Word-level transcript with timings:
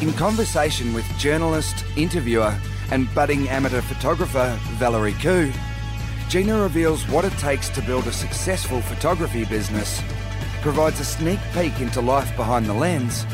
In 0.00 0.12
conversation 0.12 0.94
with 0.94 1.04
journalist, 1.18 1.84
interviewer, 1.96 2.56
and 2.92 3.12
budding 3.16 3.48
amateur 3.48 3.80
photographer 3.80 4.56
Valerie 4.74 5.14
Khoo, 5.14 5.52
Gina 6.28 6.62
reveals 6.62 7.02
what 7.08 7.24
it 7.24 7.32
takes 7.32 7.68
to 7.70 7.82
build 7.82 8.06
a 8.06 8.12
successful 8.12 8.80
photography 8.80 9.44
business, 9.46 10.00
provides 10.62 11.00
a 11.00 11.04
sneak 11.04 11.40
peek 11.52 11.80
into 11.80 12.00
life 12.00 12.30
behind 12.36 12.66
the 12.66 12.74
lens, 12.74 13.26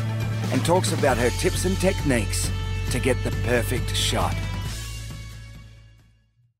and 0.51 0.65
talks 0.65 0.91
about 0.91 1.17
her 1.17 1.29
tips 1.37 1.65
and 1.65 1.77
techniques 1.77 2.49
to 2.89 2.97
get 2.99 3.23
the 3.23 3.29
perfect 3.43 3.95
shot. 3.95 4.35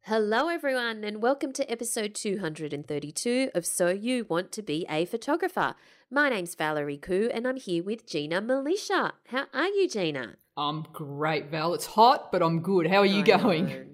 Hello, 0.01 0.49
everyone, 0.49 1.03
and 1.03 1.19
welcome 1.19 1.51
to 1.53 1.67
episode 1.71 2.13
232 2.13 3.49
of 3.55 3.65
So 3.65 3.89
You 3.89 4.27
Want 4.29 4.51
to 4.51 4.61
Be 4.61 4.85
a 4.87 5.05
Photographer. 5.05 5.73
My 6.11 6.29
name's 6.29 6.55
Valerie 6.55 6.97
Khoo, 6.97 7.29
and 7.33 7.47
I'm 7.47 7.55
here 7.57 7.83
with 7.83 8.05
Gina 8.07 8.41
Milicia. 8.41 9.13
How 9.27 9.45
are 9.53 9.67
you, 9.67 9.89
Gina? 9.89 10.35
I'm 10.55 10.83
great, 10.93 11.49
Val. 11.49 11.73
It's 11.73 11.85
hot, 11.87 12.31
but 12.31 12.41
I'm 12.41 12.61
good. 12.61 12.87
How 12.87 12.97
are 12.99 13.05
you 13.05 13.19
I 13.21 13.23
going? 13.23 13.65
know. 13.67 13.85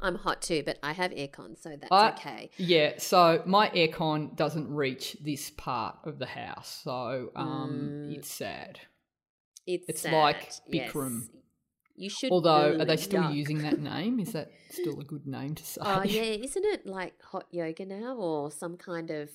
I'm 0.00 0.16
hot 0.16 0.42
too, 0.42 0.64
but 0.66 0.78
I 0.82 0.92
have 0.92 1.12
aircon, 1.12 1.56
so 1.62 1.70
that's 1.70 1.92
I- 1.92 2.10
okay. 2.10 2.50
Yeah, 2.56 2.94
so 2.98 3.42
my 3.46 3.68
aircon 3.70 4.34
doesn't 4.36 4.68
reach 4.68 5.16
this 5.22 5.50
part 5.50 5.96
of 6.04 6.18
the 6.18 6.26
house, 6.26 6.80
so 6.82 7.30
um, 7.36 8.08
Mm. 8.10 8.16
it's 8.18 8.28
sad. 8.30 8.80
It's, 9.64 9.84
It's 9.88 10.00
sad, 10.02 10.12
like 10.12 10.52
yes. 10.66 10.90
Bikram. 10.92 11.28
You 11.94 12.10
should. 12.10 12.32
Although, 12.32 12.78
are 12.80 12.84
they 12.84 12.96
still 12.96 13.22
yuck. 13.22 13.34
using 13.34 13.58
that 13.58 13.78
name? 13.92 14.18
Is 14.18 14.32
that 14.32 14.50
still 14.70 14.98
a 14.98 15.04
good 15.04 15.26
name 15.26 15.54
to 15.54 15.64
say? 15.64 15.80
Oh 15.84 16.02
yeah, 16.02 16.22
isn't 16.22 16.64
it 16.64 16.84
like 16.86 17.14
hot 17.22 17.46
yoga 17.52 17.86
now, 17.86 18.16
or 18.16 18.50
some 18.50 18.76
kind 18.76 19.10
of 19.12 19.30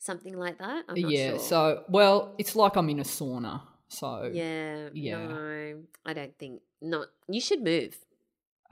something 0.00 0.36
like 0.36 0.58
that? 0.58 0.84
I'm 0.88 1.00
not 1.00 1.12
yeah. 1.12 1.30
sure. 1.30 1.38
So, 1.38 1.84
well, 1.88 2.34
it's 2.38 2.56
like 2.56 2.74
I'm 2.76 2.88
in 2.90 2.98
a 2.98 3.04
sauna. 3.04 3.60
So, 3.86 4.28
yeah, 4.32 4.88
yeah. 4.92 5.26
No, 5.26 5.82
I 6.04 6.12
don't 6.12 6.36
think 6.38 6.62
not. 6.80 7.06
You 7.28 7.40
should 7.40 7.62
move 7.62 7.96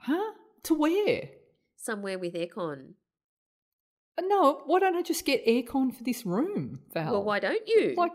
huh? 0.00 0.32
To 0.64 0.74
where? 0.74 1.28
somewhere 1.76 2.18
with 2.18 2.34
aircon. 2.34 2.94
Uh, 4.18 4.22
No, 4.26 4.62
why 4.66 4.80
don't 4.80 4.96
I 4.96 5.02
just 5.02 5.24
get 5.24 5.46
aircon 5.46 5.94
for 5.94 6.02
this 6.02 6.26
room, 6.26 6.80
Val? 6.92 7.12
Well, 7.12 7.24
why 7.24 7.38
don't 7.40 7.66
you? 7.66 7.94
Like 7.96 8.12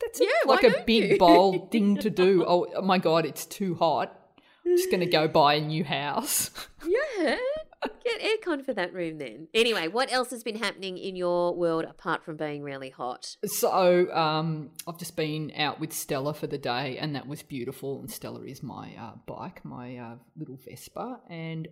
that's 0.00 0.20
a, 0.20 0.24
Yeah, 0.24 0.30
like 0.46 0.64
a 0.64 0.82
big 0.86 1.10
you? 1.12 1.18
bold 1.18 1.70
thing 1.72 1.96
to 1.98 2.10
do. 2.10 2.44
Oh, 2.48 2.66
oh 2.76 2.82
my 2.82 2.98
god, 2.98 3.26
it's 3.26 3.44
too 3.46 3.74
hot. 3.74 4.16
I'm 4.64 4.76
just 4.76 4.90
gonna 4.90 5.06
go 5.06 5.26
buy 5.40 5.54
a 5.54 5.60
new 5.60 5.84
house. 5.84 6.50
yeah, 6.86 7.36
get 8.04 8.20
aircon 8.20 8.64
for 8.64 8.72
that 8.74 8.92
room 8.92 9.18
then. 9.18 9.48
Anyway, 9.54 9.88
what 9.88 10.12
else 10.12 10.30
has 10.30 10.42
been 10.42 10.56
happening 10.56 10.98
in 10.98 11.16
your 11.16 11.54
world 11.54 11.84
apart 11.84 12.24
from 12.24 12.36
being 12.36 12.62
really 12.62 12.90
hot? 12.90 13.36
So 13.44 14.12
um, 14.12 14.70
I've 14.86 14.98
just 14.98 15.16
been 15.16 15.52
out 15.56 15.80
with 15.80 15.92
Stella 15.92 16.34
for 16.34 16.46
the 16.46 16.58
day, 16.58 16.98
and 16.98 17.14
that 17.16 17.26
was 17.26 17.42
beautiful. 17.42 18.00
And 18.00 18.10
Stella 18.10 18.42
is 18.44 18.62
my 18.62 18.92
uh, 18.98 19.12
bike, 19.26 19.64
my 19.64 19.96
uh, 19.96 20.14
little 20.36 20.58
Vespa. 20.64 21.20
And 21.28 21.68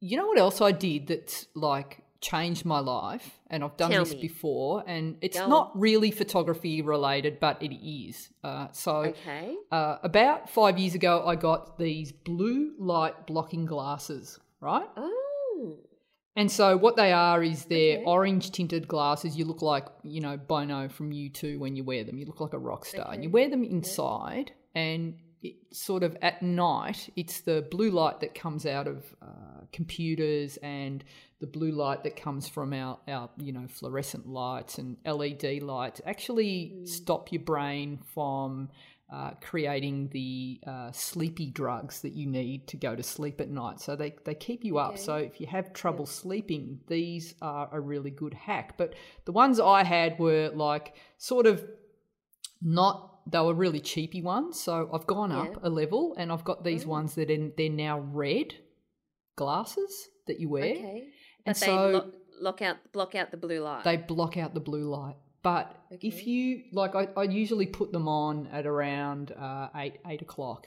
you 0.00 0.16
know 0.16 0.26
what 0.26 0.38
else 0.38 0.60
I 0.60 0.72
did 0.72 1.06
that's 1.06 1.46
like 1.54 2.02
changed 2.20 2.64
my 2.64 2.80
life? 2.80 3.38
And 3.48 3.62
I've 3.62 3.76
done 3.76 3.90
Tell 3.90 4.04
this 4.04 4.14
me. 4.14 4.20
before, 4.22 4.82
and 4.86 5.16
it's 5.20 5.38
Go 5.38 5.44
on. 5.44 5.50
not 5.50 5.72
really 5.78 6.10
photography 6.10 6.82
related, 6.82 7.38
but 7.40 7.62
it 7.62 7.74
is. 7.74 8.28
Uh, 8.42 8.68
so 8.72 8.96
Okay. 8.96 9.54
uh, 9.70 9.98
about 10.02 10.50
five 10.50 10.78
years 10.78 10.94
ago, 10.94 11.24
I 11.26 11.36
got 11.36 11.78
these 11.78 12.12
blue 12.12 12.72
light 12.78 13.26
blocking 13.26 13.64
glasses, 13.66 14.38
right? 14.60 14.88
Oh, 14.96 15.22
And 16.38 16.52
so 16.52 16.76
what 16.76 16.96
they 16.96 17.12
are 17.12 17.42
is 17.42 17.64
they're 17.64 17.96
Okay. 17.98 18.04
orange 18.04 18.50
tinted 18.50 18.86
glasses. 18.86 19.38
You 19.38 19.46
look 19.46 19.62
like, 19.62 19.86
you 20.02 20.20
know, 20.20 20.36
Bono 20.36 20.88
from 20.88 21.10
U2 21.10 21.58
when 21.58 21.76
you 21.76 21.82
wear 21.82 22.04
them. 22.04 22.18
You 22.18 22.26
look 22.26 22.40
like 22.40 22.52
a 22.52 22.58
rock 22.58 22.84
star. 22.84 23.10
And 23.12 23.24
you 23.24 23.30
wear 23.30 23.48
them 23.48 23.64
inside 23.64 24.52
and 24.74 25.14
it 25.42 25.54
sort 25.72 26.02
of 26.02 26.16
at 26.20 26.42
night, 26.42 27.10
it's 27.16 27.40
the 27.40 27.66
blue 27.70 27.90
light 27.90 28.20
that 28.20 28.34
comes 28.34 28.66
out 28.66 28.86
of 28.86 29.04
uh, 29.22 29.60
computers 29.72 30.58
and 30.58 31.04
the 31.40 31.46
blue 31.46 31.70
light 31.70 32.02
that 32.04 32.16
comes 32.16 32.48
from 32.48 32.72
our, 32.72 32.98
our, 33.08 33.30
you 33.38 33.52
know, 33.52 33.66
fluorescent 33.68 34.26
lights 34.26 34.78
and 34.78 34.96
LED 35.06 35.62
lights 35.62 36.00
actually 36.06 36.74
stop 36.84 37.32
your 37.32 37.42
brain 37.42 37.98
from 38.14 38.68
uh, 39.08 39.30
creating 39.40 40.08
the 40.12 40.58
uh, 40.66 40.90
sleepy 40.90 41.50
drugs 41.50 42.00
that 42.00 42.12
you 42.14 42.26
need 42.26 42.66
to 42.66 42.76
go 42.76 42.96
to 42.96 43.02
sleep 43.02 43.40
at 43.40 43.48
night. 43.48 43.80
So 43.80 43.94
they, 43.94 44.16
they 44.24 44.34
keep 44.34 44.64
you 44.64 44.78
up. 44.78 44.94
Okay. 44.94 45.00
So 45.02 45.14
if 45.16 45.40
you 45.40 45.46
have 45.46 45.72
trouble 45.72 46.06
sleeping, 46.06 46.80
these 46.88 47.34
are 47.40 47.68
a 47.72 47.80
really 47.80 48.10
good 48.10 48.34
hack. 48.34 48.76
But 48.76 48.94
the 49.24 49.30
ones 49.32 49.60
I 49.60 49.84
had 49.84 50.18
were 50.18 50.50
like 50.52 50.96
sort 51.18 51.46
of 51.46 51.64
not, 52.60 53.20
they 53.30 53.38
were 53.40 53.54
really 53.54 53.80
cheapy 53.80 54.22
ones. 54.22 54.60
So 54.60 54.90
I've 54.92 55.06
gone 55.06 55.30
Yeah. 55.30 55.42
up 55.42 55.64
a 55.64 55.68
level 55.70 56.14
and 56.18 56.32
I've 56.32 56.44
got 56.44 56.64
these 56.64 56.84
Oh. 56.84 56.88
ones 56.88 57.14
that 57.14 57.30
are, 57.30 57.50
they're 57.56 57.70
now 57.70 58.00
red 58.00 58.54
glasses 59.36 60.08
that 60.26 60.40
you 60.40 60.48
wear. 60.48 60.64
okay. 60.64 61.08
But 61.44 61.50
And 61.50 61.56
they 61.56 61.66
so- 61.66 61.90
lock, 61.90 62.06
lock 62.40 62.62
out, 62.62 62.76
block 62.92 63.14
out 63.14 63.30
the 63.30 63.36
blue 63.36 63.60
light. 63.60 63.84
They 63.84 63.96
block 63.96 64.36
out 64.36 64.54
the 64.54 64.60
blue 64.60 64.84
light. 64.88 65.16
But 65.46 65.76
if 66.00 66.26
you 66.26 66.64
like, 66.72 66.96
I, 66.96 67.06
I 67.16 67.22
usually 67.22 67.66
put 67.66 67.92
them 67.92 68.08
on 68.08 68.48
at 68.48 68.66
around 68.66 69.30
uh, 69.30 69.68
eight 69.76 69.94
eight 70.04 70.20
o'clock, 70.20 70.66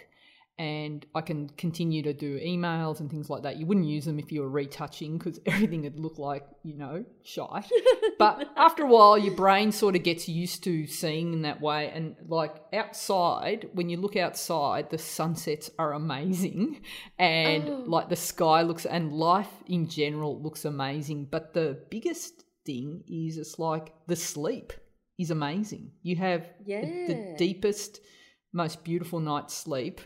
and 0.57 1.05
I 1.13 1.19
can 1.19 1.49
continue 1.49 2.01
to 2.03 2.13
do 2.13 2.39
emails 2.39 3.01
and 3.01 3.11
things 3.11 3.29
like 3.29 3.43
that. 3.43 3.57
You 3.57 3.65
wouldn't 3.65 3.87
use 3.87 4.05
them 4.05 4.19
if 4.19 4.31
you 4.31 4.39
were 4.39 4.47
retouching 4.49 5.17
because 5.17 5.37
everything 5.45 5.81
would 5.81 5.99
look 5.99 6.17
like 6.17 6.45
you 6.63 6.75
know 6.75 7.03
shite. 7.23 7.69
but 8.17 8.49
after 8.55 8.83
a 8.83 8.87
while, 8.87 9.17
your 9.17 9.35
brain 9.35 9.73
sort 9.73 9.97
of 9.97 10.03
gets 10.03 10.29
used 10.29 10.63
to 10.63 10.87
seeing 10.87 11.33
in 11.33 11.41
that 11.41 11.59
way. 11.59 11.91
And 11.93 12.15
like 12.29 12.55
outside, 12.71 13.67
when 13.73 13.89
you 13.89 13.97
look 13.97 14.15
outside, 14.15 14.91
the 14.91 14.97
sunsets 14.97 15.69
are 15.77 15.91
amazing, 15.91 16.79
and 17.17 17.67
Oh. 17.67 17.83
like 17.85 18.07
the 18.07 18.15
sky 18.15 18.61
looks 18.61 18.85
and 18.85 19.11
life 19.11 19.51
in 19.67 19.89
general 19.89 20.41
looks 20.41 20.63
amazing. 20.63 21.25
But 21.25 21.53
the 21.53 21.67
biggest 21.89 22.45
thing 22.69 23.03
is 23.07 23.37
it's 23.37 23.57
like 23.59 23.93
the 24.07 24.15
sleep 24.15 24.73
is 25.17 25.31
amazing. 25.31 25.91
You 26.01 26.15
have 26.17 26.43
the- 26.65 27.07
the 27.09 27.35
deepest, 27.37 27.99
most 28.53 28.83
beautiful 28.83 29.19
night's 29.19 29.53
sleep. 29.53 29.99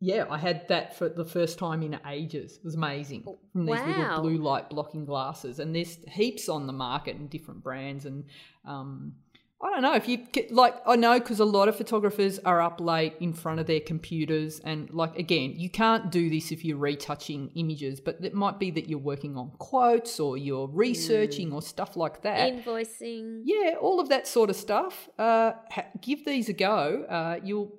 Yeah, 0.00 0.26
I 0.28 0.38
had 0.38 0.66
that 0.68 0.96
for 0.98 1.08
the 1.08 1.24
first 1.24 1.58
time 1.58 1.82
in 1.82 1.98
ages. 2.06 2.56
It 2.58 2.64
was 2.64 2.74
amazing. 2.74 3.22
From 3.52 3.66
these 3.66 3.78
Wow. 3.78 3.86
little 3.86 4.20
blue 4.22 4.38
light 4.38 4.68
blocking 4.68 5.04
glasses. 5.04 5.60
And 5.60 5.74
there's 5.74 5.96
heaps 6.08 6.48
on 6.48 6.66
the 6.66 6.72
market 6.72 7.14
and 7.16 7.30
different 7.30 7.62
brands. 7.62 8.04
And 8.04 8.24
um, 8.64 9.14
I 9.64 9.70
don't 9.70 9.82
know 9.82 9.94
if 9.94 10.08
you 10.08 10.18
like, 10.50 10.74
I 10.86 10.96
know 10.96 11.20
because 11.20 11.38
a 11.38 11.44
lot 11.44 11.68
of 11.68 11.76
photographers 11.76 12.40
are 12.40 12.60
up 12.60 12.80
late 12.80 13.14
in 13.20 13.32
front 13.32 13.60
of 13.60 13.66
their 13.66 13.78
computers. 13.78 14.60
And, 14.64 14.90
like, 14.92 15.16
again, 15.16 15.54
you 15.56 15.70
can't 15.70 16.10
do 16.10 16.28
this 16.28 16.50
if 16.50 16.64
you're 16.64 16.78
retouching 16.78 17.50
images, 17.54 18.00
but 18.00 18.18
it 18.22 18.34
might 18.34 18.58
be 18.58 18.72
that 18.72 18.88
you're 18.88 18.98
working 18.98 19.36
on 19.36 19.52
quotes 19.58 20.18
or 20.18 20.36
you're 20.36 20.66
researching 20.66 21.52
or 21.52 21.62
stuff 21.62 21.96
like 21.96 22.22
that. 22.22 22.52
Invoicing. 22.52 23.42
Yeah, 23.44 23.74
all 23.80 24.00
of 24.00 24.08
that 24.08 24.26
sort 24.26 24.50
of 24.50 24.56
stuff. 24.56 25.08
Uh, 25.16 25.52
ha- 25.70 25.86
give 26.00 26.24
these 26.24 26.48
a 26.48 26.54
go. 26.54 27.04
Uh, 27.08 27.36
you'll 27.44 27.72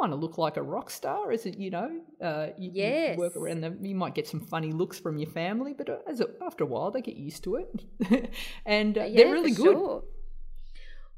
kind 0.00 0.14
of 0.14 0.20
look 0.20 0.38
like 0.38 0.56
a 0.56 0.62
rock 0.62 0.88
star, 0.88 1.30
as 1.32 1.44
it 1.44 1.58
you 1.58 1.68
know. 1.70 2.00
Uh, 2.18 2.46
you, 2.56 2.70
you 2.70 2.82
Yes. 2.82 3.18
work 3.18 3.36
around 3.36 3.60
them. 3.60 3.78
You 3.84 3.94
might 3.94 4.14
get 4.14 4.26
some 4.26 4.40
funny 4.40 4.72
looks 4.72 4.98
from 4.98 5.18
your 5.18 5.28
family, 5.30 5.74
but 5.74 5.90
uh, 5.90 5.98
as 6.08 6.20
a, 6.20 6.28
after 6.42 6.64
a 6.64 6.66
while, 6.66 6.90
they 6.90 7.02
get 7.02 7.16
used 7.16 7.44
to 7.44 7.56
it, 7.56 8.30
and 8.64 8.96
uh, 8.96 9.04
Yeah, 9.04 9.24
they're 9.24 9.32
really 9.32 9.52
for 9.52 9.62
good. 9.62 9.72
sure. 9.76 10.04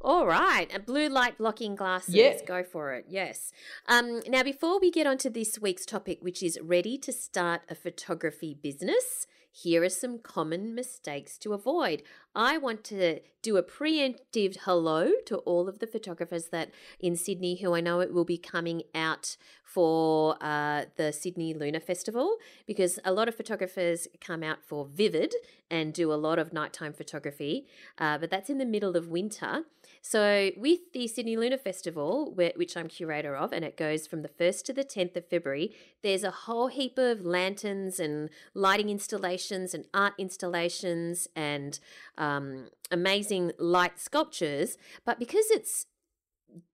All 0.00 0.26
right, 0.26 0.68
a 0.74 0.78
blue 0.78 1.08
light 1.08 1.38
blocking 1.38 1.74
glasses. 1.74 2.14
Yeah. 2.14 2.36
Go 2.46 2.62
for 2.62 2.92
it. 2.92 3.06
Yes. 3.08 3.52
Um, 3.88 4.20
now, 4.28 4.42
before 4.42 4.78
we 4.78 4.90
get 4.90 5.06
on 5.06 5.18
to 5.18 5.30
this 5.30 5.58
week's 5.58 5.86
topic, 5.86 6.18
which 6.20 6.42
is 6.42 6.58
ready 6.62 6.98
to 6.98 7.12
start 7.12 7.62
a 7.68 7.74
photography 7.74 8.54
business, 8.54 9.26
here 9.50 9.82
are 9.82 9.88
some 9.88 10.18
common 10.18 10.74
mistakes 10.74 11.38
to 11.38 11.54
avoid. 11.54 12.02
I 12.34 12.58
want 12.58 12.84
to 12.84 13.20
do 13.40 13.56
a 13.56 13.62
preemptive 13.62 14.58
hello 14.64 15.12
to 15.24 15.38
all 15.38 15.66
of 15.66 15.78
the 15.78 15.86
photographers 15.86 16.48
that 16.48 16.72
in 17.00 17.16
Sydney 17.16 17.56
who 17.56 17.74
I 17.74 17.80
know 17.80 18.00
it 18.00 18.12
will 18.12 18.26
be 18.26 18.36
coming 18.36 18.82
out 18.94 19.38
for 19.64 20.36
uh, 20.42 20.84
the 20.96 21.10
Sydney 21.10 21.54
Lunar 21.54 21.80
Festival 21.80 22.36
because 22.66 22.98
a 23.02 23.12
lot 23.12 23.28
of 23.28 23.34
photographers 23.34 24.06
come 24.20 24.42
out 24.42 24.58
for 24.62 24.84
Vivid 24.84 25.34
and 25.70 25.94
do 25.94 26.12
a 26.12 26.14
lot 26.14 26.38
of 26.38 26.52
nighttime 26.52 26.92
photography, 26.92 27.66
uh, 27.96 28.18
but 28.18 28.28
that's 28.30 28.50
in 28.50 28.58
the 28.58 28.66
middle 28.66 28.94
of 28.94 29.08
winter. 29.08 29.64
So, 30.08 30.52
with 30.56 30.92
the 30.92 31.08
Sydney 31.08 31.36
Lunar 31.36 31.58
Festival, 31.58 32.32
which 32.32 32.76
I'm 32.76 32.86
curator 32.86 33.34
of, 33.34 33.52
and 33.52 33.64
it 33.64 33.76
goes 33.76 34.06
from 34.06 34.22
the 34.22 34.28
1st 34.28 34.62
to 34.66 34.72
the 34.72 34.84
10th 34.84 35.16
of 35.16 35.26
February, 35.28 35.74
there's 36.04 36.22
a 36.22 36.30
whole 36.30 36.68
heap 36.68 36.96
of 36.96 37.22
lanterns 37.26 37.98
and 37.98 38.30
lighting 38.54 38.88
installations 38.88 39.74
and 39.74 39.86
art 39.92 40.12
installations 40.16 41.26
and 41.34 41.80
um, 42.18 42.68
amazing 42.92 43.50
light 43.58 43.98
sculptures. 43.98 44.78
But 45.04 45.18
because 45.18 45.50
it's 45.50 45.86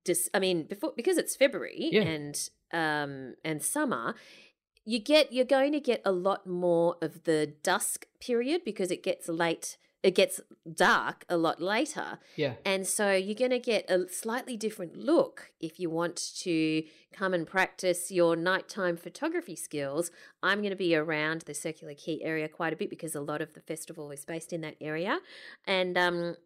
dis- 0.05 0.29
I 0.35 0.39
mean, 0.39 0.65
before 0.65 0.93
because 0.95 1.17
it's 1.17 1.35
February 1.35 1.89
Yeah. 1.91 2.03
and 2.03 2.51
um 2.71 3.35
and 3.47 3.63
summer, 3.63 4.15
you 4.85 4.99
get 4.99 5.33
you're 5.33 5.47
going 5.47 5.73
to 5.73 5.81
get 5.81 6.03
a 6.05 6.13
lot 6.13 6.47
more 6.47 6.97
of 7.01 7.25
the 7.25 7.55
dusk 7.63 8.07
period 8.21 8.61
because 8.63 8.91
it 8.91 9.03
gets 9.03 9.27
late. 9.27 9.79
It 10.03 10.15
gets 10.17 10.41
dark 10.75 11.25
a 11.29 11.37
lot 11.37 11.61
later. 11.63 12.19
Yeah. 12.37 12.55
And 12.65 12.87
so 12.87 13.13
you're 13.13 13.37
going 13.37 13.53
to 13.53 13.61
get 13.61 13.89
a 13.89 14.09
slightly 14.09 14.57
different 14.57 14.97
look 14.97 15.53
if 15.61 15.79
you 15.79 15.91
want 15.91 16.33
to 16.41 16.83
come 17.13 17.33
and 17.35 17.47
practice 17.47 18.11
your 18.11 18.35
nighttime 18.35 18.97
photography 18.97 19.55
skills. 19.55 20.11
I'm 20.43 20.59
going 20.59 20.71
to 20.71 20.77
be 20.77 20.97
around 20.97 21.43
the 21.43 21.55
Circular 21.55 21.95
Quay 21.95 22.21
area 22.23 22.49
quite 22.49 22.73
a 22.73 22.77
bit 22.77 22.91
because 22.91 23.15
a 23.15 23.21
lot 23.21 23.41
of 23.41 23.55
the 23.55 23.61
festival 23.61 24.11
is 24.11 24.25
based 24.25 24.53
in 24.53 24.61
that 24.63 24.75
area. 24.81 25.21
And 25.67 25.97
um, 25.97 26.37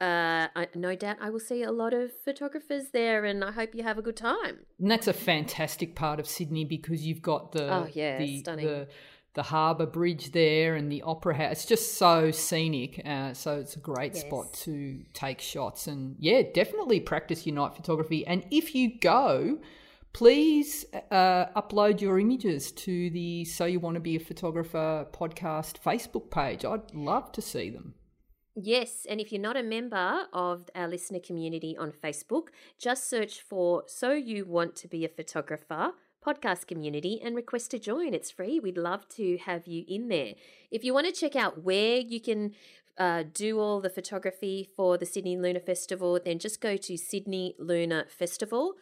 uh, 0.00 0.48
I, 0.56 0.68
no 0.74 0.96
doubt 0.96 1.18
I 1.20 1.30
will 1.30 1.40
see 1.40 1.62
a 1.62 1.70
lot 1.70 1.94
of 1.94 2.10
photographers 2.24 2.90
there, 2.92 3.24
and 3.24 3.44
I 3.44 3.52
hope 3.52 3.74
you 3.74 3.82
have 3.84 3.96
a 3.96 4.02
good 4.02 4.16
time. 4.16 4.60
And 4.80 4.90
that's 4.90 5.06
a 5.06 5.12
fantastic 5.12 5.94
part 5.94 6.18
of 6.18 6.26
Sydney 6.26 6.64
because 6.64 7.06
you've 7.06 7.22
got 7.22 7.52
the 7.52 7.72
Oh, 7.72 7.88
yeah, 7.92 8.18
the, 8.18 8.40
stunning. 8.40 8.66
the 8.66 8.88
the 9.34 9.42
harbour 9.42 9.86
bridge 9.86 10.32
there 10.32 10.76
and 10.76 10.90
the 10.90 11.02
opera 11.02 11.36
house. 11.36 11.52
It's 11.52 11.66
just 11.66 11.94
so 11.94 12.30
scenic. 12.30 13.02
Uh, 13.04 13.34
so 13.34 13.58
it's 13.58 13.76
a 13.76 13.80
great 13.80 14.16
spot 14.16 14.52
to 14.64 15.00
take 15.12 15.40
shots. 15.40 15.86
And 15.88 16.16
yeah, 16.18 16.42
definitely 16.42 17.00
practice 17.00 17.44
your 17.44 17.56
night 17.56 17.74
photography. 17.74 18.24
And 18.26 18.46
if 18.50 18.74
you 18.74 18.98
go, 18.98 19.58
please 20.12 20.86
uh, 21.10 21.46
upload 21.56 22.00
your 22.00 22.18
images 22.20 22.70
to 22.72 23.10
the 23.10 23.44
So 23.44 23.64
You 23.64 23.80
Want 23.80 23.94
to 23.94 24.00
Be 24.00 24.14
a 24.16 24.20
Photographer 24.20 25.06
podcast 25.12 25.80
Facebook 25.84 26.30
page. 26.30 26.64
I'd 26.64 26.94
love 26.94 27.32
to 27.32 27.42
see 27.42 27.70
them. 27.70 27.94
Yes, 28.56 29.04
and 29.10 29.20
if 29.20 29.32
you're 29.32 29.42
not 29.42 29.56
a 29.56 29.64
member 29.64 30.26
of 30.32 30.70
our 30.76 30.86
listener 30.86 31.18
community 31.18 31.76
on 31.76 31.90
Facebook, 31.90 32.50
just 32.78 33.10
search 33.10 33.42
for 33.42 33.82
So 33.88 34.12
You 34.12 34.44
Want 34.44 34.76
to 34.76 34.86
Be 34.86 35.04
a 35.04 35.08
Photographer 35.08 35.92
podcast 36.24 36.66
community 36.66 37.20
and 37.22 37.36
request 37.36 37.70
to 37.72 37.78
join. 37.78 38.14
It's 38.14 38.30
free. 38.30 38.58
We'd 38.60 38.78
love 38.78 39.08
to 39.10 39.38
have 39.38 39.66
you 39.66 39.84
in 39.88 40.08
there. 40.08 40.34
If 40.70 40.84
you 40.84 40.94
want 40.94 41.06
to 41.06 41.12
check 41.12 41.36
out 41.36 41.62
where 41.62 41.98
you 41.98 42.20
can 42.20 42.52
uh, 42.98 43.24
do 43.32 43.58
all 43.58 43.80
the 43.80 43.90
photography 43.90 44.70
for 44.76 44.96
the 44.96 45.06
Sydney 45.06 45.36
Lunar 45.36 45.60
Festival, 45.60 46.18
then 46.24 46.38
just 46.38 46.60
go 46.60 46.76
to 46.76 46.96
Sydney 46.96 47.54
Lunar 47.58 48.06
Festival 48.08 48.74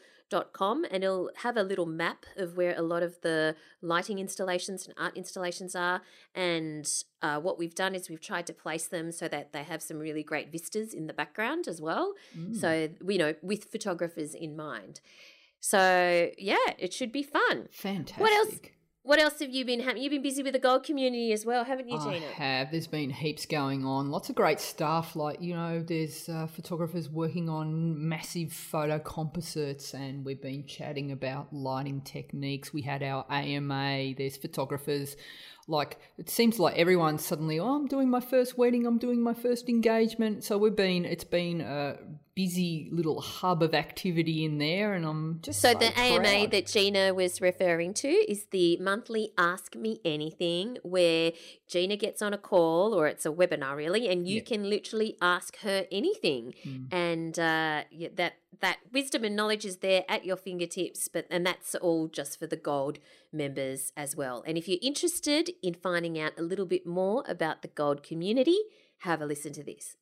com 0.53 0.85
and 0.91 1.05
it'll 1.05 1.31
have 1.37 1.57
a 1.57 1.63
little 1.63 1.87
map 1.87 2.25
of 2.37 2.57
where 2.57 2.75
a 2.77 2.83
lot 2.83 3.03
of 3.03 3.21
the 3.23 3.55
lighting 3.81 4.19
installations 4.19 4.87
and 4.87 4.95
art 4.99 5.17
installations 5.17 5.75
are 5.75 6.01
and 6.35 7.05
uh, 7.23 7.39
what 7.39 7.59
we've 7.59 7.75
done 7.75 7.95
is 7.95 8.09
we've 8.09 8.21
tried 8.21 8.47
to 8.47 8.53
place 8.53 8.87
them 8.87 9.13
so 9.13 9.29
that 9.29 9.53
they 9.53 9.63
have 9.63 9.83
some 9.83 9.99
really 9.99 10.23
great 10.23 10.51
vistas 10.51 10.95
in 10.95 11.07
the 11.07 11.13
background 11.13 11.69
as 11.69 11.81
well 11.81 12.15
so 12.55 12.89
you 13.07 13.19
know 13.19 13.35
with 13.43 13.65
photographers 13.65 14.35
in 14.35 14.57
mind 14.57 15.01
so 15.65 16.29
yeah 16.39 16.57
it 16.79 16.93
should 16.93 17.13
be 17.13 17.23
fun 17.23 17.69
Fantastic. 17.71 18.21
what 18.21 18.33
else 18.33 18.59
what 19.05 19.19
else 19.19 19.41
have 19.41 19.51
you 19.51 19.65
been 19.65 19.81
having 19.81 20.03
you've 20.03 20.13
been 20.13 20.23
busy 20.23 20.43
with 20.43 20.53
the 20.53 20.59
gold 20.59 20.85
community 20.85 21.33
as 21.33 21.45
well 21.45 21.65
haven't 21.65 21.89
you 21.89 21.99
Tina? 21.99 22.27
I 22.27 22.43
have. 22.43 22.71
There's 22.71 22.87
been 22.87 23.11
heaps 23.11 23.47
going 23.47 23.85
on. 23.85 24.11
Lots 24.11 24.29
of 24.29 24.37
great 24.37 24.61
stuff. 24.61 25.17
Like, 25.17 25.41
you 25.41 25.55
know, 25.55 25.83
there's 25.83 26.29
uh, 26.29 26.47
photographers 26.47 27.09
working 27.09 27.49
on 27.49 28.09
massive 28.09 28.53
photo 28.53 28.99
composites, 29.01 29.93
and 29.93 30.25
we've 30.25 30.41
been 30.41 30.67
chatting 30.67 31.11
about 31.11 31.53
lighting 31.53 32.01
techniques. 32.03 32.73
We 32.73 32.83
had 32.83 33.03
our 33.03 33.27
AMA. 33.29 34.15
There's 34.17 34.37
photographers. 34.37 35.17
Like, 35.69 35.99
it 36.19 36.29
seems 36.29 36.59
like 36.59 36.77
everyone's 36.77 37.25
suddenly, 37.25 37.59
oh, 37.59 37.75
I'm 37.75 37.87
doing 37.87 38.11
my 38.11 38.21
first 38.21 38.59
wedding, 38.59 38.87
I'm 38.87 38.99
doing 38.99 39.21
my 39.21 39.35
first 39.35 39.69
engagement. 39.69 40.45
So 40.45 40.59
we've 40.59 40.75
been, 40.75 41.05
it's 41.05 41.25
been 41.25 41.61
a 41.61 41.97
busy 42.35 42.89
little 42.91 43.21
hub 43.21 43.63
of 43.63 43.75
activity 43.75 44.45
in 44.45 44.59
there, 44.59 44.95
and 44.95 45.05
I'm 45.05 45.41
just 45.43 45.61
So 45.61 45.73
so 45.73 45.79
the 45.79 45.99
AMA 45.99 46.49
that 46.49 46.67
Gina 46.67 47.13
was 47.13 47.41
referring 47.41 47.93
to 47.95 48.09
is 48.09 48.47
the 48.51 48.77
monthly 48.79 49.33
Ask 49.37 49.77
Me 49.77 50.01
Anything, 50.05 50.79
where 50.83 51.33
Gina 51.69 51.97
gets 51.97 52.23
on 52.23 52.33
a 52.33 52.39
call 52.39 52.95
or 52.95 53.07
it's 53.07 53.27
a 53.27 53.31
webinar 53.31 53.77
really, 53.77 54.09
and 54.09 54.27
you 54.27 54.37
Yeah. 54.37 54.43
can 54.43 54.71
literally 54.71 55.17
ask 55.21 55.59
her 55.59 55.87
anything, 55.93 56.55
Mm. 56.65 56.87
and 56.93 57.39
uh, 57.39 57.85
yeah, 57.91 58.09
that 58.15 58.35
that 58.61 58.79
wisdom 58.93 59.25
and 59.25 59.35
knowledge 59.35 59.65
is 59.65 59.79
there 59.79 60.05
at 60.09 60.25
your 60.25 60.37
fingertips. 60.37 61.09
But 61.09 61.27
and 61.31 61.45
that's 61.45 61.75
all 61.75 62.07
just 62.07 62.39
for 62.39 62.47
the 62.47 62.57
gold 62.57 62.99
members 63.33 63.93
as 63.97 64.15
well. 64.15 64.45
And 64.47 64.57
if 64.57 64.69
you're 64.69 64.79
interested 64.83 65.51
in 65.63 65.75
finding 65.75 66.19
out 66.19 66.33
a 66.39 66.43
little 66.43 66.67
bit 66.67 66.87
more 66.87 67.25
about 67.27 67.63
the 67.63 67.69
gold 67.69 68.03
community, 68.03 68.59
have 68.99 69.21
a 69.21 69.27
listen 69.27 69.53
to 69.55 69.65
this. 69.65 69.97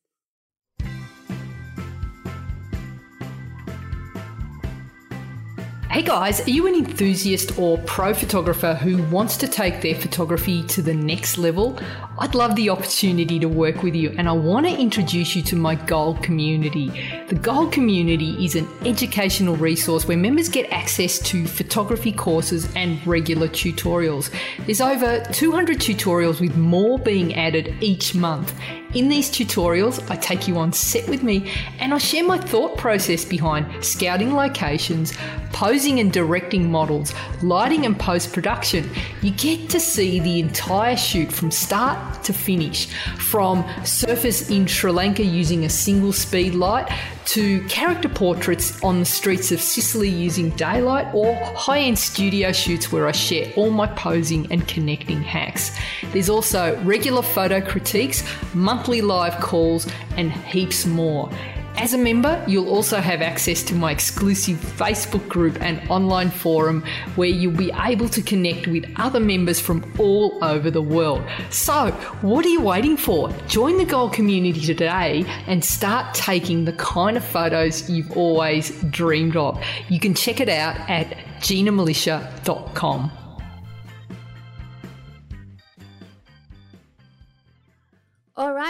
Hey 5.91 6.03
guys, 6.03 6.39
are 6.47 6.49
you 6.49 6.67
an 6.67 6.73
enthusiast 6.73 7.59
or 7.59 7.77
pro 7.79 8.13
photographer 8.13 8.75
who 8.75 9.03
wants 9.11 9.35
to 9.35 9.45
take 9.45 9.81
their 9.81 9.93
photography 9.93 10.63
to 10.67 10.81
the 10.81 10.93
next 10.93 11.37
level? 11.37 11.77
I'd 12.17 12.33
love 12.33 12.55
the 12.55 12.69
opportunity 12.69 13.37
to 13.39 13.49
work 13.49 13.83
with 13.83 13.93
you 13.93 14.15
and 14.17 14.29
I 14.29 14.31
want 14.31 14.67
to 14.67 14.71
introduce 14.71 15.35
you 15.35 15.41
to 15.41 15.57
my 15.57 15.75
Gold 15.75 16.23
community. 16.23 16.87
The 17.27 17.35
Gold 17.35 17.73
community 17.73 18.45
is 18.45 18.55
an 18.55 18.69
educational 18.85 19.57
resource 19.57 20.07
where 20.07 20.15
members 20.15 20.47
get 20.47 20.71
access 20.71 21.19
to 21.23 21.45
photography 21.45 22.13
courses 22.13 22.73
and 22.73 23.05
regular 23.05 23.49
tutorials. 23.49 24.33
There's 24.65 24.79
over 24.79 25.21
200 25.33 25.77
tutorials 25.77 26.39
with 26.39 26.55
more 26.55 26.99
being 26.99 27.35
added 27.35 27.75
each 27.81 28.15
month. 28.15 28.53
In 28.93 29.07
these 29.07 29.29
tutorials, 29.29 30.05
I 30.11 30.17
take 30.17 30.49
you 30.49 30.57
on 30.57 30.73
set 30.73 31.07
with 31.07 31.23
me 31.23 31.49
and 31.79 31.93
I 31.93 31.97
share 31.97 32.25
my 32.25 32.37
thought 32.37 32.77
process 32.77 33.23
behind 33.23 33.85
scouting 33.85 34.35
locations, 34.35 35.13
posing 35.53 36.01
and 36.01 36.11
directing 36.11 36.69
models, 36.69 37.13
lighting 37.41 37.85
and 37.85 37.97
post 37.97 38.33
production. 38.33 38.89
You 39.21 39.31
get 39.31 39.69
to 39.69 39.79
see 39.79 40.19
the 40.19 40.41
entire 40.41 40.97
shoot 40.97 41.31
from 41.31 41.51
start 41.51 42.23
to 42.25 42.33
finish, 42.33 42.87
from 43.17 43.63
surface 43.85 44.49
in 44.49 44.67
Sri 44.67 44.91
Lanka 44.91 45.23
using 45.23 45.63
a 45.63 45.69
single 45.69 46.11
speed 46.11 46.53
light 46.53 46.91
to 47.25 47.63
character 47.65 48.09
portraits 48.09 48.81
on 48.83 48.99
the 48.99 49.05
streets 49.05 49.51
of 49.51 49.61
Sicily 49.61 50.09
using 50.09 50.49
daylight 50.51 51.07
or 51.13 51.35
high 51.55 51.79
end 51.79 51.97
studio 51.97 52.51
shoots 52.51 52.91
where 52.91 53.07
I 53.07 53.11
share 53.11 53.51
all 53.55 53.69
my 53.69 53.87
posing 53.87 54.51
and 54.51 54.67
connecting 54.67 55.21
hacks. 55.21 55.71
There's 56.11 56.29
also 56.29 56.81
regular 56.83 57.21
photo 57.21 57.61
critiques, 57.61 58.23
monthly 58.53 59.01
live 59.01 59.39
calls, 59.39 59.87
and 60.17 60.31
heaps 60.31 60.85
more. 60.85 61.29
As 61.77 61.93
a 61.93 61.97
member, 61.97 62.43
you'll 62.47 62.69
also 62.69 62.97
have 62.97 63.21
access 63.21 63.63
to 63.63 63.73
my 63.73 63.91
exclusive 63.91 64.57
Facebook 64.57 65.27
group 65.27 65.59
and 65.61 65.81
online 65.89 66.29
forum 66.29 66.83
where 67.15 67.29
you'll 67.29 67.55
be 67.55 67.71
able 67.83 68.09
to 68.09 68.21
connect 68.21 68.67
with 68.67 68.85
other 68.97 69.19
members 69.19 69.59
from 69.59 69.91
all 69.97 70.37
over 70.43 70.69
the 70.69 70.81
world. 70.81 71.23
So, 71.49 71.91
what 72.21 72.45
are 72.45 72.49
you 72.49 72.61
waiting 72.61 72.97
for? 72.97 73.31
Join 73.47 73.77
the 73.77 73.85
Gold 73.85 74.13
community 74.13 74.61
today 74.61 75.25
and 75.47 75.63
start 75.63 76.13
taking 76.13 76.65
the 76.65 76.73
kind 76.73 77.17
of 77.17 77.23
photos 77.23 77.89
you've 77.89 78.11
always 78.11 78.71
dreamed 78.83 79.35
of. 79.35 79.61
You 79.89 79.99
can 79.99 80.13
check 80.13 80.39
it 80.39 80.49
out 80.49 80.75
at 80.89 81.17
ginamilicia.com. 81.39 83.20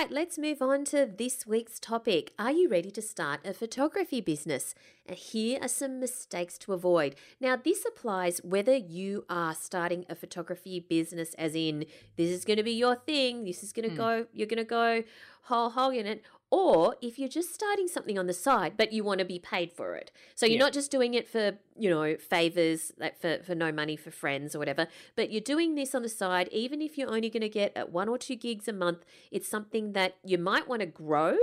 right, 0.01 0.11
let's 0.11 0.39
move 0.39 0.63
on 0.63 0.83
to 0.83 1.05
this 1.05 1.45
week's 1.45 1.79
topic. 1.79 2.33
Are 2.39 2.51
you 2.51 2.67
ready 2.67 2.89
to 2.89 3.03
start 3.03 3.41
a 3.45 3.53
photography 3.53 4.19
business? 4.19 4.73
And 5.05 5.15
here 5.15 5.59
are 5.61 5.67
some 5.67 5.99
mistakes 5.99 6.57
to 6.59 6.73
avoid. 6.73 7.15
Now, 7.39 7.55
this 7.55 7.85
applies 7.85 8.39
whether 8.39 8.75
you 8.75 9.25
are 9.29 9.53
starting 9.53 10.05
a 10.09 10.15
photography 10.15 10.79
business, 10.79 11.35
as 11.35 11.53
in 11.53 11.85
this 12.17 12.31
is 12.31 12.45
going 12.45 12.57
to 12.57 12.63
be 12.63 12.71
your 12.71 12.95
thing, 12.95 13.43
this 13.43 13.61
is 13.61 13.73
going 13.73 13.89
to 13.89 13.91
hmm. 13.91 13.97
go, 13.97 14.25
you're 14.33 14.47
going 14.47 14.57
to 14.57 14.63
go 14.63 15.03
whole 15.43 15.69
hog 15.69 15.95
in 15.95 16.07
it, 16.07 16.23
or 16.51 16.97
if 17.01 17.17
you're 17.17 17.29
just 17.29 17.53
starting 17.53 17.87
something 17.87 18.19
on 18.19 18.27
the 18.27 18.33
side, 18.33 18.73
but 18.75 18.91
you 18.91 19.03
want 19.05 19.19
to 19.19 19.25
be 19.25 19.39
paid 19.39 19.71
for 19.71 19.95
it. 19.95 20.11
So 20.35 20.45
you're 20.45 20.55
Yeah. 20.55 20.65
not 20.65 20.73
just 20.73 20.91
doing 20.91 21.13
it 21.13 21.25
for, 21.27 21.57
you 21.77 21.89
know, 21.89 22.17
favors, 22.17 22.91
like 22.99 23.19
for, 23.21 23.39
for 23.41 23.55
no 23.55 23.71
money 23.71 23.95
for 23.95 24.11
friends 24.11 24.53
or 24.53 24.59
whatever, 24.59 24.87
but 25.15 25.31
you're 25.31 25.39
doing 25.41 25.75
this 25.75 25.95
on 25.95 26.01
the 26.01 26.09
side, 26.09 26.49
even 26.51 26.81
if 26.81 26.97
you're 26.97 27.07
only 27.09 27.29
going 27.29 27.41
to 27.41 27.49
get 27.49 27.71
at 27.75 27.89
one 27.91 28.09
or 28.09 28.17
two 28.17 28.35
gigs 28.35 28.67
a 28.67 28.73
month, 28.73 29.05
it's 29.31 29.47
something 29.47 29.93
that 29.93 30.17
you 30.25 30.37
might 30.37 30.67
want 30.67 30.81
to 30.81 30.85
grow 30.85 31.37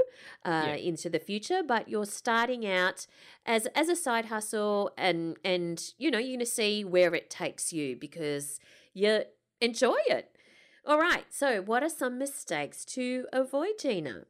uh, 0.44 0.64
Yeah. 0.66 0.74
into 0.74 1.08
the 1.08 1.18
future, 1.18 1.62
but 1.66 1.88
you're 1.88 2.04
starting 2.06 2.66
out 2.66 3.06
as 3.46 3.66
as 3.74 3.88
a 3.88 3.96
side 3.96 4.26
hustle 4.26 4.92
and 4.98 5.36
and 5.42 5.94
you 5.96 6.10
know, 6.10 6.18
you're 6.18 6.36
going 6.36 6.38
to 6.40 6.46
see 6.46 6.84
where 6.84 7.14
it 7.14 7.30
takes 7.30 7.72
you 7.72 7.96
because 7.96 8.60
you 8.92 9.22
enjoy 9.62 9.96
it. 10.08 10.36
All 10.84 10.98
right. 10.98 11.24
So, 11.30 11.62
what 11.62 11.82
are 11.82 11.88
some 11.88 12.18
mistakes 12.18 12.84
to 12.86 13.26
avoid, 13.32 13.78
Gina? 13.80 14.24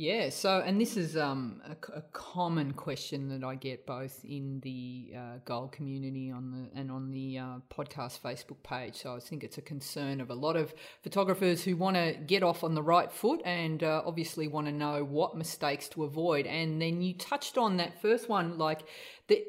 Yeah, 0.00 0.30
so 0.30 0.62
and 0.64 0.80
this 0.80 0.96
is 0.96 1.14
um, 1.14 1.60
a, 1.62 1.98
a, 1.98 2.00
common 2.14 2.72
question 2.72 3.28
that 3.28 3.46
I 3.46 3.54
get 3.54 3.84
both 3.84 4.24
in 4.24 4.58
the 4.60 5.12
uh, 5.14 5.20
gold 5.44 5.72
community 5.72 6.30
on 6.30 6.50
the 6.52 6.80
and 6.80 6.90
on 6.90 7.10
the 7.10 7.36
uh, 7.36 7.44
podcast 7.70 8.18
Facebook 8.22 8.62
page. 8.62 8.96
So 8.96 9.14
I 9.14 9.18
think 9.20 9.44
it's 9.44 9.58
a 9.58 9.60
concern 9.60 10.22
of 10.22 10.30
a 10.30 10.34
lot 10.34 10.56
of 10.56 10.72
photographers 11.02 11.62
who 11.62 11.76
want 11.76 11.96
to 11.96 12.14
get 12.14 12.42
off 12.42 12.64
on 12.64 12.74
the 12.74 12.82
right 12.82 13.12
foot 13.12 13.42
and 13.44 13.82
uh, 13.82 14.00
obviously 14.06 14.48
want 14.48 14.68
to 14.68 14.72
know 14.72 15.04
what 15.04 15.36
mistakes 15.36 15.86
to 15.90 16.04
avoid. 16.04 16.46
And 16.46 16.80
then 16.80 17.02
you 17.02 17.12
touched 17.12 17.58
on 17.58 17.76
that 17.76 18.00
first 18.00 18.26
one, 18.26 18.56
like 18.56 18.80
the 19.26 19.44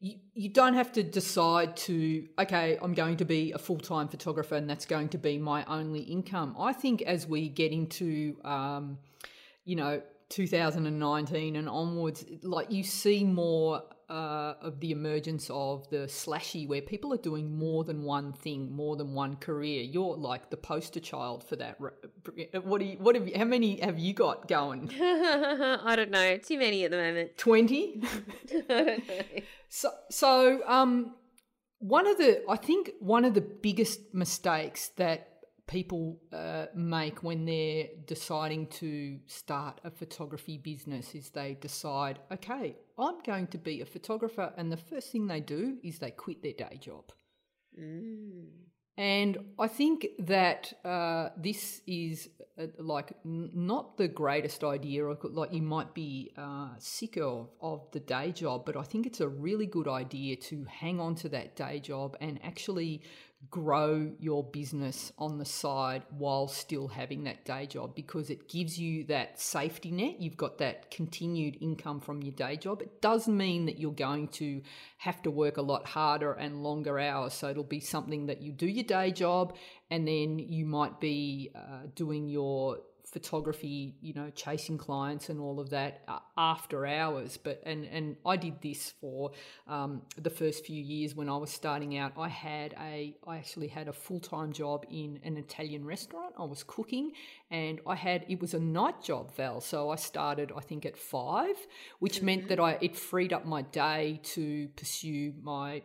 you, 0.00 0.16
you 0.34 0.48
don't 0.48 0.74
have 0.74 0.90
to 0.94 1.04
decide 1.04 1.76
to 1.76 2.26
okay 2.38 2.76
i'm 2.82 2.94
going 2.94 3.16
to 3.16 3.24
be 3.24 3.52
a 3.52 3.58
full-time 3.58 4.08
photographer 4.08 4.56
and 4.56 4.68
that's 4.68 4.84
going 4.84 5.08
to 5.08 5.18
be 5.18 5.38
my 5.38 5.64
only 5.66 6.00
income 6.00 6.54
i 6.58 6.72
think 6.72 7.00
as 7.02 7.26
we 7.26 7.48
get 7.48 7.72
into 7.72 8.36
um, 8.44 8.98
you 9.64 9.76
know 9.76 10.02
2019 10.30 11.56
and 11.56 11.68
onwards 11.68 12.24
like 12.42 12.70
you 12.70 12.82
see 12.82 13.24
more 13.24 13.82
uh, 14.08 14.54
of 14.60 14.80
the 14.80 14.90
emergence 14.90 15.50
of 15.50 15.88
the 15.90 16.06
slashy 16.06 16.68
where 16.68 16.82
people 16.82 17.12
are 17.12 17.18
doing 17.18 17.56
more 17.56 17.84
than 17.84 18.02
one 18.02 18.32
thing 18.32 18.70
more 18.70 18.96
than 18.96 19.14
one 19.14 19.36
career. 19.36 19.82
You're 19.82 20.16
like 20.16 20.50
the 20.50 20.56
poster 20.56 21.00
child 21.00 21.44
for 21.44 21.56
that 21.56 21.78
what 21.80 22.80
do 22.80 22.84
you 22.84 22.96
what 22.98 23.14
have 23.14 23.28
you, 23.28 23.36
how 23.36 23.44
many 23.44 23.80
have 23.80 23.98
you 23.98 24.12
got 24.12 24.48
going? 24.48 24.90
I 25.00 25.94
don't 25.96 26.10
know. 26.10 26.36
Too 26.38 26.58
many 26.58 26.84
at 26.84 26.90
the 26.90 26.96
moment. 26.96 27.38
20 27.38 28.02
so 29.68 29.90
so 30.10 30.60
um 30.66 31.14
one 31.78 32.06
of 32.06 32.16
the 32.18 32.42
i 32.48 32.56
think 32.56 32.90
one 33.00 33.24
of 33.24 33.34
the 33.34 33.40
biggest 33.40 34.14
mistakes 34.14 34.88
that 34.96 35.33
people 35.66 36.20
uh, 36.32 36.66
make 36.74 37.22
when 37.22 37.44
they're 37.44 37.88
deciding 38.06 38.66
to 38.66 39.18
start 39.26 39.80
a 39.84 39.90
photography 39.90 40.58
business 40.58 41.14
is 41.14 41.30
they 41.30 41.54
decide, 41.54 42.18
okay, 42.30 42.76
I'm 42.98 43.20
going 43.24 43.46
to 43.48 43.58
be 43.58 43.80
a 43.80 43.86
photographer, 43.86 44.52
and 44.56 44.70
the 44.70 44.76
first 44.76 45.10
thing 45.10 45.26
they 45.26 45.40
do 45.40 45.78
is 45.82 45.98
they 45.98 46.10
quit 46.10 46.42
their 46.42 46.52
day 46.52 46.78
job. 46.80 47.12
Mm. 47.78 48.46
And 48.96 49.38
I 49.58 49.66
think 49.66 50.06
that 50.20 50.72
uh, 50.84 51.30
this 51.36 51.80
is 51.84 52.28
uh, 52.56 52.66
like 52.78 53.12
n- 53.24 53.50
not 53.52 53.96
the 53.96 54.06
greatest 54.06 54.62
idea. 54.62 55.04
Like 55.04 55.52
you 55.52 55.62
might 55.62 55.94
be 55.94 56.30
uh, 56.38 56.68
sick 56.78 57.16
of, 57.16 57.48
of 57.60 57.90
the 57.90 57.98
day 57.98 58.30
job, 58.30 58.64
but 58.64 58.76
I 58.76 58.82
think 58.82 59.06
it's 59.06 59.20
a 59.20 59.28
really 59.28 59.66
good 59.66 59.88
idea 59.88 60.36
to 60.36 60.64
hang 60.66 61.00
on 61.00 61.16
to 61.16 61.28
that 61.30 61.56
day 61.56 61.80
job 61.80 62.16
and 62.20 62.38
actually 62.44 63.02
grow 63.50 64.12
your 64.18 64.44
business 64.44 65.12
on 65.18 65.38
the 65.38 65.44
side 65.44 66.02
while 66.10 66.48
still 66.48 66.88
having 66.88 67.24
that 67.24 67.44
day 67.44 67.66
job 67.66 67.94
because 67.94 68.30
it 68.30 68.48
gives 68.48 68.78
you 68.78 69.04
that 69.04 69.40
safety 69.40 69.90
net. 69.90 70.20
You've 70.20 70.36
got 70.36 70.58
that 70.58 70.90
continued 70.90 71.58
income 71.60 72.00
from 72.00 72.22
your 72.22 72.34
day 72.34 72.56
job. 72.56 72.82
It 72.82 73.00
does 73.00 73.28
mean 73.28 73.66
that 73.66 73.78
you're 73.78 73.92
going 73.92 74.28
to 74.28 74.62
have 74.98 75.22
to 75.22 75.30
work 75.30 75.56
a 75.56 75.62
lot 75.62 75.86
harder 75.86 76.32
and 76.32 76.62
longer 76.62 76.98
hours. 76.98 77.34
So 77.34 77.48
it'll 77.48 77.64
be 77.64 77.80
something 77.80 78.26
that 78.26 78.40
you 78.40 78.52
do 78.52 78.66
your 78.66 78.84
day 78.84 79.10
job 79.10 79.56
and 79.90 80.06
then 80.06 80.38
you 80.38 80.66
might 80.66 81.00
be 81.00 81.50
uh, 81.54 81.86
doing 81.94 82.28
your 82.28 82.78
photography, 83.14 83.94
you 84.02 84.12
know, 84.12 84.28
chasing 84.34 84.76
clients 84.76 85.28
and 85.28 85.38
all 85.40 85.60
of 85.60 85.70
that 85.70 86.02
uh, 86.08 86.18
after 86.36 86.84
hours. 86.84 87.38
But 87.42 87.62
and 87.64 87.84
and 87.84 88.16
I 88.26 88.36
did 88.36 88.60
this 88.60 88.92
for 89.00 89.30
um, 89.68 90.02
the 90.20 90.30
first 90.30 90.66
few 90.66 90.82
years 90.82 91.14
when 91.14 91.28
I 91.28 91.36
was 91.36 91.50
starting 91.50 91.96
out. 91.96 92.12
I 92.18 92.28
had 92.28 92.74
a 92.80 93.16
I 93.26 93.36
actually 93.36 93.68
had 93.68 93.86
a 93.86 93.92
full 93.92 94.18
time 94.18 94.52
job 94.52 94.84
in 94.90 95.20
an 95.22 95.36
Italian 95.36 95.84
restaurant. 95.84 96.34
I 96.36 96.44
was 96.44 96.64
cooking, 96.64 97.12
and 97.52 97.80
I 97.86 97.94
had 97.94 98.26
it 98.28 98.40
was 98.40 98.52
a 98.52 98.60
night 98.60 99.00
job, 99.00 99.34
Val. 99.36 99.60
So 99.60 99.90
I 99.90 99.96
started 99.96 100.52
I 100.56 100.60
think 100.60 100.84
at 100.84 100.96
five, 100.96 101.56
which 102.00 102.16
mm-hmm. 102.16 102.26
meant 102.26 102.48
that 102.48 102.58
I 102.58 102.78
it 102.80 102.96
freed 102.96 103.32
up 103.32 103.46
my 103.46 103.62
day 103.62 104.20
to 104.34 104.68
pursue 104.76 105.34
my 105.40 105.82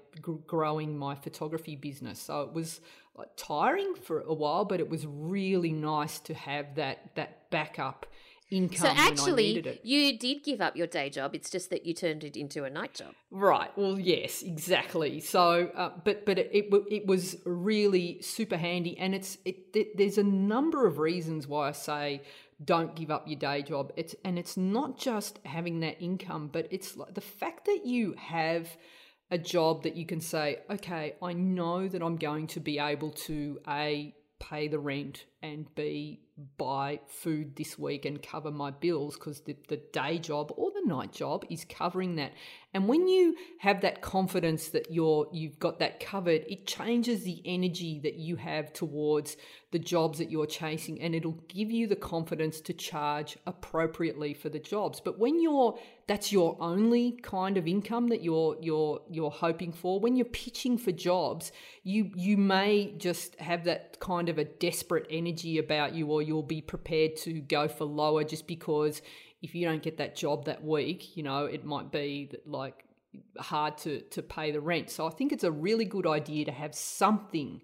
growing 0.47 0.97
my 0.97 1.13
photography 1.13 1.75
business. 1.75 2.19
So 2.19 2.41
it 2.41 2.53
was 2.53 2.81
tiring 3.37 3.95
for 3.95 4.21
a 4.21 4.33
while, 4.33 4.65
but 4.65 4.79
it 4.79 4.89
was 4.89 5.05
really 5.07 5.71
nice 5.71 6.19
to 6.21 6.33
have 6.33 6.75
that 6.75 7.15
that 7.15 7.49
backup 7.49 8.05
income. 8.51 8.77
So 8.77 8.87
actually, 8.87 9.79
you 9.83 10.17
did 10.17 10.43
give 10.43 10.61
up 10.61 10.75
your 10.75 10.87
day 10.87 11.09
job. 11.09 11.35
It's 11.35 11.49
just 11.49 11.69
that 11.69 11.85
you 11.85 11.93
turned 11.93 12.23
it 12.23 12.35
into 12.35 12.63
a 12.63 12.69
night 12.69 12.93
job. 12.93 13.13
Right. 13.31 13.75
Well, 13.77 13.99
yes, 13.99 14.41
exactly. 14.41 15.19
So, 15.19 15.71
uh, 15.75 15.91
but 16.03 16.25
but 16.25 16.39
it, 16.39 16.49
it, 16.51 16.83
it 16.89 17.05
was 17.05 17.37
really 17.45 18.21
super 18.21 18.57
handy, 18.57 18.97
and 18.97 19.13
it's 19.13 19.37
it, 19.45 19.57
it, 19.73 19.97
There's 19.97 20.17
a 20.17 20.23
number 20.23 20.87
of 20.87 20.99
reasons 20.99 21.47
why 21.47 21.69
I 21.69 21.71
say 21.73 22.21
don't 22.63 22.95
give 22.95 23.09
up 23.09 23.27
your 23.27 23.39
day 23.39 23.61
job. 23.61 23.93
It's 23.95 24.15
and 24.25 24.37
it's 24.37 24.57
not 24.57 24.97
just 24.97 25.39
having 25.45 25.79
that 25.81 26.01
income, 26.01 26.49
but 26.51 26.67
it's 26.71 26.97
like 26.97 27.13
the 27.13 27.21
fact 27.21 27.65
that 27.65 27.85
you 27.85 28.15
have 28.17 28.67
a 29.31 29.37
job 29.37 29.83
that 29.83 29.95
you 29.95 30.05
can 30.05 30.21
say, 30.21 30.59
okay, 30.69 31.15
I 31.21 31.33
know 31.33 31.87
that 31.87 32.01
I'm 32.01 32.17
going 32.17 32.47
to 32.47 32.59
be 32.59 32.79
able 32.79 33.11
to 33.11 33.59
A, 33.67 34.15
pay 34.39 34.67
the 34.67 34.79
rent 34.79 35.25
and 35.41 35.73
B, 35.75 36.21
buy 36.57 36.99
food 37.07 37.55
this 37.55 37.77
week 37.77 38.05
and 38.05 38.21
cover 38.21 38.51
my 38.51 38.71
bills 38.71 39.15
because 39.15 39.41
the, 39.41 39.55
the 39.67 39.81
day 39.91 40.17
job 40.17 40.51
or 40.55 40.71
the 40.71 40.87
night 40.87 41.11
job 41.11 41.45
is 41.49 41.65
covering 41.65 42.15
that. 42.15 42.33
And 42.73 42.87
when 42.87 43.07
you 43.07 43.35
have 43.59 43.81
that 43.81 44.01
confidence 44.01 44.69
that 44.69 44.91
you're 44.91 45.27
you've 45.31 45.57
got 45.57 45.79
that 45.79 45.99
covered, 45.99 46.43
it 46.47 46.67
changes 46.67 47.23
the 47.23 47.41
energy 47.45 47.99
that 48.03 48.15
you 48.15 48.35
have 48.35 48.71
towards 48.73 49.37
the 49.71 49.79
jobs 49.79 50.17
that 50.17 50.31
you're 50.31 50.47
chasing 50.47 50.99
and 51.01 51.13
it'll 51.13 51.43
give 51.47 51.69
you 51.69 51.87
the 51.87 51.95
confidence 51.95 52.59
to 52.61 52.73
charge 52.73 53.37
appropriately 53.45 54.33
for 54.33 54.49
the 54.49 54.59
jobs. 54.59 54.99
But 54.99 55.19
when 55.19 55.41
you're 55.41 55.77
that's 56.07 56.31
your 56.31 56.57
only 56.59 57.11
kind 57.21 57.55
of 57.57 57.67
income 57.67 58.07
that 58.07 58.23
you're 58.23 58.57
you're 58.61 59.01
you're 59.09 59.31
hoping 59.31 59.71
for, 59.71 59.99
when 59.99 60.15
you're 60.15 60.25
pitching 60.25 60.77
for 60.77 60.91
jobs, 60.91 61.51
you 61.83 62.11
you 62.15 62.37
may 62.37 62.93
just 62.97 63.35
have 63.39 63.63
that 63.65 63.99
kind 63.99 64.29
of 64.29 64.37
a 64.37 64.45
desperate 64.45 65.07
energy 65.09 65.57
about 65.57 65.93
you 65.93 66.11
or 66.11 66.21
you'll 66.29 66.43
be 66.43 66.61
prepared 66.61 67.15
to 67.17 67.41
go 67.41 67.67
for 67.67 67.85
lower 67.85 68.23
just 68.23 68.45
because 68.45 69.01
if 69.41 69.55
you 69.55 69.65
don't 69.65 69.81
get 69.81 69.97
that 69.97 70.15
job 70.15 70.45
that 70.45 70.63
week, 70.63 71.17
you 71.17 71.23
know, 71.23 71.45
it 71.45 71.65
might 71.65 71.91
be 71.91 72.31
like 72.45 72.85
hard 73.39 73.75
to 73.79 74.01
to 74.01 74.21
pay 74.21 74.51
the 74.51 74.61
rent. 74.61 74.91
So 74.91 75.07
I 75.07 75.09
think 75.09 75.31
it's 75.31 75.43
a 75.43 75.51
really 75.51 75.85
good 75.85 76.05
idea 76.05 76.45
to 76.45 76.51
have 76.51 76.75
something 76.75 77.61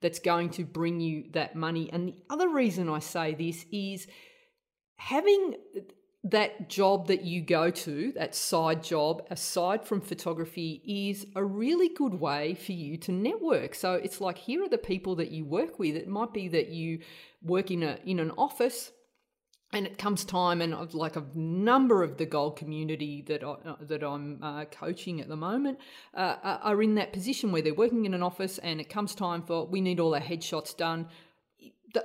that's 0.00 0.20
going 0.20 0.50
to 0.50 0.64
bring 0.64 1.00
you 1.00 1.24
that 1.32 1.56
money. 1.56 1.90
And 1.92 2.08
the 2.08 2.16
other 2.30 2.48
reason 2.48 2.88
I 2.88 3.00
say 3.00 3.34
this 3.34 3.66
is 3.72 4.06
having 4.96 5.56
that 6.24 6.70
job 6.70 7.08
that 7.08 7.22
you 7.22 7.42
go 7.42 7.70
to, 7.70 8.12
that 8.12 8.34
side 8.34 8.82
job, 8.82 9.26
aside 9.30 9.84
from 9.84 10.00
photography, 10.00 10.82
is 10.86 11.26
a 11.36 11.44
really 11.44 11.90
good 11.90 12.14
way 12.14 12.54
for 12.54 12.72
you 12.72 12.96
to 12.96 13.12
network. 13.12 13.74
So 13.74 13.92
it's 13.94 14.22
like 14.22 14.38
here 14.38 14.62
are 14.64 14.68
the 14.68 14.78
people 14.78 15.16
that 15.16 15.30
you 15.30 15.44
work 15.44 15.78
with. 15.78 15.94
It 15.94 16.08
might 16.08 16.32
be 16.32 16.48
that 16.48 16.68
you 16.68 17.00
work 17.42 17.70
in 17.70 17.82
a 17.82 17.98
in 18.06 18.20
an 18.20 18.32
office 18.38 18.90
and 19.74 19.86
it 19.86 19.98
comes 19.98 20.24
time 20.24 20.62
and 20.62 20.74
I've 20.74 20.94
like 20.94 21.16
a 21.16 21.24
number 21.34 22.02
of 22.02 22.16
the 22.16 22.26
gold 22.26 22.56
community 22.56 23.22
that 23.26 23.42
I, 23.42 23.52
uh, 23.68 23.76
that 23.80 24.02
I'm 24.02 24.42
uh, 24.42 24.64
coaching 24.66 25.20
at 25.20 25.28
the 25.28 25.36
moment 25.36 25.78
uh, 26.14 26.36
are 26.42 26.80
in 26.80 26.94
that 26.94 27.12
position 27.12 27.50
where 27.50 27.60
they're 27.60 27.74
working 27.74 28.06
in 28.06 28.14
an 28.14 28.22
office 28.22 28.58
and 28.58 28.80
it 28.80 28.88
comes 28.88 29.14
time 29.14 29.42
for 29.42 29.66
we 29.66 29.80
need 29.80 30.00
all 30.00 30.14
our 30.14 30.20
headshots 30.20 30.76
done 30.76 31.08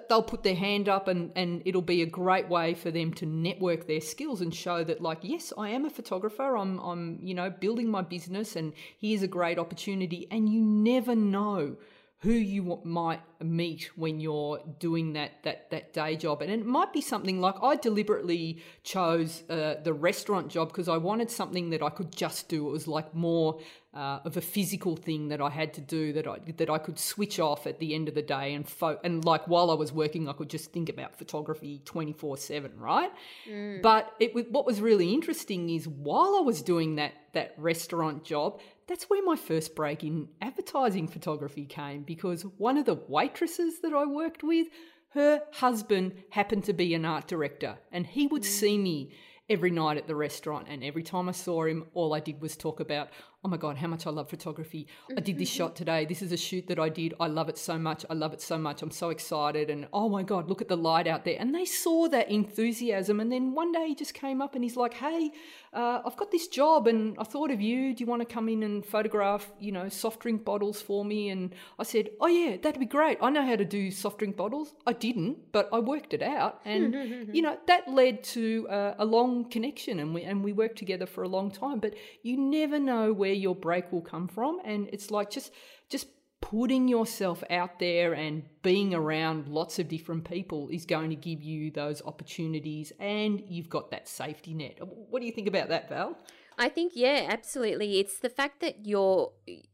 they'll 0.08 0.24
put 0.24 0.44
their 0.44 0.56
hand 0.56 0.88
up 0.88 1.08
and, 1.08 1.32
and 1.36 1.62
it'll 1.66 1.82
be 1.82 2.02
a 2.02 2.06
great 2.06 2.48
way 2.48 2.74
for 2.74 2.92
them 2.92 3.14
to 3.14 3.26
network 3.26 3.88
their 3.88 4.02
skills 4.02 4.42
and 4.42 4.54
show 4.54 4.84
that 4.84 5.02
like 5.02 5.20
yes 5.22 5.52
i 5.58 5.70
am 5.70 5.86
a 5.86 5.90
photographer 5.90 6.56
i'm, 6.56 6.80
I'm 6.80 7.20
you 7.22 7.34
know 7.34 7.50
building 7.50 7.90
my 7.90 8.02
business 8.02 8.56
and 8.56 8.74
here's 9.00 9.24
a 9.24 9.28
great 9.28 9.58
opportunity. 9.58 10.28
And 10.30 10.50
you 10.50 10.62
never 10.62 11.16
know 11.16 11.78
who 12.22 12.34
you 12.34 12.82
might 12.84 13.22
meet 13.40 13.90
when 13.96 14.20
you're 14.20 14.60
doing 14.78 15.14
that 15.14 15.42
that 15.44 15.72
that 15.72 15.94
day 15.94 16.18
job. 16.18 16.42
And 16.42 16.52
it 16.52 16.66
might 16.66 16.92
be 16.92 17.02
something 17.02 17.40
like 17.40 17.56
I 17.64 17.78
deliberately 17.78 18.62
chose 18.84 19.44
uh, 19.50 19.76
the 19.82 19.94
restaurant 19.94 20.50
job 20.50 20.68
because 20.68 20.90
I 20.90 20.98
wanted 20.98 21.32
something 21.32 21.70
that 21.70 21.82
I 21.82 21.90
could 21.90 22.14
just 22.14 22.50
do. 22.50 22.68
It 22.68 22.72
was 22.72 22.88
like 22.88 23.16
more 23.16 23.60
uh, 23.94 24.20
of 24.24 24.38
a 24.38 24.42
physical 24.42 24.96
thing 24.96 25.30
that 25.30 25.42
I 25.42 25.50
had 25.50 25.74
to 25.74 25.82
do 25.82 26.14
that 26.14 26.28
I 26.28 26.38
that 26.58 26.70
I 26.70 26.78
could 26.78 27.00
switch 27.00 27.40
off 27.40 27.66
at 27.66 27.80
the 27.80 27.96
end 27.96 28.08
of 28.08 28.14
the 28.14 28.22
day 28.22 28.54
and 28.54 28.68
fo- 28.68 29.00
and 29.04 29.26
like 29.26 29.48
while 29.48 29.72
I 29.72 29.74
was 29.74 29.92
working 29.92 30.30
I 30.30 30.34
could 30.34 30.50
just 30.50 30.72
think 30.72 30.90
about 30.90 31.18
photography 31.18 31.82
24/7 31.86 32.72
right 32.78 33.12
mm. 33.50 33.82
but 33.82 34.14
it 34.20 34.52
what 34.52 34.66
was 34.66 34.80
really 34.80 35.12
interesting 35.14 35.70
is 35.72 35.88
while 35.88 36.36
I 36.38 36.42
was 36.42 36.62
doing 36.62 36.96
that 36.98 37.14
that 37.34 37.56
restaurant 37.58 38.24
job 38.24 38.60
that's 38.90 39.08
where 39.08 39.24
my 39.24 39.36
first 39.36 39.76
break 39.76 40.04
in 40.04 40.28
advertising 40.42 41.08
photography 41.08 41.66
came 41.66 42.02
because 42.02 42.42
one 42.58 42.76
of 42.76 42.86
the 42.86 43.00
waitresses 43.08 43.82
that 43.82 43.94
I 43.94 44.06
worked 44.06 44.42
with, 44.44 44.68
her 45.10 45.44
husband 45.54 46.24
happened 46.32 46.64
to 46.64 46.74
be 46.74 46.96
an 46.96 47.06
art 47.06 47.28
director 47.28 47.78
and 47.92 48.06
he 48.08 48.26
would 48.26 48.42
mm. 48.42 48.46
see 48.46 48.78
me 48.80 49.14
every 49.48 49.70
night 49.70 49.98
at 49.98 50.08
the 50.08 50.16
restaurant 50.16 50.68
and 50.70 50.84
every 50.84 51.04
time 51.04 51.30
I 51.30 51.34
saw 51.34 51.66
him 51.66 51.86
all 51.94 52.16
I 52.16 52.20
did 52.20 52.42
was 52.42 52.56
talk 52.56 52.80
about 52.80 53.10
oh 53.42 53.48
my 53.48 53.56
God, 53.56 53.78
how 53.78 53.88
much 53.88 54.06
I 54.06 54.10
love 54.10 54.30
photography. 54.30 54.88
I 55.16 55.22
did 55.22 55.38
this 55.38 55.48
shot 55.48 55.74
today. 55.74 56.06
This 56.06 56.22
is 56.22 56.34
a 56.34 56.38
shoot 56.38 56.68
that 56.68 56.78
I 56.78 56.90
did. 56.90 57.14
I 57.22 57.28
love 57.28 57.48
it 57.48 57.58
so 57.58 57.78
much. 57.78 58.06
I 58.10 58.14
love 58.14 58.34
it 58.34 58.42
so 58.42 58.58
much. 58.58 58.82
I'm 58.82 58.92
so 58.92 59.12
excited. 59.12 59.70
And 59.70 59.88
oh 59.94 60.10
my 60.10 60.24
God, 60.24 60.50
look 60.50 60.62
at 60.62 60.68
the 60.68 60.76
light 60.76 61.08
out 61.08 61.24
there. 61.24 61.38
And 61.40 61.56
they 61.56 61.64
saw 61.64 62.10
that 62.10 62.30
enthusiasm. 62.30 63.22
And 63.22 63.32
then 63.32 63.54
one 63.54 63.72
day 63.72 63.88
he 63.88 63.96
just 63.96 64.14
came 64.14 64.42
up 64.42 64.56
and 64.56 64.64
he's 64.64 64.76
like, 64.76 64.94
hey, 64.94 65.32
uh, 65.72 66.02
I've 66.06 66.18
got 66.18 66.32
this 66.32 66.50
job 66.50 66.88
and 66.88 67.16
I 67.18 67.24
thought 67.24 67.50
of 67.50 67.62
you. 67.62 67.96
Do 67.96 68.04
you 68.04 68.08
want 68.08 68.22
to 68.28 68.34
come 68.34 68.50
in 68.50 68.62
and 68.62 68.86
photograph, 68.86 69.50
you 69.58 69.72
know, 69.72 69.88
soft 69.88 70.20
drink 70.20 70.44
bottles 70.44 70.82
for 70.82 71.06
me? 71.06 71.30
And 71.30 71.56
I 71.78 71.84
said, 71.84 72.10
oh 72.20 72.28
yeah, 72.28 72.58
that'd 72.62 72.80
be 72.80 72.86
great. 72.86 73.20
I 73.22 73.30
know 73.30 73.46
how 73.46 73.56
to 73.56 73.66
do 73.66 73.90
soft 73.90 74.20
drink 74.20 74.36
bottles. 74.36 74.74
I 74.86 74.92
didn't, 74.92 75.54
but 75.54 75.70
I 75.72 75.80
worked 75.80 76.14
it 76.14 76.22
out. 76.22 76.60
And, 76.66 76.94
you 77.34 77.42
know, 77.42 77.58
that 77.68 77.88
led 77.88 78.22
to 78.26 78.68
uh, 78.70 78.96
a 78.98 79.06
long 79.06 79.50
connection 79.50 80.00
and 80.00 80.14
we, 80.14 80.24
and 80.24 80.44
we 80.44 80.52
worked 80.52 80.78
together 80.78 81.06
for 81.06 81.24
a 81.24 81.30
long 81.30 81.52
time. 81.52 81.80
But 81.80 81.94
you 82.22 82.36
never 82.36 82.80
know 82.80 83.14
where 83.14 83.29
your 83.34 83.56
break 83.56 83.92
will 83.92 84.02
come 84.02 84.28
from. 84.28 84.60
And 84.64 84.90
it's 84.92 85.12
like 85.12 85.30
just, 85.30 85.52
just 85.90 86.08
putting 86.42 86.88
yourself 86.88 87.44
out 87.50 87.80
there 87.80 88.14
and 88.14 88.44
being 88.62 88.94
around 88.94 89.48
lots 89.48 89.78
of 89.80 89.88
different 89.88 90.24
people 90.30 90.70
is 90.70 90.86
going 90.86 91.10
to 91.10 91.16
give 91.16 91.42
you 91.42 91.70
those 91.72 92.02
opportunities 92.04 92.94
and 93.00 93.44
you've 93.48 93.70
got 93.70 93.92
that 93.92 94.08
safety 94.08 94.54
net. 94.54 94.78
What 94.82 95.20
do 95.20 95.26
you 95.26 95.34
think 95.34 95.48
about 95.48 95.70
that, 95.70 95.90
Val? 95.90 96.18
I 96.58 96.70
think, 96.70 96.94
yeah, 96.96 97.28
absolutely. 97.30 98.00
It's 98.00 98.20
the 98.20 98.30
fact 98.30 98.62
that 98.62 98.86
you're 98.86 99.32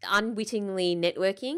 unwittingly 0.10 0.96
networking 0.96 1.58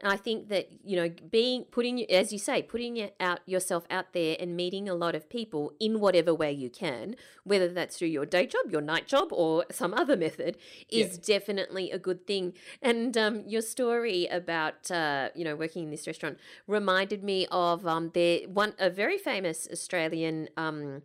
and 0.00 0.12
I 0.12 0.16
think 0.16 0.48
that, 0.48 0.68
you 0.84 0.96
know, 0.96 1.10
being, 1.30 1.64
putting, 1.64 2.08
as 2.10 2.32
you 2.32 2.38
say, 2.38 2.62
putting 2.62 3.10
out 3.18 3.40
yourself 3.46 3.84
out 3.90 4.12
there 4.12 4.36
and 4.38 4.56
meeting 4.56 4.88
a 4.88 4.94
lot 4.94 5.16
of 5.16 5.28
people 5.28 5.72
in 5.80 5.98
whatever 5.98 6.32
way 6.32 6.52
you 6.52 6.70
can, 6.70 7.16
whether 7.42 7.68
that's 7.68 7.98
through 7.98 8.08
your 8.08 8.24
day 8.24 8.46
job, 8.46 8.70
your 8.70 8.80
night 8.80 9.08
job, 9.08 9.28
or 9.32 9.64
some 9.72 9.92
other 9.92 10.16
method, 10.16 10.56
is 10.88 11.14
yeah. 11.14 11.38
definitely 11.38 11.90
a 11.90 11.98
good 11.98 12.28
thing. 12.28 12.54
And 12.80 13.18
um, 13.18 13.42
your 13.46 13.62
story 13.62 14.26
about, 14.26 14.88
uh, 14.88 15.30
you 15.34 15.44
know, 15.44 15.56
working 15.56 15.84
in 15.84 15.90
this 15.90 16.06
restaurant 16.06 16.38
reminded 16.68 17.24
me 17.24 17.48
of 17.50 17.84
um, 17.84 18.10
the 18.14 18.46
one, 18.46 18.74
a 18.78 18.90
very 18.90 19.18
famous 19.18 19.66
Australian 19.72 20.48
um, 20.56 21.02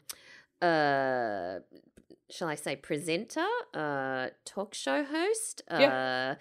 uh, 0.61 1.59
shall 2.33 2.47
I 2.47 2.55
say, 2.55 2.75
presenter, 2.75 3.45
uh, 3.75 4.29
talk 4.43 4.73
show 4.73 5.03
host, 5.03 5.61
yeah. 5.69 6.35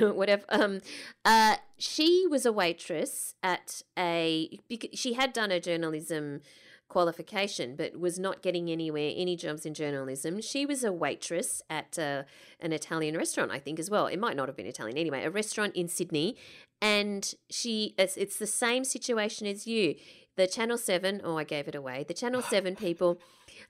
uh, 0.00 0.12
whatever. 0.12 0.44
Um, 0.48 0.80
uh, 1.24 1.56
she 1.76 2.26
was 2.30 2.46
a 2.46 2.52
waitress 2.52 3.34
at 3.42 3.82
a. 3.98 4.58
She 4.94 5.12
had 5.12 5.34
done 5.34 5.50
a 5.50 5.60
journalism 5.60 6.40
qualification, 6.88 7.76
but 7.76 7.98
was 7.98 8.18
not 8.18 8.40
getting 8.40 8.70
anywhere, 8.70 9.12
any 9.14 9.36
jobs 9.36 9.66
in 9.66 9.74
journalism. 9.74 10.40
She 10.40 10.64
was 10.64 10.82
a 10.82 10.92
waitress 10.92 11.60
at 11.68 11.98
uh, 11.98 12.22
an 12.60 12.72
Italian 12.72 13.16
restaurant, 13.16 13.50
I 13.50 13.58
think, 13.58 13.78
as 13.78 13.90
well. 13.90 14.06
It 14.06 14.18
might 14.18 14.36
not 14.36 14.48
have 14.48 14.56
been 14.56 14.66
Italian 14.66 14.96
anyway, 14.96 15.24
a 15.24 15.30
restaurant 15.30 15.74
in 15.74 15.88
Sydney. 15.88 16.36
And 16.80 17.34
she, 17.50 17.94
it's, 17.98 18.16
it's 18.16 18.38
the 18.38 18.46
same 18.46 18.84
situation 18.84 19.46
as 19.46 19.66
you. 19.66 19.96
The 20.36 20.46
Channel 20.46 20.78
7, 20.78 21.20
oh, 21.24 21.36
I 21.36 21.44
gave 21.44 21.68
it 21.68 21.74
away. 21.74 22.04
The 22.06 22.14
Channel 22.14 22.42
7 22.42 22.76
people 22.76 23.20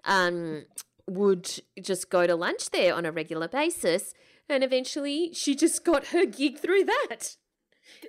um, 0.04 0.64
would 1.08 1.60
just 1.80 2.10
go 2.10 2.26
to 2.26 2.34
lunch 2.34 2.70
there 2.70 2.94
on 2.94 3.04
a 3.04 3.12
regular 3.12 3.48
basis. 3.48 4.14
And 4.48 4.62
eventually 4.62 5.32
she 5.32 5.54
just 5.54 5.84
got 5.84 6.08
her 6.08 6.26
gig 6.26 6.58
through 6.58 6.84
that. 6.84 7.36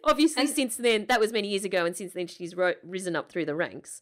Obviously, 0.04 0.44
and, 0.44 0.50
since 0.50 0.78
then, 0.78 1.06
that 1.08 1.20
was 1.20 1.32
many 1.32 1.50
years 1.50 1.64
ago, 1.64 1.86
and 1.86 1.96
since 1.96 2.14
then 2.14 2.28
she's 2.28 2.56
ro- 2.56 2.74
risen 2.84 3.16
up 3.16 3.30
through 3.30 3.46
the 3.46 3.56
ranks. 3.56 4.02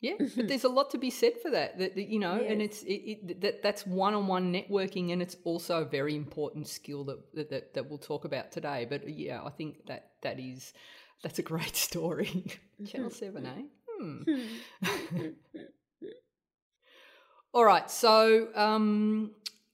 Yeah, 0.00 0.14
but 0.36 0.46
there's 0.48 0.64
a 0.64 0.68
lot 0.68 0.90
to 0.90 0.98
be 0.98 1.10
said 1.10 1.34
for 1.42 1.50
that. 1.50 1.78
That, 1.78 1.96
that 1.96 2.08
you 2.08 2.18
know, 2.18 2.40
yes. 2.40 2.50
and 2.50 2.62
it's 2.62 2.82
it, 2.82 2.92
it, 2.92 3.40
that 3.40 3.62
that's 3.62 3.86
one-on-one 3.86 4.52
networking, 4.52 5.12
and 5.12 5.20
it's 5.20 5.36
also 5.44 5.82
a 5.82 5.84
very 5.84 6.14
important 6.14 6.68
skill 6.68 7.04
that, 7.04 7.50
that 7.50 7.74
that 7.74 7.88
we'll 7.88 7.98
talk 7.98 8.24
about 8.24 8.52
today. 8.52 8.86
But 8.88 9.08
yeah, 9.08 9.42
I 9.44 9.50
think 9.50 9.86
that 9.86 10.12
that 10.22 10.38
is 10.38 10.72
that's 11.22 11.38
a 11.38 11.42
great 11.42 11.76
story. 11.88 12.58
Channel 12.86 13.10
Seven, 13.10 13.46
eh? 13.46 13.62
Hmm. 14.00 15.62
All 17.54 17.64
right, 17.64 17.90
so 17.90 18.48
um, 18.54 19.30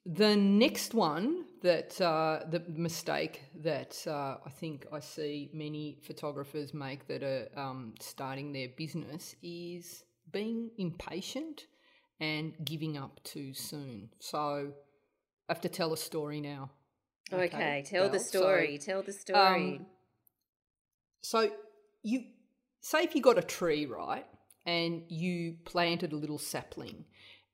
the 0.06 0.36
next 0.36 0.94
one 0.94 1.44
that 1.62 2.00
uh, 2.00 2.40
the 2.48 2.62
mistake 2.68 3.42
that 3.62 4.00
uh, 4.06 4.36
I 4.44 4.50
think 4.50 4.86
I 4.92 5.00
see 5.00 5.50
many 5.52 5.98
photographers 6.02 6.72
make 6.72 7.08
that 7.08 7.22
are 7.22 7.48
um, 7.56 7.94
starting 7.98 8.52
their 8.52 8.68
business 8.68 9.34
is 9.42 10.04
being 10.30 10.70
impatient 10.78 11.66
and 12.20 12.54
giving 12.64 12.96
up 12.96 13.20
too 13.24 13.52
soon. 13.54 14.10
So 14.20 14.72
I 15.48 15.52
have 15.52 15.60
to 15.62 15.68
tell 15.68 15.92
a 15.92 15.96
story 15.96 16.40
now. 16.40 16.70
Okay, 17.32 17.44
okay 17.44 17.84
tell 17.86 18.02
well, 18.02 18.12
the 18.12 18.20
story. 18.20 18.78
So, 18.78 18.86
tell 18.86 19.02
the 19.02 19.12
story. 19.12 19.38
Um, 19.38 19.86
so 21.22 21.50
you 22.02 22.24
say 22.82 23.02
if 23.02 23.14
you 23.14 23.22
got 23.22 23.38
a 23.38 23.42
tree 23.42 23.86
right 23.86 24.26
and 24.66 25.02
you 25.08 25.56
planted 25.64 26.12
a 26.12 26.16
little 26.16 26.38
sapling 26.38 27.04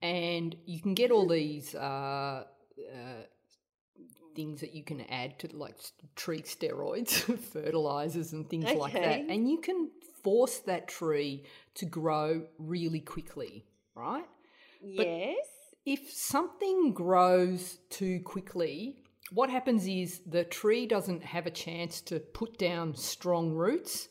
and 0.03 0.57
you 0.67 0.81
can 0.81 0.95
get 0.95 1.11
all 1.11 1.27
these 1.27 1.75
uh, 1.75 2.45
uh, 2.79 3.23
things 4.35 4.61
that 4.61 4.75
you 4.75 4.83
can 4.83 5.03
add 5.03 5.39
to 5.41 5.57
like 5.57 5.77
tree 6.17 6.43
steroids, 6.43 7.13
fertilizers, 7.53 8.33
and 8.33 8.49
things 8.49 8.65
okay. 8.65 8.79
like 8.79 8.93
that, 8.95 9.21
and 9.29 9.49
you 9.49 9.61
can 9.61 9.91
force 10.23 10.59
that 10.61 10.89
tree 10.89 11.45
to 11.75 11.87
grow 11.87 12.43
really 12.59 13.01
quickly, 13.01 13.65
right? 13.95 14.27
Yes. 14.83 15.37
But 15.37 15.91
if 15.91 16.11
something 16.11 16.93
grows 16.93 17.79
too 17.89 18.21
quickly, 18.21 19.03
what 19.33 19.51
happens 19.51 19.87
is 19.87 20.21
the 20.27 20.45
tree 20.45 20.87
doesn't 20.87 21.25
have 21.25 21.47
a 21.47 21.51
chance 21.51 22.01
to 22.03 22.21
put 22.21 22.59
down 22.59 22.95
strong 22.95 23.53
roots. 23.53 24.09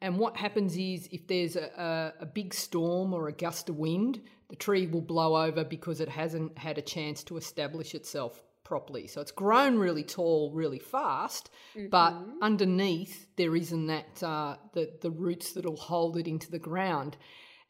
And 0.00 0.18
what 0.18 0.36
happens 0.36 0.76
is 0.76 1.08
if 1.12 1.26
there's 1.26 1.56
a, 1.56 2.12
a, 2.20 2.22
a 2.22 2.26
big 2.26 2.52
storm 2.52 3.14
or 3.14 3.28
a 3.28 3.32
gust 3.32 3.68
of 3.68 3.76
wind, 3.76 4.20
the 4.48 4.56
tree 4.56 4.86
will 4.86 5.00
blow 5.00 5.36
over 5.36 5.64
because 5.64 6.00
it 6.00 6.08
hasn't 6.08 6.56
had 6.58 6.78
a 6.78 6.82
chance 6.82 7.24
to 7.24 7.36
establish 7.36 7.94
itself 7.94 8.42
properly. 8.64 9.06
So 9.06 9.20
it's 9.20 9.30
grown 9.30 9.78
really 9.78 10.02
tall, 10.02 10.50
really 10.52 10.78
fast, 10.78 11.50
mm-hmm. 11.76 11.88
but 11.88 12.14
underneath 12.42 13.28
there 13.36 13.54
isn't 13.54 13.86
that 13.86 14.22
uh, 14.22 14.56
the 14.72 14.90
the 15.00 15.10
roots 15.10 15.52
that'll 15.52 15.76
hold 15.76 16.16
it 16.16 16.26
into 16.26 16.50
the 16.50 16.58
ground. 16.58 17.16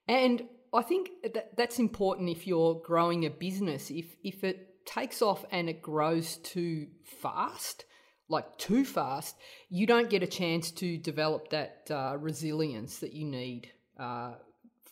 And 0.09 0.43
I 0.73 0.83
think 0.83 1.11
that 1.23 1.57
that's 1.57 1.79
important 1.79 2.31
if 2.31 2.47
you're 2.47 2.81
growing 2.85 3.27
a 3.27 3.31
business. 3.31 3.91
If 3.91 4.17
if 4.23 4.45
it 4.45 4.87
takes 4.87 5.23
off 5.23 5.45
and 5.51 5.69
it 5.69 5.83
grows 5.83 6.37
too 6.39 6.89
fast, 7.21 7.85
like 8.29 8.57
too 8.59 8.85
fast, 8.85 9.37
you 9.69 9.87
don't 9.87 10.11
get 10.11 10.23
a 10.23 10.27
chance 10.27 10.71
to 10.73 10.97
develop 10.99 11.51
that 11.51 11.89
uh, 11.91 12.17
resilience 12.19 12.99
that 12.99 13.13
you 13.13 13.25
need. 13.25 13.71
Uh, 13.99 14.35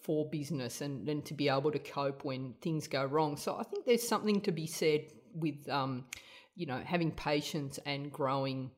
for 0.03 0.29
business 0.29 0.81
and, 0.81 1.09
and 1.09 1.25
to 1.25 1.35
be 1.35 1.49
able 1.49 1.71
to 1.71 1.79
cope 1.79 2.25
when 2.25 2.55
things 2.61 2.89
go 2.89 3.05
wrong. 3.05 3.37
So 3.37 3.57
I 3.57 3.63
think 3.63 3.87
there's 3.87 4.07
something 4.07 4.41
to 4.43 4.53
be 4.53 4.67
said 4.67 5.07
with, 5.35 5.69
um, 5.69 6.05
you 6.55 6.67
know, 6.67 6.81
having 6.85 7.13
patience 7.13 7.79
and 7.87 8.13
growing 8.13 8.71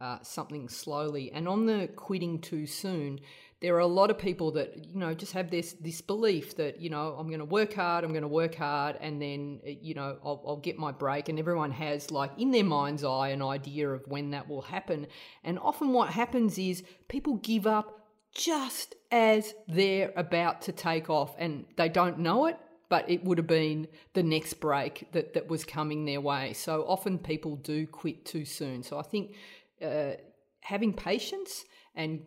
uh, 0.00 0.18
something 0.22 0.68
slowly. 0.68 1.30
And 1.32 1.46
on 1.46 1.66
the 1.66 1.88
quitting 1.94 2.40
too 2.40 2.66
soon, 2.66 3.20
there 3.60 3.76
are 3.76 3.80
a 3.80 3.86
lot 3.86 4.10
of 4.10 4.18
people 4.18 4.50
that 4.50 4.84
you 4.84 4.98
know 4.98 5.14
just 5.14 5.32
have 5.32 5.48
this 5.48 5.74
this 5.74 6.00
belief 6.00 6.56
that 6.56 6.80
you 6.80 6.90
know 6.90 7.14
I'm 7.16 7.28
going 7.28 7.38
to 7.38 7.44
work 7.44 7.74
hard, 7.74 8.02
I'm 8.02 8.10
going 8.10 8.22
to 8.22 8.28
work 8.28 8.56
hard, 8.56 8.98
and 9.00 9.22
then 9.22 9.60
you 9.64 9.94
know 9.94 10.18
I'll, 10.24 10.42
I'll 10.44 10.56
get 10.56 10.76
my 10.76 10.90
break. 10.90 11.28
And 11.28 11.38
everyone 11.38 11.70
has 11.70 12.10
like 12.10 12.32
in 12.36 12.50
their 12.50 12.64
mind's 12.64 13.04
eye 13.04 13.28
an 13.28 13.40
idea 13.40 13.88
of 13.88 14.02
when 14.08 14.32
that 14.32 14.48
will 14.48 14.62
happen. 14.62 15.06
And 15.44 15.60
often 15.60 15.92
what 15.92 16.10
happens 16.10 16.58
is 16.58 16.82
people 17.06 17.36
give 17.36 17.68
up 17.68 18.00
just 18.34 18.96
as 19.12 19.54
they're 19.68 20.10
about 20.16 20.62
to 20.62 20.72
take 20.72 21.10
off 21.10 21.36
and 21.38 21.66
they 21.76 21.88
don't 21.88 22.18
know 22.18 22.46
it, 22.46 22.58
but 22.88 23.08
it 23.08 23.22
would 23.24 23.38
have 23.38 23.46
been 23.46 23.86
the 24.14 24.22
next 24.22 24.54
break 24.54 25.06
that, 25.12 25.34
that 25.34 25.48
was 25.48 25.64
coming 25.64 26.04
their 26.04 26.20
way. 26.20 26.54
So 26.54 26.84
often 26.88 27.18
people 27.18 27.56
do 27.56 27.86
quit 27.86 28.24
too 28.24 28.44
soon. 28.44 28.82
So 28.82 28.98
I 28.98 29.02
think 29.02 29.36
uh, 29.82 30.12
having 30.60 30.92
patience 30.94 31.64
and 31.94 32.22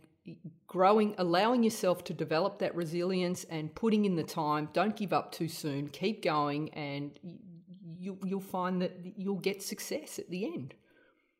growing, 0.67 1.15
allowing 1.17 1.63
yourself 1.63 2.04
to 2.06 2.13
develop 2.13 2.60
that 2.60 2.76
resilience 2.76 3.43
and 3.45 3.74
putting 3.74 4.06
in 4.06 4.15
the 4.15 4.24
time, 4.24 4.69
don't 4.74 4.95
give 4.95 5.12
up 5.12 5.32
too 5.32 5.48
soon, 5.48 5.88
keep 5.89 6.24
going, 6.24 6.74
and 6.74 7.19
you, 8.00 8.17
you'll 8.24 8.39
find 8.39 8.82
that 8.82 8.93
you'll 9.17 9.36
get 9.36 9.62
success 9.62 10.19
at 10.19 10.30
the 10.30 10.45
end. 10.45 10.74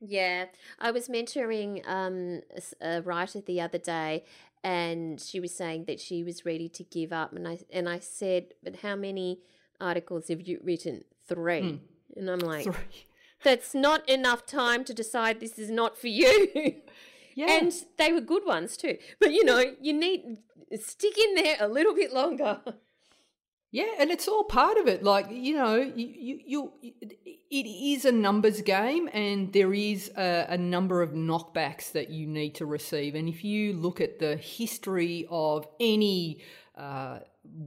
Yeah, 0.02 0.46
I 0.78 0.92
was 0.92 1.08
mentoring 1.08 1.82
um, 1.88 2.42
a 2.82 3.02
writer 3.02 3.42
the 3.42 3.62
other 3.62 3.78
day, 3.78 4.26
and 4.66 5.22
she 5.22 5.40
was 5.40 5.56
saying 5.56 5.86
that 5.86 6.00
she 6.00 6.24
was 6.24 6.44
ready 6.44 6.68
to 6.70 6.84
give 6.84 7.14
up 7.14 7.34
and 7.34 7.48
I 7.48 7.60
and 7.72 7.88
I 7.88 8.00
said, 8.00 8.56
"But 8.64 8.78
how 8.78 8.96
many 8.96 9.40
articles 9.80 10.28
have 10.30 10.42
you 10.42 10.60
written? 10.64 11.04
3." 11.28 11.62
Mm. 11.62 11.80
And 12.18 12.30
I'm 12.32 12.40
like, 12.40 12.64
Three. 12.64 13.06
"That's 13.44 13.76
not 13.76 14.10
enough 14.10 14.48
time 14.48 14.84
to 14.86 14.94
decide 14.94 15.40
this 15.40 15.60
is 15.60 15.70
not 15.70 15.98
for 15.98 16.08
you." 16.08 16.82
Yeah. 17.38 17.58
And 17.58 17.74
they 17.98 18.14
were 18.14 18.22
good 18.22 18.46
ones 18.46 18.78
too. 18.78 18.98
But 19.20 19.34
you 19.34 19.44
know, 19.44 19.76
you 19.82 19.92
need 19.92 20.38
stick 20.82 21.18
in 21.18 21.36
there 21.36 21.58
a 21.60 21.68
little 21.68 21.94
bit 21.94 22.14
longer. 22.14 22.62
Yeah, 23.72 23.92
and 24.00 24.10
it's 24.10 24.30
all 24.30 24.46
part 24.46 24.78
of 24.78 24.88
it. 24.88 25.04
Like 25.04 25.28
you 25.30 25.54
know, 25.54 25.76
you 25.76 26.08
you, 26.08 26.40
you 26.46 26.74
it 27.56 27.68
is 27.68 28.04
a 28.04 28.12
numbers 28.12 28.62
game 28.62 29.10
and 29.14 29.54
there 29.54 29.74
is 29.74 30.12
a, 30.18 30.46
a, 30.50 30.58
number 30.58 31.02
of 31.02 31.12
knockbacks 31.12 31.94
that 31.94 32.10
you 32.10 32.28
need 32.28 32.54
to 32.56 32.66
receive. 32.66 33.16
And 33.16 33.30
if 33.30 33.46
you 33.46 33.72
look 33.72 34.02
at 34.02 34.20
the 34.20 34.36
history 34.36 35.26
of 35.30 35.66
any 35.80 36.42
uh, 36.78 37.20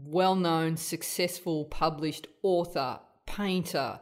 well 0.04 0.34
known, 0.34 0.76
successful, 0.76 1.64
published 1.64 2.26
author, 2.42 3.00
painter, 3.24 3.98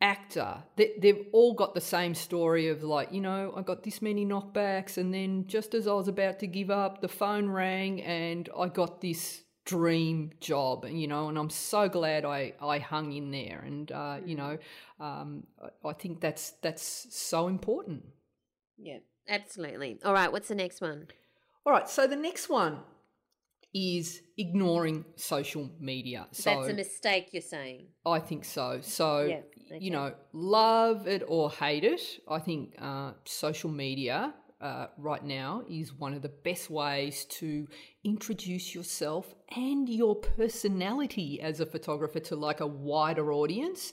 actor, 0.00 0.56
they, 0.74 0.94
they've 0.98 1.26
all 1.30 1.54
got 1.54 1.72
the 1.72 1.80
same 1.80 2.16
story 2.16 2.66
of 2.66 2.82
like, 2.82 3.12
you 3.12 3.20
know, 3.20 3.54
I 3.56 3.62
got 3.62 3.84
this 3.84 4.02
many 4.02 4.26
knockbacks, 4.26 4.98
and 4.98 5.14
then 5.14 5.46
just 5.46 5.72
as 5.72 5.86
I 5.86 5.92
was 5.92 6.08
about 6.08 6.40
to 6.40 6.48
give 6.48 6.70
up, 6.70 7.00
the 7.00 7.08
phone 7.08 7.48
rang 7.48 8.02
and 8.02 8.48
I 8.58 8.66
got 8.66 9.00
this 9.00 9.44
dream 9.68 10.30
job 10.40 10.86
you 10.88 11.06
know 11.06 11.28
and 11.28 11.36
i'm 11.36 11.50
so 11.50 11.90
glad 11.90 12.24
i 12.24 12.54
i 12.58 12.78
hung 12.78 13.12
in 13.12 13.30
there 13.30 13.62
and 13.66 13.92
uh, 13.92 14.16
you 14.24 14.34
know 14.34 14.56
um, 14.98 15.44
I, 15.62 15.90
I 15.90 15.92
think 15.92 16.22
that's 16.22 16.52
that's 16.62 17.06
so 17.10 17.48
important 17.48 18.02
yeah 18.78 19.00
absolutely 19.28 19.98
all 20.06 20.14
right 20.14 20.32
what's 20.32 20.48
the 20.48 20.54
next 20.54 20.80
one 20.80 21.08
all 21.66 21.72
right 21.74 21.86
so 21.86 22.06
the 22.06 22.16
next 22.16 22.48
one 22.48 22.78
is 23.74 24.22
ignoring 24.38 25.04
social 25.16 25.68
media. 25.78 26.26
So 26.32 26.54
That's 26.54 26.70
a 26.70 26.72
mistake, 26.72 27.28
you're 27.32 27.42
saying. 27.42 27.88
I 28.06 28.18
think 28.18 28.46
so. 28.46 28.78
So, 28.80 29.20
yeah, 29.20 29.40
okay. 29.66 29.78
you 29.78 29.90
know, 29.90 30.14
love 30.32 31.06
it 31.06 31.22
or 31.28 31.50
hate 31.50 31.84
it, 31.84 32.00
I 32.26 32.38
think 32.38 32.74
uh, 32.80 33.12
social 33.26 33.70
media 33.70 34.32
uh, 34.60 34.86
right 34.96 35.24
now 35.24 35.62
is 35.68 35.92
one 35.92 36.14
of 36.14 36.22
the 36.22 36.28
best 36.28 36.70
ways 36.70 37.26
to 37.26 37.66
introduce 38.08 38.74
yourself 38.74 39.34
and 39.54 39.88
your 39.88 40.14
personality 40.14 41.40
as 41.40 41.60
a 41.60 41.66
photographer 41.66 42.20
to 42.20 42.36
like 42.36 42.60
a 42.60 42.66
wider 42.66 43.32
audience. 43.32 43.92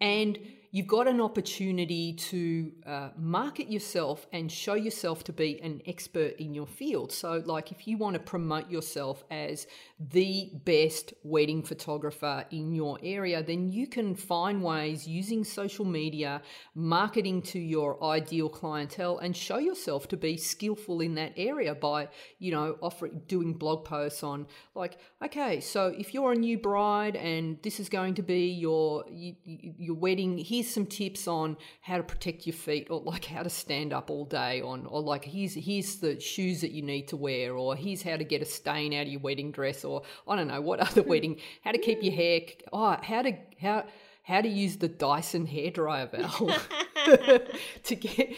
And 0.00 0.36
you've 0.72 0.88
got 0.88 1.06
an 1.06 1.20
opportunity 1.20 2.14
to 2.14 2.72
uh, 2.84 3.10
market 3.16 3.70
yourself 3.70 4.26
and 4.32 4.50
show 4.50 4.74
yourself 4.74 5.22
to 5.24 5.32
be 5.32 5.60
an 5.62 5.80
expert 5.86 6.34
in 6.40 6.54
your 6.54 6.66
field. 6.66 7.12
So, 7.12 7.40
like, 7.46 7.70
if 7.70 7.86
you 7.86 7.98
want 7.98 8.14
to 8.14 8.20
promote 8.20 8.68
yourself 8.68 9.22
as 9.30 9.68
the 10.10 10.50
best 10.64 11.12
wedding 11.22 11.62
photographer 11.62 12.44
in 12.50 12.72
your 12.72 12.98
area, 13.02 13.42
then 13.42 13.68
you 13.68 13.86
can 13.86 14.14
find 14.14 14.62
ways 14.62 15.06
using 15.06 15.44
social 15.44 15.84
media, 15.84 16.42
marketing 16.74 17.42
to 17.42 17.58
your 17.58 18.02
ideal 18.02 18.48
clientele, 18.48 19.18
and 19.18 19.36
show 19.36 19.58
yourself 19.58 20.08
to 20.08 20.16
be 20.16 20.36
skillful 20.36 21.00
in 21.00 21.14
that 21.14 21.32
area 21.36 21.74
by, 21.74 22.08
you 22.38 22.50
know, 22.50 22.76
offering 22.80 23.22
doing 23.26 23.52
blog 23.52 23.84
posts 23.84 24.22
on 24.22 24.46
like, 24.74 24.98
okay, 25.22 25.60
so 25.60 25.94
if 25.98 26.14
you're 26.14 26.32
a 26.32 26.36
new 26.36 26.58
bride 26.58 27.16
and 27.16 27.58
this 27.62 27.78
is 27.78 27.88
going 27.88 28.14
to 28.14 28.22
be 28.22 28.46
your 28.48 29.04
your 29.10 29.94
wedding, 29.94 30.38
here's 30.38 30.68
some 30.68 30.86
tips 30.86 31.28
on 31.28 31.56
how 31.80 31.96
to 31.98 32.02
protect 32.02 32.46
your 32.46 32.54
feet 32.54 32.88
or 32.90 33.00
like 33.00 33.24
how 33.26 33.42
to 33.42 33.50
stand 33.50 33.92
up 33.92 34.10
all 34.10 34.24
day 34.24 34.62
on 34.62 34.86
or 34.86 35.02
like 35.02 35.24
here's 35.24 35.54
here's 35.54 35.96
the 35.96 36.18
shoes 36.18 36.60
that 36.62 36.72
you 36.72 36.82
need 36.82 37.08
to 37.08 37.16
wear 37.16 37.54
or 37.54 37.76
here's 37.76 38.02
how 38.02 38.16
to 38.16 38.24
get 38.24 38.40
a 38.40 38.46
stain 38.46 38.94
out 38.94 39.02
of 39.02 39.08
your 39.08 39.20
wedding 39.20 39.52
dress 39.52 39.84
or 39.84 39.91
I 40.26 40.36
don't 40.36 40.48
know 40.48 40.60
what 40.60 40.80
other 40.88 41.02
wedding 41.02 41.38
how 41.64 41.72
to 41.72 41.78
keep 41.78 42.02
your 42.02 42.14
hair 42.14 42.40
oh 42.72 42.96
how 43.02 43.22
to 43.22 43.32
how 43.60 43.84
how 44.24 44.40
to 44.40 44.48
use 44.48 44.76
the 44.76 44.88
Dyson 44.88 45.46
hairdryer 45.46 46.10
Val 46.10 46.56
to 47.84 47.94
get 47.96 48.34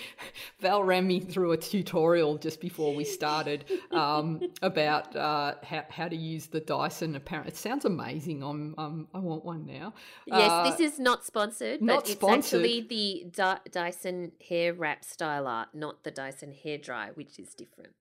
Val 0.60 0.82
ran 0.82 1.06
me 1.06 1.20
through 1.20 1.52
a 1.52 1.56
tutorial 1.56 2.38
just 2.38 2.60
before 2.60 2.94
we 2.94 3.04
started 3.04 3.64
um, 3.90 4.40
about 4.62 5.14
uh, 5.14 5.54
how, 5.62 5.84
how 5.90 6.08
to 6.08 6.16
use 6.16 6.46
the 6.46 6.60
Dyson. 6.60 7.14
Apparently, 7.16 7.52
it 7.52 7.56
sounds 7.56 7.84
amazing. 7.84 8.42
I'm 8.42 8.74
um, 8.78 9.08
I 9.12 9.18
want 9.18 9.44
one 9.44 9.66
now. 9.66 9.92
Yes, 10.26 10.50
uh, 10.50 10.70
this 10.70 10.80
is 10.80 10.98
not 10.98 11.24
sponsored, 11.24 11.80
but 11.80 11.86
not 11.86 12.00
it's 12.04 12.12
sponsored. 12.12 12.60
actually 12.60 12.80
the 12.80 13.26
D- 13.30 13.70
Dyson 13.70 14.32
hair 14.48 14.72
wrap 14.72 15.02
styler, 15.02 15.66
not 15.74 16.02
the 16.04 16.10
Dyson 16.10 16.54
hairdryer, 16.64 17.14
which 17.16 17.38
is 17.38 17.54
different. 17.54 17.92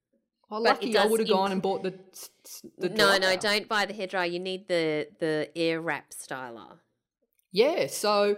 Oh, 0.54 0.60
lucky 0.60 0.96
I 0.96 1.08
would 1.08 1.20
have 1.20 1.30
gone 1.30 1.52
and 1.52 1.62
bought 1.62 1.82
the. 1.82 1.96
the 2.78 2.89
no, 2.89 3.18
no, 3.18 3.36
don't 3.36 3.68
buy 3.68 3.88
the 3.88 3.94
hairdryer. 3.94 4.32
You 4.32 4.39
need 4.39 4.68
the 4.68 5.08
the 5.20 5.50
air 5.56 5.82
wrap 5.82 6.12
styler. 6.12 6.78
Yeah, 7.52 7.88
so 7.88 8.38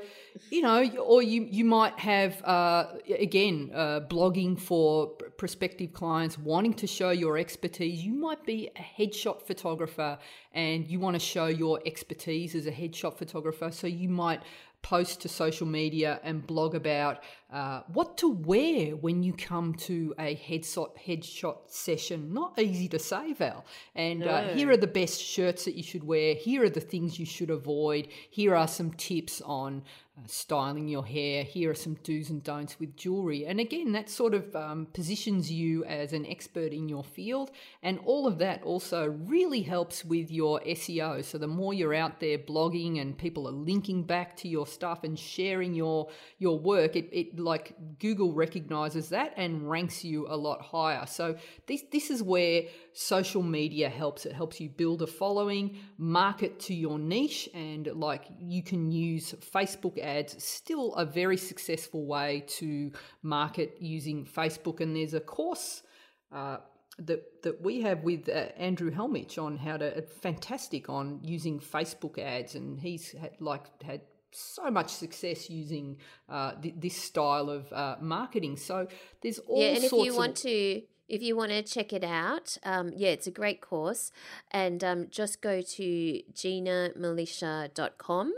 you 0.49 0.62
know, 0.62 0.89
or 0.97 1.21
you 1.21 1.43
you 1.43 1.65
might 1.65 1.99
have 1.99 2.41
uh, 2.43 2.88
again 3.19 3.71
uh, 3.73 3.99
blogging 4.10 4.58
for 4.58 5.08
prospective 5.38 5.91
clients 5.91 6.38
wanting 6.38 6.73
to 6.75 6.88
show 6.88 7.10
your 7.10 7.38
expertise. 7.38 8.01
You 8.01 8.13
might 8.13 8.45
be 8.45 8.69
a 8.78 9.01
headshot 9.01 9.41
photographer 9.41 10.17
and 10.54 10.88
you 10.88 11.01
want 11.01 11.15
to 11.15 11.19
show 11.19 11.47
your 11.47 11.82
expertise 11.86 12.56
as 12.56 12.65
a 12.65 12.71
headshot 12.71 13.17
photographer. 13.17 13.71
So 13.71 13.88
you 13.88 14.08
might 14.08 14.41
post 14.86 15.19
to 15.19 15.28
social 15.28 15.65
media 15.65 16.19
and 16.24 16.45
blog 16.45 16.76
about 16.76 17.24
uh, 17.52 17.82
what 17.88 18.19
to 18.19 18.30
wear 18.30 18.95
when 18.95 19.24
you 19.24 19.34
come 19.34 19.74
to 19.74 20.13
a 20.19 20.36
headshot 20.36 20.91
headshot 21.04 21.58
session. 21.65 22.32
Not 22.32 22.60
easy 22.60 22.88
to 22.89 23.00
say, 23.00 23.34
Val. 23.34 23.65
And 23.95 24.19
no. 24.19 24.28
uh, 24.28 24.54
here 24.54 24.69
are 24.69 24.78
the 24.78 24.86
best 25.02 25.19
shirts 25.19 25.65
that 25.65 25.74
you 25.74 25.82
should 25.82 26.04
wear. 26.04 26.36
Here 26.36 26.63
are 26.63 26.69
the 26.69 26.80
things 26.80 27.17
you 27.17 27.26
should 27.26 27.50
avoid. 27.50 28.10
Here 28.30 28.56
are 28.56 28.67
some 28.67 28.91
tips 28.91 29.41
on 29.41 29.82
styling 30.28 30.88
your 30.88 31.06
hair. 31.06 31.43
Here 31.43 31.71
are 31.71 31.75
some 31.75 31.95
do's 32.04 32.30
and 32.30 32.43
don'ts 32.43 32.80
with 32.80 32.95
jewelry. 32.95 33.45
And 33.45 33.60
again, 33.60 33.91
that 33.91 34.10
sort 34.10 34.34
of 34.34 34.56
um, 34.56 34.88
positions 34.93 35.51
you 35.51 35.84
as 35.86 36.13
an 36.13 36.25
expert 36.25 36.71
in 36.71 36.88
your 36.88 37.04
field. 37.04 37.51
And 37.84 37.99
all 38.06 38.25
of 38.25 38.38
that 38.39 38.63
also 38.63 39.08
really 39.08 39.62
helps 39.62 40.06
with 40.06 40.32
your 40.32 40.62
SEO. 40.62 41.23
So 41.23 41.38
the 41.38 41.47
more 41.47 41.73
you're 41.73 41.93
out 41.93 42.19
there 42.19 42.38
blogging 42.38 43.01
and 43.01 43.17
people 43.17 43.47
are 43.47 43.51
linking 43.51 44.04
back 44.04 44.38
to 44.38 44.47
your 44.47 44.65
stuff 44.65 45.04
and 45.04 45.19
sharing 45.19 45.73
your 45.73 46.10
your 46.38 46.58
work, 46.58 46.95
it, 46.95 47.10
it 47.12 47.38
like 47.38 47.75
Google 47.99 48.34
recognizes 48.34 49.10
that 49.10 49.34
and 49.36 49.69
ranks 49.69 50.04
you 50.04 50.28
a 50.30 50.38
lot 50.38 50.62
higher. 50.62 51.06
So 51.06 51.36
this 51.67 51.84
this 51.91 52.10
is 52.10 52.23
where 52.23 52.63
social 52.95 53.43
media 53.43 53.89
helps. 53.89 54.25
It 54.25 54.31
helps 54.31 54.60
you 54.60 54.69
build 54.69 55.01
a 55.01 55.08
following, 55.08 55.77
market 55.97 56.60
to 56.62 56.73
your 56.73 56.97
niche, 56.97 57.49
and 57.53 57.88
like 57.88 58.25
you 58.39 58.63
can 58.63 58.89
use 58.91 59.34
Facebook 59.53 59.99
ads, 59.99 60.41
still 60.43 60.95
a 60.95 61.05
very 61.05 61.38
successful 61.38 62.05
way 62.05 62.45
to 62.47 62.91
market 63.21 63.77
using 63.79 64.25
Facebook. 64.25 64.79
And 64.79 64.95
there's 64.95 65.13
a 65.13 65.19
course. 65.19 65.84
Uh, 66.31 66.58
that 66.97 67.43
that 67.43 67.62
we 67.62 67.81
have 67.81 68.03
with 68.03 68.29
uh, 68.29 68.47
Andrew 68.58 68.89
Helmich 68.89 69.38
on 69.38 69.58
how 69.58 69.75
to 69.75 69.97
uh, 69.97 70.01
fantastic 70.21 70.88
on 70.88 71.19
using 71.21 71.60
Facebook 71.60 72.17
ads, 72.17 72.55
and 72.55 72.79
he's 72.79 73.12
had 73.12 73.31
like 73.41 73.65
had 73.84 74.01
so 74.31 74.71
much 74.71 74.93
success 74.93 75.49
using 75.49 75.97
uh, 76.29 76.53
th- 76.62 76.75
this 76.77 76.95
style 76.95 77.49
of 77.49 77.71
uh, 77.73 77.97
marketing. 77.99 78.55
So 78.55 78.88
there's 79.21 79.39
all 79.39 79.62
yeah, 79.62 79.75
and 79.75 79.84
if 79.84 79.91
you 79.91 80.15
want 80.15 80.38
to 80.38 80.84
if 81.08 81.22
you 81.22 81.36
want 81.36 81.52
to 81.52 81.62
check 81.62 81.94
it 81.94 82.04
out, 82.04 82.58
um, 82.63 82.91
yeah, 82.96 83.10
it's 83.10 83.28
a 83.28 83.32
great 83.32 83.62
course. 83.62 84.12
And 84.52 84.84
um, 84.84 85.08
just 85.10 85.41
go 85.41 85.62
to 85.62 86.22
ginamilicia.com 86.34 88.34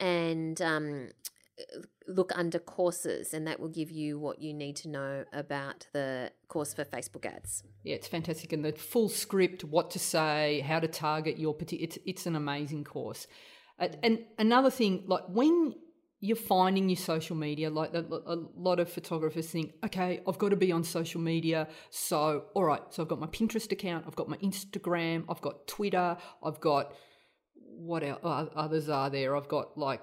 and 0.00 0.62
um, 0.62 1.08
look 2.08 2.32
under 2.34 2.58
courses, 2.58 3.32
and 3.32 3.46
that 3.46 3.60
will 3.60 3.68
give 3.68 3.90
you 3.90 4.18
what 4.18 4.40
you 4.40 4.52
need 4.52 4.76
to 4.76 4.88
know 4.88 5.24
about 5.32 5.86
the 5.92 6.32
course 6.48 6.74
for 6.74 6.84
Facebook 6.84 7.26
ads. 7.26 7.62
Yeah, 7.84 7.94
it's 7.94 8.08
fantastic. 8.08 8.52
And 8.52 8.64
the 8.64 8.72
full 8.72 9.08
script, 9.08 9.64
what 9.64 9.90
to 9.92 9.98
say, 9.98 10.60
how 10.60 10.80
to 10.80 10.88
target 10.88 11.38
your 11.38 11.54
particular, 11.54 11.84
it's, 11.84 11.98
it's 12.06 12.26
an 12.26 12.36
amazing 12.36 12.84
course. 12.84 13.26
and 13.78 14.24
another 14.38 14.70
thing, 14.70 15.04
like 15.06 15.24
when 15.28 15.74
you're 16.20 16.36
finding 16.36 16.88
your 16.88 16.96
social 16.96 17.34
media 17.34 17.70
like 17.70 17.94
a, 17.94 18.04
lot 18.54 18.78
of 18.78 18.92
photographers 18.92 19.48
think 19.48 19.72
okay 19.84 20.20
i've 20.28 20.38
got 20.38 20.50
to 20.50 20.56
be 20.56 20.70
on 20.70 20.84
social 20.84 21.20
media 21.20 21.66
so 21.90 22.44
all 22.54 22.64
right 22.64 22.82
so 22.90 23.02
i've 23.02 23.08
got 23.08 23.18
my 23.18 23.26
pinterest 23.28 23.72
account 23.72 24.04
i've 24.06 24.16
got 24.16 24.28
my 24.28 24.36
instagram 24.38 25.24
i've 25.28 25.40
got 25.40 25.66
twitter 25.66 26.16
i've 26.44 26.60
got 26.60 26.92
what 27.54 28.02
else, 28.02 28.50
others 28.54 28.88
are 28.88 29.08
there 29.10 29.36
i've 29.36 29.48
got 29.48 29.76
like 29.78 30.00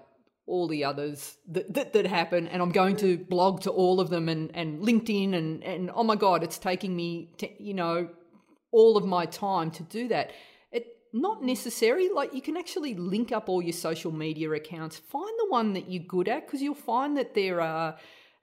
all 0.47 0.67
the 0.67 0.83
others 0.83 1.37
that, 1.49 1.71
that, 1.73 1.93
that 1.93 2.07
happen 2.07 2.47
and 2.47 2.61
i'm 2.61 2.71
going 2.71 2.95
to 2.95 3.17
blog 3.17 3.61
to 3.61 3.69
all 3.69 3.99
of 3.99 4.09
them 4.09 4.27
and, 4.29 4.55
and 4.55 4.81
linkedin 4.81 5.35
and, 5.35 5.63
and 5.63 5.91
oh 5.93 6.03
my 6.03 6.15
god 6.15 6.43
it's 6.43 6.57
taking 6.57 6.95
me 6.95 7.31
to, 7.37 7.47
you 7.61 7.73
know 7.73 8.09
all 8.71 8.97
of 8.97 9.05
my 9.05 9.25
time 9.25 9.69
to 9.71 9.83
do 9.83 10.07
that 10.07 10.31
not 11.21 11.43
necessary. 11.43 12.09
Like 12.09 12.33
you 12.33 12.41
can 12.41 12.57
actually 12.57 12.93
link 12.95 13.31
up 13.31 13.49
all 13.49 13.61
your 13.61 13.73
social 13.73 14.11
media 14.11 14.51
accounts. 14.51 14.97
Find 14.97 15.33
the 15.39 15.47
one 15.49 15.73
that 15.73 15.89
you're 15.89 16.03
good 16.03 16.27
at 16.27 16.45
because 16.45 16.61
you'll 16.61 16.75
find 16.75 17.17
that 17.17 17.33
there 17.33 17.61
are 17.61 17.97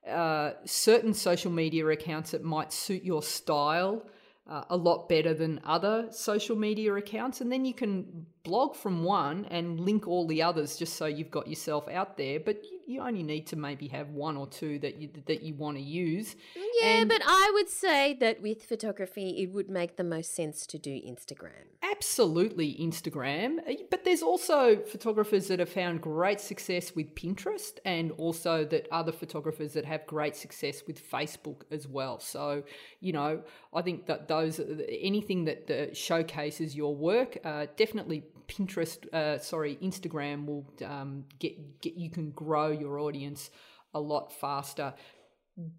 uh, 0.09 0.53
certain 0.65 1.15
social 1.15 1.51
media 1.51 1.87
accounts 1.87 2.33
that 2.33 2.45
might 2.45 2.73
suit 2.73 3.03
your 3.03 3.23
style 3.23 4.07
uh, 4.49 4.65
a 4.71 4.77
lot 4.77 5.09
better 5.09 5.33
than 5.33 5.61
other 5.65 6.09
social 6.11 6.57
media 6.57 6.95
accounts. 6.95 7.41
And 7.41 7.51
then 7.51 7.65
you 7.65 7.75
can 7.75 8.27
blog 8.45 8.77
from 8.77 9.03
one 9.05 9.47
and 9.47 9.81
link 9.81 10.07
all 10.07 10.27
the 10.27 10.43
others 10.43 10.77
just 10.77 10.95
so 10.97 11.07
you've 11.07 11.31
got 11.31 11.49
yourself 11.49 11.89
out 11.89 12.17
there 12.19 12.39
but 12.39 12.63
you, 12.63 12.79
you 12.87 13.01
only 13.01 13.23
need 13.23 13.47
to 13.47 13.57
maybe 13.57 13.89
have 13.89 14.11
one 14.11 14.37
or 14.37 14.47
two 14.47 14.79
that 14.79 15.01
you 15.01 15.09
that 15.27 15.43
you 15.43 15.55
want 15.55 15.77
to 15.77 15.83
use 15.83 16.37
Yeah, 16.55 16.99
And- 17.01 17.09
but 17.09 17.23
I 17.25 17.51
would 17.55 17.71
say 17.71 18.15
that 18.21 18.43
with 18.43 18.65
photography, 18.65 19.29
it 19.43 19.47
would 19.53 19.71
make 19.71 19.97
the 19.97 20.05
most 20.05 20.35
sense 20.35 20.67
to 20.67 20.79
do 20.79 20.91
Instagram. 20.91 21.65
Absolutely, 21.83 22.75
Instagram. 22.81 23.59
Uh, 23.69 23.85
But 23.91 24.05
there's 24.05 24.23
also 24.23 24.77
photographers 24.95 25.49
that 25.49 25.59
have 25.61 25.69
found 25.69 26.03
great 26.03 26.41
success 26.41 26.95
with 26.95 27.15
Pinterest, 27.15 27.79
and 27.85 28.11
also 28.13 28.65
that 28.67 28.89
other 28.91 29.13
photographers 29.13 29.73
that 29.75 29.85
have 29.85 30.05
great 30.07 30.35
success 30.37 30.83
with 30.87 30.99
Facebook 31.15 31.63
as 31.71 31.87
well. 31.87 32.19
So, 32.19 32.65
you 33.01 33.13
know, 33.13 33.43
I 33.73 33.81
think 33.83 34.07
that 34.07 34.29
those 34.29 34.61
anything 34.89 35.45
that 35.45 35.71
uh, 35.71 35.95
showcases 35.95 36.75
your 36.77 36.95
work, 36.95 37.39
uh, 37.45 37.67
definitely 37.77 38.25
Pinterest, 38.49 39.13
uh, 39.13 39.39
sorry, 39.39 39.79
Instagram 39.83 40.47
will 40.47 40.67
um, 40.85 41.25
get 41.39 41.81
get 41.81 41.95
you 41.95 42.11
can 42.11 42.31
grow 42.31 42.69
your 42.71 42.99
audience 42.99 43.51
a 43.95 44.01
lot 44.01 44.33
faster. 44.33 44.95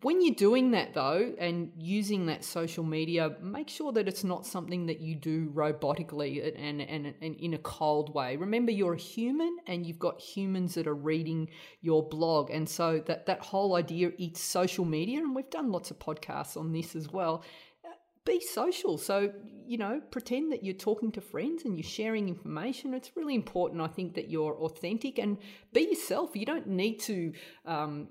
When 0.04 0.22
you're 0.22 0.36
doing 0.36 0.72
that 0.72 0.94
though 0.94 1.36
and 1.38 1.70
using 1.78 2.28
that 2.28 2.46
social 2.46 2.86
media 2.86 3.36
make 3.42 3.68
sure 3.68 3.92
that 3.92 4.08
it's 4.08 4.24
not 4.24 4.46
something 4.46 4.86
that 4.86 5.02
you 5.02 5.16
do 5.16 5.50
robotically 5.54 6.42
and, 6.58 6.82
and, 6.82 7.14
and 7.22 7.36
in 7.36 7.56
a 7.56 7.58
cold 7.58 8.14
way. 8.16 8.38
Remember 8.38 8.72
you're 8.72 8.94
a 8.94 8.98
human 8.98 9.58
and 9.68 9.86
you've 9.86 10.00
got 10.00 10.22
humans 10.22 10.76
that 10.76 10.88
are 10.88 10.96
reading 10.96 11.50
your 11.82 12.08
blog. 12.08 12.52
And 12.52 12.70
so 12.70 13.04
that 13.06 13.26
that 13.26 13.42
whole 13.42 13.76
idea 13.76 14.12
it's 14.18 14.40
social 14.40 14.86
media 14.86 15.20
and 15.20 15.36
we've 15.36 15.50
done 15.50 15.74
lots 15.74 15.92
of 15.92 16.00
podcasts 16.00 16.56
on 16.56 16.72
this 16.72 16.96
as 16.96 17.10
well 17.10 17.44
be 18.26 18.40
social. 18.40 18.98
So, 18.98 19.32
you 19.66 19.78
know, 19.78 20.02
pretend 20.12 20.52
that 20.52 20.64
you're 20.64 20.74
talking 20.74 21.12
to 21.14 21.22
friends 21.22 21.64
and 21.66 21.78
you're 21.78 21.84
sharing 21.84 22.28
information. 22.28 22.94
It's 22.94 23.12
really 23.16 23.36
important, 23.36 23.82
I 23.82 23.88
think, 23.88 24.16
that 24.16 24.30
you're 24.30 24.56
authentic 24.56 25.20
and 25.20 25.38
be 25.74 25.82
yourself. 25.82 26.36
You 26.36 26.46
don't 26.46 26.68
need 26.68 27.00
to, 27.02 27.34
um, 27.66 28.10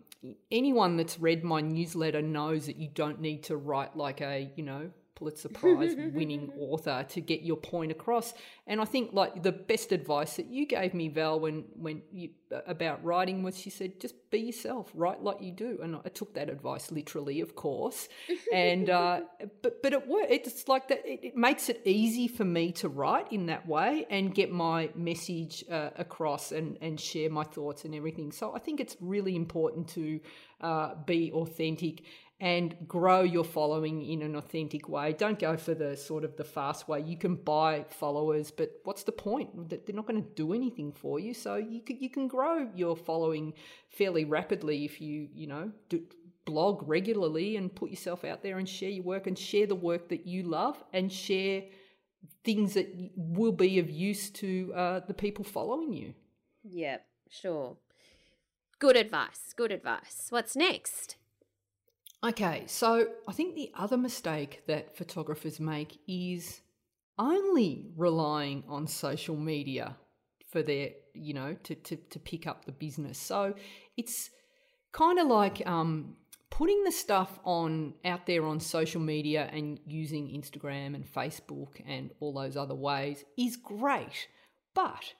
anyone 0.51 0.97
that's 0.97 1.19
read 1.19 1.45
my 1.45 1.61
newsletter 1.61 2.23
knows 2.23 2.67
that 2.67 2.77
you 2.77 2.89
don't 2.89 3.21
need 3.21 3.45
to 3.45 3.57
write 3.57 3.97
like 3.97 4.21
a, 4.21 4.51
you 4.57 4.63
know, 4.63 4.91
Pulitzer 5.25 5.49
Prize 5.49 5.95
winning 6.13 6.53
author 6.59 7.05
to 7.09 7.21
get 7.21 7.43
your 7.43 7.57
point 7.57 7.91
across. 7.91 8.35
And 8.67 8.81
I 8.81 8.85
think 8.85 9.13
like 9.13 9.43
the 9.43 9.53
best 9.53 9.93
advice 9.93 10.37
that 10.37 10.47
you 10.47 10.67
gave 10.67 10.93
me, 10.95 11.09
Val, 11.09 11.41
when 11.41 11.65
when 11.75 12.03
you 12.13 12.31
about 12.67 13.05
writing 13.05 13.43
was 13.43 13.59
she 13.59 13.71
said 13.71 13.99
just 14.01 14.15
be 14.31 14.39
yourself, 14.39 14.91
write 14.95 15.23
like 15.23 15.41
you 15.41 15.51
do. 15.51 15.79
And 15.83 15.97
I 15.97 16.09
took 16.09 16.35
that 16.35 16.49
advice 16.49 16.91
literally, 16.91 17.41
of 17.41 17.55
course. 17.57 18.09
And 18.53 18.89
uh, 18.91 19.23
but 19.63 19.83
but 19.83 19.93
it 19.93 20.07
worked. 20.07 20.31
It's 20.31 20.69
like 20.69 20.89
that. 20.89 21.05
It, 21.05 21.21
it 21.29 21.37
makes 21.37 21.69
it 21.69 21.81
easy 21.85 22.29
for 22.29 22.45
me 22.45 22.73
to 22.73 22.89
write 22.89 23.33
in 23.33 23.47
that 23.47 23.67
way 23.67 24.07
and 24.11 24.33
get 24.33 24.53
my 24.53 24.91
message 24.95 25.65
uh, 25.71 25.91
across 25.97 26.53
and 26.53 26.79
and 26.81 27.01
share 27.01 27.31
my 27.31 27.43
thoughts 27.43 27.85
and 27.85 27.95
everything. 27.95 28.31
So 28.31 28.55
I 28.55 28.59
think 28.59 28.81
it's 28.81 28.97
really 29.01 29.35
important 29.35 29.89
to 29.89 30.21
uh, 30.61 30.95
be 31.07 31.33
authentic 31.33 32.03
and 32.45 32.77
grow 32.87 33.23
your 33.23 33.43
following 33.43 34.05
in 34.05 34.21
an 34.21 34.37
authentic 34.37 34.87
way. 34.87 35.15
Don't 35.15 35.39
go 35.39 35.57
for 35.57 35.73
the 35.73 35.97
sort 35.97 36.25
of 36.25 36.37
the 36.37 36.45
fast 36.45 36.87
way. 36.87 37.01
You 37.01 37.17
can 37.17 37.37
buy 37.37 37.87
followers, 37.89 38.51
but 38.51 38.71
what's 38.85 39.03
the 39.03 39.13
point? 39.13 39.71
They're 39.71 39.97
not 39.97 40.07
going 40.07 40.23
to 40.23 40.29
do 40.35 40.53
anything 40.53 40.93
for 40.93 41.19
you. 41.19 41.33
So 41.33 41.57
you 41.57 41.81
can, 41.81 41.97
you 41.99 42.11
can 42.11 42.29
grow 42.29 42.69
your 42.75 42.97
following 42.97 43.55
fairly 43.89 44.27
rapidly 44.27 44.85
if 44.85 45.01
you 45.01 45.27
you 45.33 45.47
know 45.47 45.73
do, 45.89 46.03
blog 46.45 46.87
regularly 46.87 47.57
and 47.57 47.75
put 47.75 47.89
yourself 47.89 48.27
out 48.27 48.43
there 48.43 48.59
and 48.59 48.69
share 48.69 48.91
your 48.91 49.05
work 49.05 49.27
and 49.27 49.39
share 49.39 49.67
the 49.67 49.75
work 49.75 50.11
that 50.11 50.27
you 50.27 50.43
love 50.43 50.85
and 50.93 51.11
share 51.11 51.63
things 52.45 52.75
that 52.75 52.95
will 53.17 53.53
be 53.53 53.79
of 53.79 53.89
use 53.89 54.29
to 54.29 54.71
uh, 54.77 55.01
the 55.09 55.15
people 55.15 55.47
following 55.47 55.95
you. 55.95 56.13
Yep, 56.63 57.07
sure. 57.31 57.79
Good 58.79 58.99
advice. 58.99 59.55
Good 59.57 59.73
advice. 59.73 60.27
What's 60.29 60.55
next? 60.55 61.17
Okay, 62.25 62.65
so 62.67 63.07
I 63.29 63.33
think 63.33 63.55
the 63.55 63.71
other 63.75 63.99
mistake 63.99 64.63
that 64.67 64.97
photographers 64.97 65.61
make 65.61 65.99
is 66.09 66.63
only 67.19 67.93
relying 67.99 68.65
on 68.67 68.87
social 68.87 69.37
media 69.37 69.95
for 70.51 70.63
their, 70.63 70.91
you 71.13 71.35
know, 71.35 71.55
to, 71.65 71.75
to, 71.75 71.97
to 71.97 72.19
pick 72.19 72.47
up 72.47 72.65
the 72.65 72.73
business. 72.73 73.19
So 73.19 73.53
it's 73.99 74.31
kind 74.93 75.19
of 75.19 75.27
like 75.27 75.67
um, 75.67 76.17
putting 76.49 76.83
the 76.85 76.93
stuff 76.93 77.39
on 77.45 77.93
out 78.07 78.25
there 78.25 78.47
on 78.47 78.59
social 78.59 79.03
media 79.03 79.51
and 79.53 79.79
using 79.85 80.29
Instagram 80.29 80.95
and 80.95 81.05
Facebook 81.05 81.75
and 81.87 82.11
all 82.21 82.33
those 82.33 82.57
other 82.57 82.75
ways 82.75 83.23
is 83.37 83.59
great. 83.59 84.29
But 84.75 85.13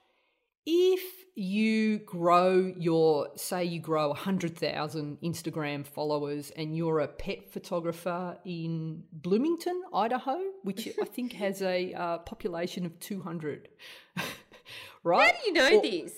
if 0.65 1.01
you 1.37 1.99
grow 1.99 2.73
your 2.77 3.27
say 3.35 3.63
you 3.65 3.79
grow 3.79 4.07
100,000 4.09 5.17
Instagram 5.21 5.85
followers 5.85 6.51
and 6.55 6.75
you're 6.77 7.01
a 7.01 7.07
pet 7.07 7.51
photographer 7.51 8.37
in 8.45 9.03
Bloomington, 9.11 9.81
Idaho, 9.93 10.39
which 10.63 10.87
I 11.01 11.05
think 11.15 11.33
has 11.33 11.61
a 11.61 11.93
uh, 11.93 12.17
population 12.19 12.85
of 12.85 12.97
200. 12.99 13.67
right? 15.03 15.31
How 15.33 15.39
do 15.39 15.45
you 15.47 15.53
know 15.53 15.77
Or- 15.77 15.81
this? 15.81 16.13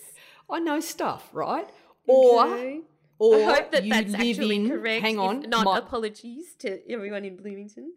I 0.50 0.60
know 0.60 0.80
stuff, 0.80 1.30
right? 1.34 1.68
Or 2.08 2.46
Okay. 2.48 2.82
or 3.20 3.36
I 3.38 3.44
hope 3.56 3.72
that 3.72 3.90
that's 3.90 4.14
actually 4.14 4.56
in 4.58 4.70
correct. 4.70 5.02
hang 5.02 5.20
on, 5.20 5.44
If 5.44 5.50
not, 5.50 5.66
my- 5.66 5.80
apologies 5.80 6.54
to 6.60 6.80
everyone 6.92 7.26
in 7.26 7.36
Bloomington. 7.36 7.94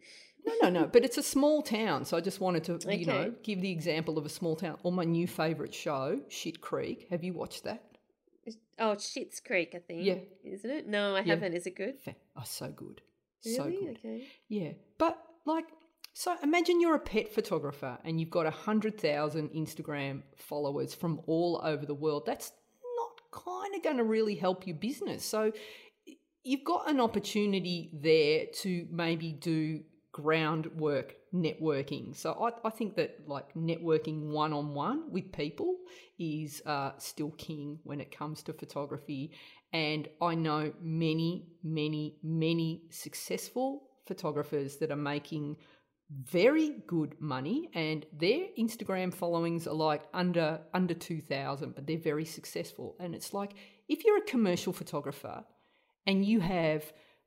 No, 0.46 0.52
no, 0.62 0.80
no. 0.80 0.86
But 0.86 1.04
it's 1.04 1.18
a 1.18 1.22
small 1.22 1.62
town, 1.62 2.04
so 2.04 2.16
I 2.16 2.20
just 2.20 2.40
wanted 2.40 2.64
to, 2.64 2.96
you 2.96 3.06
know, 3.06 3.34
give 3.42 3.60
the 3.60 3.70
example 3.70 4.18
of 4.18 4.26
a 4.26 4.28
small 4.28 4.56
town. 4.56 4.78
Or 4.82 4.92
my 4.92 5.04
new 5.04 5.26
favourite 5.26 5.74
show, 5.74 6.20
Shit 6.28 6.60
Creek. 6.60 7.06
Have 7.10 7.22
you 7.24 7.32
watched 7.32 7.64
that? 7.64 7.84
Oh, 8.78 8.94
Schitt's 8.96 9.40
Creek, 9.40 9.74
I 9.74 9.78
think. 9.78 10.04
Yeah. 10.04 10.14
Isn't 10.42 10.70
it? 10.70 10.88
No, 10.88 11.14
I 11.14 11.20
haven't. 11.22 11.52
Is 11.52 11.66
it 11.66 11.76
good? 11.76 11.96
Oh, 12.36 12.42
so 12.44 12.68
good, 12.68 13.02
Really? 13.44 13.56
so 13.56 13.64
good. 13.64 13.98
Okay. 13.98 14.26
Yeah, 14.48 14.72
but 14.96 15.18
like, 15.44 15.66
so 16.14 16.34
imagine 16.42 16.80
you're 16.80 16.94
a 16.94 16.98
pet 17.00 17.32
photographer 17.32 17.98
and 18.04 18.18
you've 18.18 18.30
got 18.30 18.46
a 18.46 18.50
hundred 18.50 18.98
thousand 18.98 19.50
Instagram 19.50 20.22
followers 20.36 20.94
from 20.94 21.20
all 21.26 21.60
over 21.62 21.84
the 21.84 21.94
world. 21.94 22.24
That's 22.24 22.52
not 22.96 23.44
kind 23.44 23.74
of 23.74 23.82
going 23.82 23.98
to 23.98 24.04
really 24.04 24.34
help 24.34 24.66
your 24.66 24.76
business. 24.76 25.24
So 25.24 25.52
you've 26.42 26.64
got 26.64 26.88
an 26.88 27.00
opportunity 27.00 27.90
there 27.92 28.46
to 28.62 28.86
maybe 28.90 29.32
do 29.32 29.82
groundwork 30.20 31.16
networking. 31.34 32.14
So 32.14 32.32
I, 32.32 32.68
I 32.68 32.70
think 32.70 32.96
that 32.96 33.18
like 33.26 33.54
networking 33.54 34.28
one 34.28 34.52
on 34.52 34.74
one 34.74 35.10
with 35.10 35.32
people 35.32 35.76
is 36.18 36.62
uh, 36.66 36.92
still 36.98 37.30
king 37.32 37.78
when 37.84 38.00
it 38.00 38.16
comes 38.16 38.42
to 38.44 38.52
photography. 38.52 39.32
And 39.72 40.08
I 40.20 40.34
know 40.34 40.72
many, 40.82 41.46
many, 41.62 42.16
many 42.22 42.82
successful 42.90 43.90
photographers 44.06 44.76
that 44.78 44.90
are 44.90 44.96
making 44.96 45.56
very 46.10 46.70
good 46.88 47.14
money 47.20 47.70
and 47.72 48.04
their 48.12 48.46
Instagram 48.58 49.14
followings 49.14 49.68
are 49.68 49.74
like 49.74 50.02
under 50.12 50.60
under 50.74 50.92
2000 50.92 51.72
but 51.72 51.86
they're 51.86 51.98
very 51.98 52.24
successful 52.24 52.96
and 52.98 53.14
it's 53.14 53.32
like 53.32 53.52
if 53.88 54.04
you're 54.04 54.18
a 54.18 54.22
commercial 54.22 54.72
photographer 54.72 55.44
and 56.08 56.24
you 56.24 56.40
have 56.40 56.82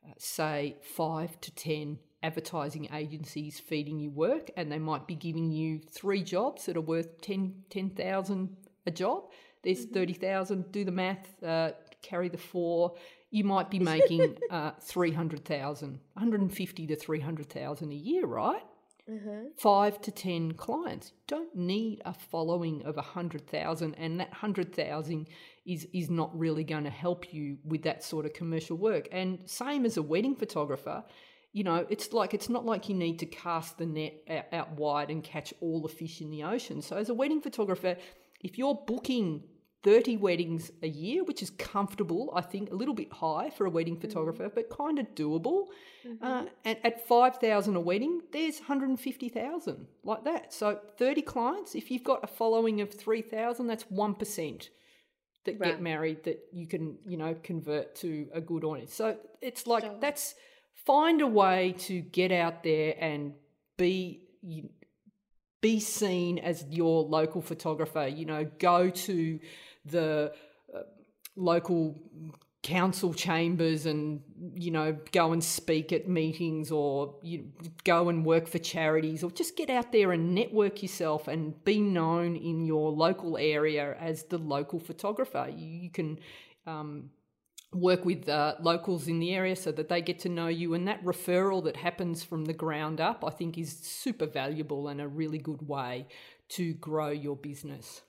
uh, 0.06 0.12
say 0.18 0.76
5 0.82 1.40
to 1.40 1.56
10 1.56 1.98
advertising 2.24 2.88
agencies 2.94 3.60
feeding 3.60 4.00
you 4.00 4.10
work 4.10 4.50
and 4.58 4.72
they 4.72 4.80
might 4.80 5.06
be 5.08 5.16
giving 5.16 5.52
you 5.52 5.80
three 5.92 6.24
jobs 6.24 6.66
that 6.66 6.78
are 6.78 6.82
worth 6.82 7.22
10 7.22 7.54
10,000 7.70 8.58
a 8.86 8.92
job 8.92 9.24
there's 9.64 9.86
30,000 9.86 10.72
do 10.72 10.84
the 10.86 10.92
math 10.92 11.44
uh, 11.44 11.72
carry 12.02 12.30
the 12.30 12.38
4 12.38 12.94
you 13.30 13.44
might 13.44 13.70
be 13.70 13.80
making 13.94 14.38
uh, 14.50 14.72
300,000 14.82 16.00
150 16.14 16.88
to 16.88 16.96
300,000 16.96 17.92
a 17.92 17.96
year 17.96 18.26
right 18.26 18.64
Uh-huh. 19.06 19.50
five 19.58 19.96
to 20.06 20.12
ten 20.12 20.54
clients. 20.54 21.12
You 21.12 21.24
don't 21.36 21.54
need 21.56 22.02
a 22.06 22.14
following 22.14 22.86
of 22.90 22.96
a 22.98 23.02
hundred 23.16 23.44
thousand, 23.56 23.96
and 24.04 24.18
that 24.20 24.32
hundred 24.44 24.70
thousand 24.74 25.28
is 25.66 25.82
is 25.92 26.10
not 26.10 26.30
really 26.44 26.64
going 26.64 26.86
to 26.86 26.96
help 27.06 27.22
you 27.36 27.58
with 27.72 27.82
that 27.84 28.02
sort 28.12 28.26
of 28.26 28.32
commercial 28.32 28.78
work. 28.78 29.06
And 29.12 29.40
same 29.46 29.84
as 29.90 29.98
a 29.98 30.02
wedding 30.14 30.36
photographer, 30.44 31.04
you 31.54 31.64
know, 31.64 31.86
it's 31.90 32.12
like 32.14 32.34
it's 32.34 32.50
not 32.50 32.66
like 32.66 32.90
you 32.90 32.96
need 32.96 33.20
to 33.20 33.26
cast 33.28 33.78
the 33.78 33.86
net 33.86 34.14
out, 34.52 34.72
wide 34.72 35.10
and 35.10 35.24
catch 35.24 35.54
all 35.62 35.82
the 35.82 35.88
fish 35.88 36.20
in 36.20 36.30
the 36.32 36.44
ocean. 36.44 36.82
So 36.82 36.98
as 36.98 37.10
a 37.10 37.14
wedding 37.14 37.42
photographer, 37.42 37.96
if 38.42 38.58
you're 38.58 38.76
booking 38.76 39.44
30 39.84 40.18
weddings 40.18 40.72
a 40.82 40.88
year, 40.88 41.24
which 41.24 41.44
is 41.44 41.52
comfortable, 41.52 42.32
I 42.36 42.42
think 42.42 42.72
a 42.72 42.76
little 42.76 42.94
bit 42.96 43.12
high 43.12 43.50
for 43.52 43.66
a 43.66 43.70
wedding 43.70 43.98
photographer, 43.98 44.50
but 44.54 44.70
kind 44.70 44.98
of 44.98 45.14
doable. 45.14 45.68
Uh, 46.22 46.46
and 46.66 46.78
at 46.84 47.06
5,000 47.08 47.76
a 47.76 47.80
wedding, 47.80 48.22
there's 48.32 48.60
150,000 48.60 49.88
like 50.04 50.24
that. 50.24 50.54
So 50.54 50.80
30 50.98 51.22
clients, 51.22 51.76
if 51.76 51.92
you've 51.92 52.04
got 52.04 52.24
a 52.24 52.28
following 52.28 52.82
of 52.82 52.92
3,000, 52.94 53.68
that's 53.68 53.84
1% 53.86 54.70
that 55.46 55.60
Right. 55.60 55.72
get 55.72 55.82
married 55.82 56.24
that 56.24 56.48
you 56.52 56.66
can, 56.68 56.98
you 57.06 57.18
know, 57.18 57.36
convert 57.44 57.96
to 57.96 58.28
a 58.34 58.40
good 58.40 58.64
audience. 58.64 58.94
So 58.94 59.18
it's 59.42 59.68
like 59.68 59.84
Sure. 59.84 59.98
that's 60.00 60.36
find 60.86 61.22
a 61.22 61.28
way 61.28 61.76
to 61.80 62.02
get 62.02 62.32
out 62.32 62.64
there 62.64 62.96
and 63.00 63.34
be 63.78 64.20
be 65.62 65.80
seen 65.80 66.40
as 66.40 66.66
your 66.70 67.04
local 67.04 67.42
photographer. 67.42 68.08
You 68.08 68.26
know, 68.26 68.46
go 68.60 68.90
to 68.90 69.40
the 69.86 70.34
uh, 70.74 70.80
local 71.36 72.00
council 72.64 73.14
chambers 73.14 73.86
and 73.86 74.22
you 74.56 74.72
know 74.72 74.98
go 75.12 75.34
and 75.34 75.44
speak 75.44 75.92
at 75.92 76.08
meetings 76.08 76.72
or 76.72 77.14
you 77.22 77.52
go 77.84 78.08
and 78.08 78.26
work 78.26 78.48
for 78.48 78.58
charities 78.58 79.22
or 79.22 79.30
just 79.30 79.58
get 79.58 79.70
out 79.70 79.92
there 79.92 80.14
and 80.14 80.34
network 80.34 80.82
yourself 80.82 81.28
and 81.28 81.62
be 81.66 81.82
known 81.82 82.38
in 82.38 82.64
your 82.64 82.90
local 82.90 83.38
area 83.38 83.98
as 84.00 84.24
the 84.24 84.38
local 84.38 84.80
photographer 84.80 85.50
you, 85.54 85.68
you 85.68 85.90
can 85.90 86.18
um, 86.66 87.10
work 87.74 88.06
with 88.06 88.30
uh, 88.30 88.56
locals 88.62 89.08
in 89.08 89.20
the 89.20 89.34
area 89.34 89.56
so 89.56 89.72
that 89.72 89.90
they 89.90 90.02
get 90.02 90.20
to 90.20 90.30
know 90.30 90.48
you 90.48 90.74
and 90.74 90.88
that 90.88 91.04
referral 91.04 91.64
that 91.64 91.76
happens 91.76 92.24
from 92.24 92.46
the 92.46 92.54
ground 92.54 93.02
up 93.02 93.24
i 93.26 93.30
think 93.30 93.58
is 93.58 93.78
super 93.78 94.26
valuable 94.26 94.88
and 94.88 95.02
a 95.02 95.08
really 95.08 95.40
good 95.40 95.68
way 95.68 96.06
to 96.50 96.74
grow 96.76 97.10
your 97.10 97.36
business 97.36 98.02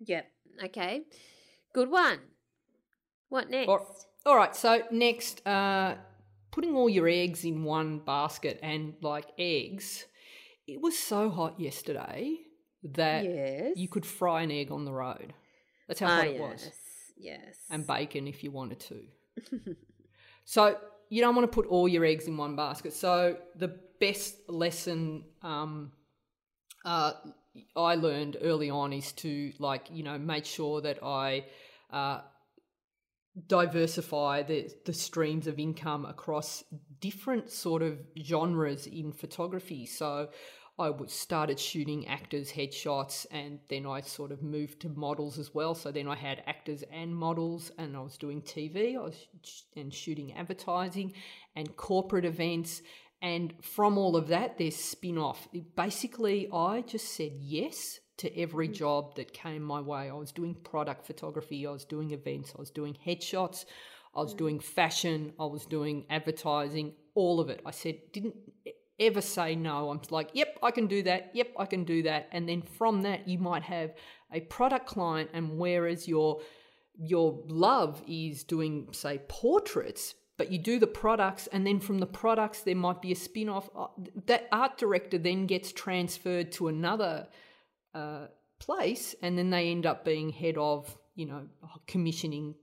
yep 0.00 0.30
okay 0.62 1.02
good 1.74 1.90
one 1.90 2.18
what 3.28 3.50
next? 3.50 3.68
All, 4.24 4.36
right. 4.36 4.54
So 4.56 4.82
next, 4.90 5.46
uh, 5.46 5.94
putting 6.50 6.74
all 6.74 6.88
your 6.88 7.08
eggs 7.08 7.44
in 7.44 7.62
one 7.62 7.98
basket 7.98 8.58
and 8.62 8.94
like 9.02 9.26
eggs. 9.38 10.06
It 10.66 10.80
was 10.80 10.98
so 10.98 11.30
hot 11.30 11.58
yesterday 11.58 12.36
that 12.82 13.24
yes. 13.24 13.72
you 13.76 13.88
could 13.88 14.04
fry 14.04 14.42
an 14.42 14.50
egg 14.50 14.70
on 14.70 14.84
the 14.84 14.92
road. 14.92 15.32
That's 15.86 16.00
how 16.00 16.08
hot 16.08 16.26
ah, 16.26 16.28
it 16.28 16.36
yes. 16.36 16.40
was. 16.40 16.70
Yes. 17.18 17.56
And 17.70 17.86
bacon 17.86 18.26
if 18.26 18.42
you 18.44 18.50
wanted 18.50 18.80
to. 18.80 19.76
so 20.44 20.76
you 21.10 21.20
don't 21.20 21.34
want 21.34 21.50
to 21.50 21.54
put 21.54 21.66
all 21.66 21.88
your 21.88 22.04
eggs 22.04 22.26
in 22.26 22.36
one 22.36 22.56
basket. 22.56 22.92
So 22.92 23.36
the 23.56 23.76
best 24.00 24.48
lesson 24.48 25.24
um, 25.42 25.92
uh, 26.84 27.12
I 27.76 27.96
learned 27.96 28.36
early 28.40 28.70
on 28.70 28.92
is 28.92 29.12
to 29.12 29.52
like 29.58 29.86
you 29.90 30.02
know 30.02 30.18
make 30.18 30.44
sure 30.44 30.80
that 30.80 31.02
I 31.02 31.46
uh, 31.90 32.20
diversify 33.46 34.42
the, 34.42 34.70
the 34.84 34.92
streams 34.92 35.46
of 35.46 35.58
income 35.58 36.04
across 36.06 36.64
different 37.00 37.50
sort 37.50 37.82
of 37.82 37.98
genres 38.20 38.86
in 38.86 39.12
photography. 39.12 39.86
So 39.86 40.28
I 40.78 40.92
started 41.06 41.58
shooting 41.58 42.06
actors' 42.06 42.52
headshots 42.52 43.26
and 43.32 43.58
then 43.68 43.84
I 43.84 44.00
sort 44.00 44.30
of 44.30 44.42
moved 44.42 44.80
to 44.80 44.88
models 44.90 45.38
as 45.38 45.52
well. 45.52 45.74
So 45.74 45.90
then 45.90 46.06
I 46.06 46.14
had 46.14 46.42
actors 46.46 46.84
and 46.92 47.14
models 47.14 47.72
and 47.78 47.96
I 47.96 48.00
was 48.00 48.16
doing 48.16 48.42
TV 48.42 48.96
I 48.96 49.00
was 49.00 49.26
sh- 49.42 49.62
and 49.76 49.92
shooting 49.92 50.32
advertising 50.34 51.14
and 51.56 51.76
corporate 51.76 52.24
events. 52.24 52.82
And 53.20 53.52
from 53.60 53.98
all 53.98 54.14
of 54.14 54.28
that, 54.28 54.58
there's 54.58 54.76
spin 54.76 55.18
off. 55.18 55.48
Basically, 55.74 56.48
I 56.52 56.82
just 56.82 57.16
said 57.16 57.32
yes 57.40 57.98
to 58.18 58.38
every 58.38 58.68
mm. 58.68 58.74
job 58.74 59.16
that 59.16 59.32
came 59.32 59.62
my 59.62 59.80
way. 59.80 60.08
I 60.10 60.12
was 60.12 60.30
doing 60.30 60.54
product 60.54 61.06
photography, 61.06 61.66
I 61.66 61.70
was 61.70 61.84
doing 61.84 62.12
events, 62.12 62.52
I 62.56 62.60
was 62.60 62.70
doing 62.70 62.96
headshots, 63.04 63.64
I 64.14 64.20
was 64.20 64.34
mm. 64.34 64.38
doing 64.38 64.60
fashion, 64.60 65.32
I 65.40 65.46
was 65.46 65.66
doing 65.66 66.04
advertising, 66.10 66.94
all 67.14 67.40
of 67.40 67.48
it. 67.48 67.60
I 67.66 67.70
said, 67.70 67.96
didn't 68.12 68.36
ever 69.00 69.20
say 69.20 69.54
no. 69.54 69.90
I'm 69.90 70.00
like, 70.10 70.30
yep, 70.32 70.58
I 70.62 70.70
can 70.70 70.86
do 70.86 71.02
that. 71.04 71.30
Yep, 71.34 71.52
I 71.58 71.66
can 71.66 71.84
do 71.84 72.02
that. 72.02 72.28
And 72.32 72.48
then 72.48 72.62
from 72.62 73.02
that, 73.02 73.28
you 73.28 73.38
might 73.38 73.62
have 73.62 73.94
a 74.32 74.40
product 74.40 74.86
client, 74.86 75.30
and 75.32 75.58
whereas 75.58 76.06
your 76.08 76.40
your 77.00 77.40
love 77.46 78.02
is 78.08 78.42
doing, 78.42 78.88
say, 78.90 79.20
portraits, 79.28 80.14
but 80.36 80.50
you 80.50 80.58
do 80.58 80.78
the 80.78 80.86
products, 80.86 81.46
and 81.48 81.66
then 81.66 81.80
from 81.80 81.98
the 81.98 82.06
products, 82.06 82.62
there 82.62 82.74
might 82.74 83.00
be 83.00 83.12
a 83.12 83.16
spin 83.16 83.48
off. 83.48 83.70
Uh, 83.76 83.86
that 84.26 84.48
art 84.52 84.76
director 84.78 85.18
then 85.18 85.46
gets 85.46 85.72
transferred 85.72 86.50
to 86.52 86.68
another 86.68 87.28
uh, 87.94 88.26
place, 88.58 89.14
and 89.22 89.38
then 89.38 89.50
they 89.50 89.70
end 89.70 89.86
up 89.86 90.04
being 90.04 90.30
head 90.30 90.56
of, 90.56 90.96
you 91.14 91.26
know, 91.26 91.46
commissioning 91.86 92.54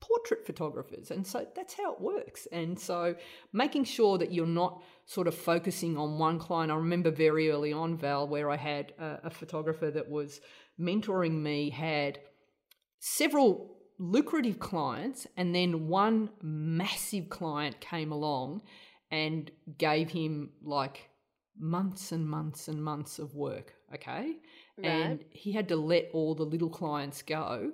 portrait 0.00 0.46
photographers. 0.46 1.10
And 1.10 1.26
so 1.26 1.46
that's 1.54 1.74
how 1.74 1.94
it 1.94 2.00
works. 2.00 2.46
And 2.52 2.78
so 2.78 3.14
making 3.52 3.84
sure 3.84 4.18
that 4.18 4.32
you're 4.32 4.46
not 4.46 4.82
sort 5.06 5.26
of 5.26 5.34
focusing 5.34 5.96
on 5.96 6.18
one 6.18 6.38
client. 6.38 6.72
I 6.72 6.76
remember 6.76 7.10
very 7.10 7.50
early 7.50 7.72
on, 7.72 7.96
Val, 7.96 8.26
where 8.26 8.50
I 8.50 8.56
had 8.56 8.92
a, 8.98 9.20
a 9.24 9.30
photographer 9.30 9.90
that 9.90 10.08
was 10.08 10.40
mentoring 10.80 11.42
me, 11.42 11.70
had 11.70 12.20
several 12.98 13.76
lucrative 13.98 14.58
clients, 14.58 15.26
and 15.36 15.54
then 15.54 15.88
one 15.88 16.30
massive 16.42 17.28
client 17.28 17.80
came 17.80 18.12
along 18.12 18.62
and 19.10 19.50
gave 19.76 20.10
him 20.10 20.50
like 20.62 21.10
months 21.58 22.12
and 22.12 22.26
months 22.26 22.68
and 22.68 22.82
months 22.82 23.18
of 23.18 23.34
work 23.34 23.74
okay? 23.94 24.36
Right. 24.78 24.86
And 24.86 25.24
he 25.30 25.52
had 25.52 25.68
to 25.68 25.76
let 25.76 26.10
all 26.12 26.34
the 26.34 26.44
little 26.44 26.70
clients 26.70 27.22
go 27.22 27.72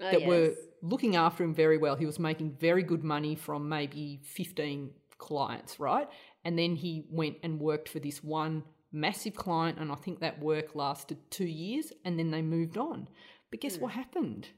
oh, 0.00 0.10
that 0.10 0.20
yes. 0.20 0.28
were 0.28 0.54
looking 0.82 1.16
after 1.16 1.44
him 1.44 1.54
very 1.54 1.78
well. 1.78 1.96
He 1.96 2.06
was 2.06 2.18
making 2.18 2.56
very 2.60 2.82
good 2.82 3.04
money 3.04 3.34
from 3.34 3.68
maybe 3.68 4.20
15 4.24 4.90
clients, 5.18 5.78
right? 5.78 6.08
And 6.44 6.58
then 6.58 6.74
he 6.74 7.06
went 7.08 7.36
and 7.42 7.60
worked 7.60 7.88
for 7.88 8.00
this 8.00 8.22
one 8.22 8.64
massive 8.90 9.34
client, 9.34 9.78
and 9.78 9.90
I 9.90 9.94
think 9.94 10.20
that 10.20 10.40
work 10.40 10.74
lasted 10.74 11.18
two 11.30 11.46
years, 11.46 11.92
and 12.04 12.18
then 12.18 12.30
they 12.30 12.42
moved 12.42 12.76
on. 12.76 13.08
But 13.50 13.60
guess 13.60 13.76
hmm. 13.76 13.82
what 13.82 13.92
happened? 13.92 14.48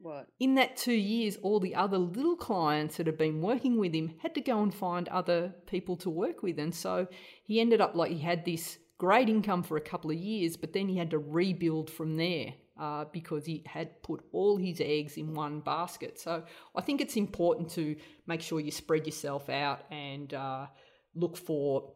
What? 0.00 0.28
In 0.38 0.54
that 0.54 0.76
two 0.76 0.92
years, 0.92 1.36
all 1.42 1.60
the 1.60 1.74
other 1.74 1.98
little 1.98 2.36
clients 2.36 2.96
that 2.96 3.06
had 3.06 3.18
been 3.18 3.40
working 3.40 3.78
with 3.78 3.94
him 3.94 4.14
had 4.22 4.34
to 4.34 4.40
go 4.40 4.62
and 4.62 4.72
find 4.72 5.08
other 5.08 5.54
people 5.66 5.96
to 5.96 6.10
work 6.10 6.42
with. 6.42 6.58
And 6.58 6.74
so 6.74 7.08
he 7.42 7.58
ended 7.58 7.80
up 7.80 7.94
like 7.94 8.12
he 8.12 8.18
had 8.18 8.44
this 8.44 8.78
great 8.98 9.30
income 9.30 9.62
for 9.62 9.78
a 9.78 9.80
couple 9.80 10.10
of 10.10 10.18
years, 10.18 10.58
but 10.58 10.74
then 10.74 10.88
he 10.88 10.98
had 10.98 11.10
to 11.10 11.18
rebuild 11.18 11.90
from 11.90 12.16
there 12.16 12.52
uh, 12.78 13.04
because 13.12 13.46
he 13.46 13.62
had 13.66 14.02
put 14.02 14.24
all 14.32 14.56
his 14.56 14.80
eggs 14.80 15.16
in 15.16 15.34
one 15.34 15.60
basket. 15.60 16.18
So 16.18 16.42
I 16.74 16.80
think 16.80 17.00
it's 17.00 17.16
important 17.16 17.70
to 17.72 17.96
make 18.26 18.40
sure 18.40 18.60
you 18.60 18.70
spread 18.70 19.06
yourself 19.06 19.48
out 19.48 19.84
and 19.90 20.32
uh, 20.34 20.66
look 21.14 21.36
for 21.36 21.92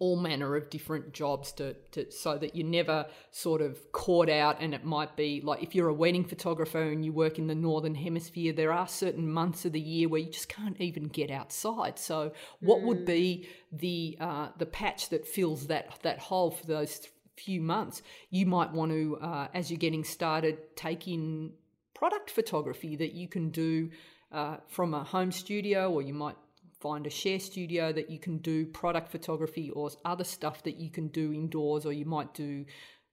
all 0.00 0.16
manner 0.16 0.56
of 0.56 0.70
different 0.70 1.12
jobs 1.12 1.52
to, 1.52 1.74
to 1.92 2.10
so 2.10 2.38
that 2.38 2.56
you're 2.56 2.66
never 2.66 3.06
sort 3.30 3.60
of 3.60 3.78
caught 3.92 4.30
out 4.30 4.56
and 4.58 4.74
it 4.74 4.82
might 4.82 5.14
be 5.14 5.42
like 5.44 5.62
if 5.62 5.74
you're 5.74 5.88
a 5.88 5.94
wedding 5.94 6.24
photographer 6.24 6.80
and 6.80 7.04
you 7.04 7.12
work 7.12 7.38
in 7.38 7.46
the 7.46 7.54
northern 7.54 7.94
hemisphere 7.94 8.50
there 8.54 8.72
are 8.72 8.88
certain 8.88 9.30
months 9.30 9.66
of 9.66 9.72
the 9.72 9.80
year 9.80 10.08
where 10.08 10.22
you 10.22 10.30
just 10.30 10.48
can't 10.48 10.80
even 10.80 11.04
get 11.04 11.30
outside 11.30 11.98
so 11.98 12.32
what 12.60 12.80
mm. 12.80 12.86
would 12.86 13.04
be 13.04 13.46
the 13.72 14.16
uh, 14.20 14.48
the 14.56 14.64
patch 14.64 15.10
that 15.10 15.26
fills 15.26 15.66
that 15.66 15.90
that 16.02 16.18
hole 16.18 16.50
for 16.50 16.66
those 16.66 17.06
few 17.44 17.60
months 17.60 18.02
you 18.30 18.44
might 18.46 18.70
want 18.72 18.90
to 18.90 19.18
uh, 19.20 19.48
as 19.54 19.70
you're 19.70 19.84
getting 19.86 20.04
started 20.04 20.56
take 20.76 21.08
in 21.08 21.52
product 21.94 22.30
photography 22.30 22.96
that 22.96 23.12
you 23.12 23.28
can 23.28 23.50
do 23.50 23.90
uh, 24.32 24.56
from 24.68 24.94
a 24.94 25.02
home 25.04 25.32
studio 25.32 25.90
or 25.90 26.02
you 26.02 26.14
might 26.14 26.36
find 26.80 27.06
a 27.06 27.10
share 27.10 27.38
studio 27.38 27.92
that 27.92 28.10
you 28.10 28.18
can 28.18 28.38
do 28.38 28.66
product 28.66 29.10
photography 29.10 29.70
or 29.70 29.90
other 30.04 30.24
stuff 30.24 30.62
that 30.62 30.76
you 30.76 30.90
can 30.90 31.08
do 31.08 31.32
indoors, 31.32 31.84
or 31.84 31.92
you 31.92 32.06
might 32.06 32.32
do 32.32 32.64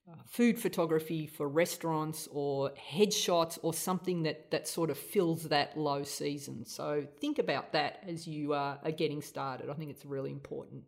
uh, 0.10 0.16
food 0.26 0.58
photography 0.58 1.28
for 1.28 1.50
restaurants 1.50 2.30
or 2.32 2.72
headshots 2.94 3.60
or 3.62 3.74
something 3.74 4.24
that, 4.24 4.50
that 4.52 4.68
sort 4.68 4.90
of 4.90 4.98
fills 4.98 5.44
that 5.44 5.78
low 5.78 6.04
season. 6.04 6.66
So 6.66 7.06
think 7.20 7.40
about 7.40 7.74
that 7.74 8.04
as 8.08 8.26
you 8.26 8.54
uh, 8.54 8.78
are 8.84 8.92
getting 8.92 9.22
started. 9.22 9.70
I 9.70 9.74
think 9.74 9.92
it's 9.92 10.06
really 10.06 10.32
important. 10.32 10.84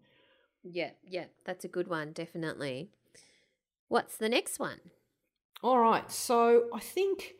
Yeah, 0.63 0.91
yeah, 1.05 1.25
that's 1.45 1.65
a 1.65 1.69
good 1.69 1.87
one, 1.87 2.13
definitely. 2.13 2.91
What's 3.89 4.17
the 4.17 4.29
next 4.29 4.59
one? 4.59 4.79
All 5.61 5.79
right, 5.79 6.09
so 6.09 6.69
I 6.73 6.79
think 6.79 7.35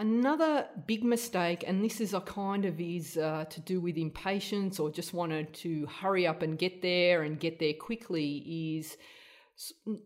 Another 0.00 0.66
big 0.86 1.04
mistake, 1.04 1.62
and 1.66 1.84
this 1.84 2.00
is 2.00 2.14
a 2.14 2.22
kind 2.22 2.64
of 2.64 2.80
is 2.80 3.18
uh, 3.18 3.44
to 3.50 3.60
do 3.60 3.80
with 3.80 3.98
impatience 3.98 4.78
or 4.78 4.88
just 4.88 5.12
wanted 5.12 5.52
to 5.52 5.84
hurry 5.86 6.26
up 6.26 6.40
and 6.40 6.56
get 6.56 6.80
there 6.80 7.24
and 7.24 7.38
get 7.38 7.58
there 7.58 7.74
quickly, 7.74 8.78
is 8.78 8.96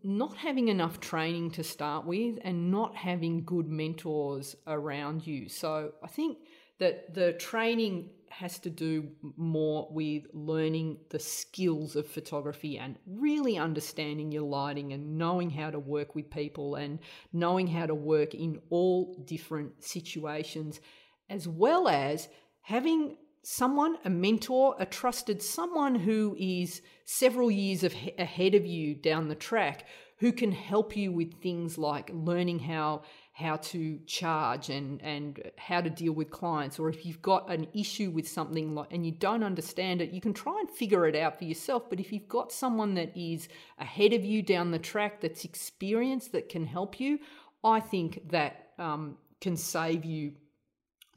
not 0.03 0.35
having 0.35 0.67
enough 0.67 0.99
training 0.99 1.51
to 1.51 1.63
start 1.63 2.05
with 2.05 2.39
and 2.41 2.71
not 2.71 2.95
having 2.95 3.45
good 3.45 3.69
mentors 3.69 4.55
around 4.67 5.25
you. 5.25 5.47
So 5.47 5.93
I 6.03 6.07
think 6.07 6.39
that 6.79 7.13
the 7.13 7.31
training 7.33 8.09
has 8.29 8.59
to 8.59 8.69
do 8.69 9.09
more 9.37 9.87
with 9.91 10.25
learning 10.33 10.97
the 11.09 11.19
skills 11.19 11.95
of 11.95 12.07
photography 12.07 12.77
and 12.77 12.97
really 13.07 13.57
understanding 13.57 14.31
your 14.31 14.43
lighting 14.43 14.93
and 14.93 15.17
knowing 15.17 15.49
how 15.49 15.69
to 15.69 15.79
work 15.79 16.15
with 16.15 16.29
people 16.29 16.75
and 16.75 16.99
knowing 17.31 17.67
how 17.67 17.85
to 17.85 17.95
work 17.95 18.33
in 18.33 18.59
all 18.69 19.15
different 19.25 19.83
situations, 19.83 20.81
as 21.29 21.47
well 21.47 21.87
as 21.87 22.27
having 22.61 23.17
someone, 23.43 23.97
a 24.03 24.09
mentor, 24.09 24.75
a 24.79 24.85
trusted 24.85 25.41
someone 25.41 25.95
who 25.95 26.35
is 26.39 26.81
several 27.05 27.51
years 27.51 27.83
of, 27.83 27.93
ahead 28.17 28.55
of 28.55 28.65
you 28.65 28.95
down 28.95 29.27
the 29.27 29.35
track 29.35 29.85
who 30.19 30.31
can 30.31 30.51
help 30.51 30.95
you 30.95 31.11
with 31.11 31.41
things 31.41 31.77
like 31.77 32.09
learning 32.13 32.59
how 32.59 33.03
how 33.35 33.57
to 33.57 33.99
charge 34.07 34.69
and 34.69 35.01
and 35.01 35.51
how 35.57 35.81
to 35.81 35.89
deal 35.89 36.13
with 36.13 36.31
clients 36.31 36.79
or 36.79 36.87
if 36.87 37.05
you've 37.05 37.21
got 37.21 37.49
an 37.51 37.67
issue 37.73 38.09
with 38.09 38.25
something 38.25 38.73
like 38.73 38.87
and 38.93 39.05
you 39.05 39.11
don't 39.11 39.43
understand 39.43 40.01
it 40.01 40.11
you 40.11 40.21
can 40.21 40.33
try 40.33 40.57
and 40.57 40.69
figure 40.69 41.05
it 41.05 41.17
out 41.17 41.37
for 41.37 41.43
yourself 41.43 41.89
but 41.89 41.99
if 41.99 42.13
you've 42.13 42.29
got 42.29 42.49
someone 42.49 42.93
that 42.93 43.11
is 43.13 43.49
ahead 43.77 44.13
of 44.13 44.23
you 44.23 44.41
down 44.41 44.71
the 44.71 44.79
track 44.79 45.19
that's 45.19 45.43
experienced 45.43 46.31
that 46.31 46.47
can 46.47 46.65
help 46.65 46.97
you 46.97 47.19
i 47.61 47.77
think 47.77 48.21
that 48.29 48.69
um, 48.79 49.17
can 49.41 49.57
save 49.57 50.05
you 50.05 50.31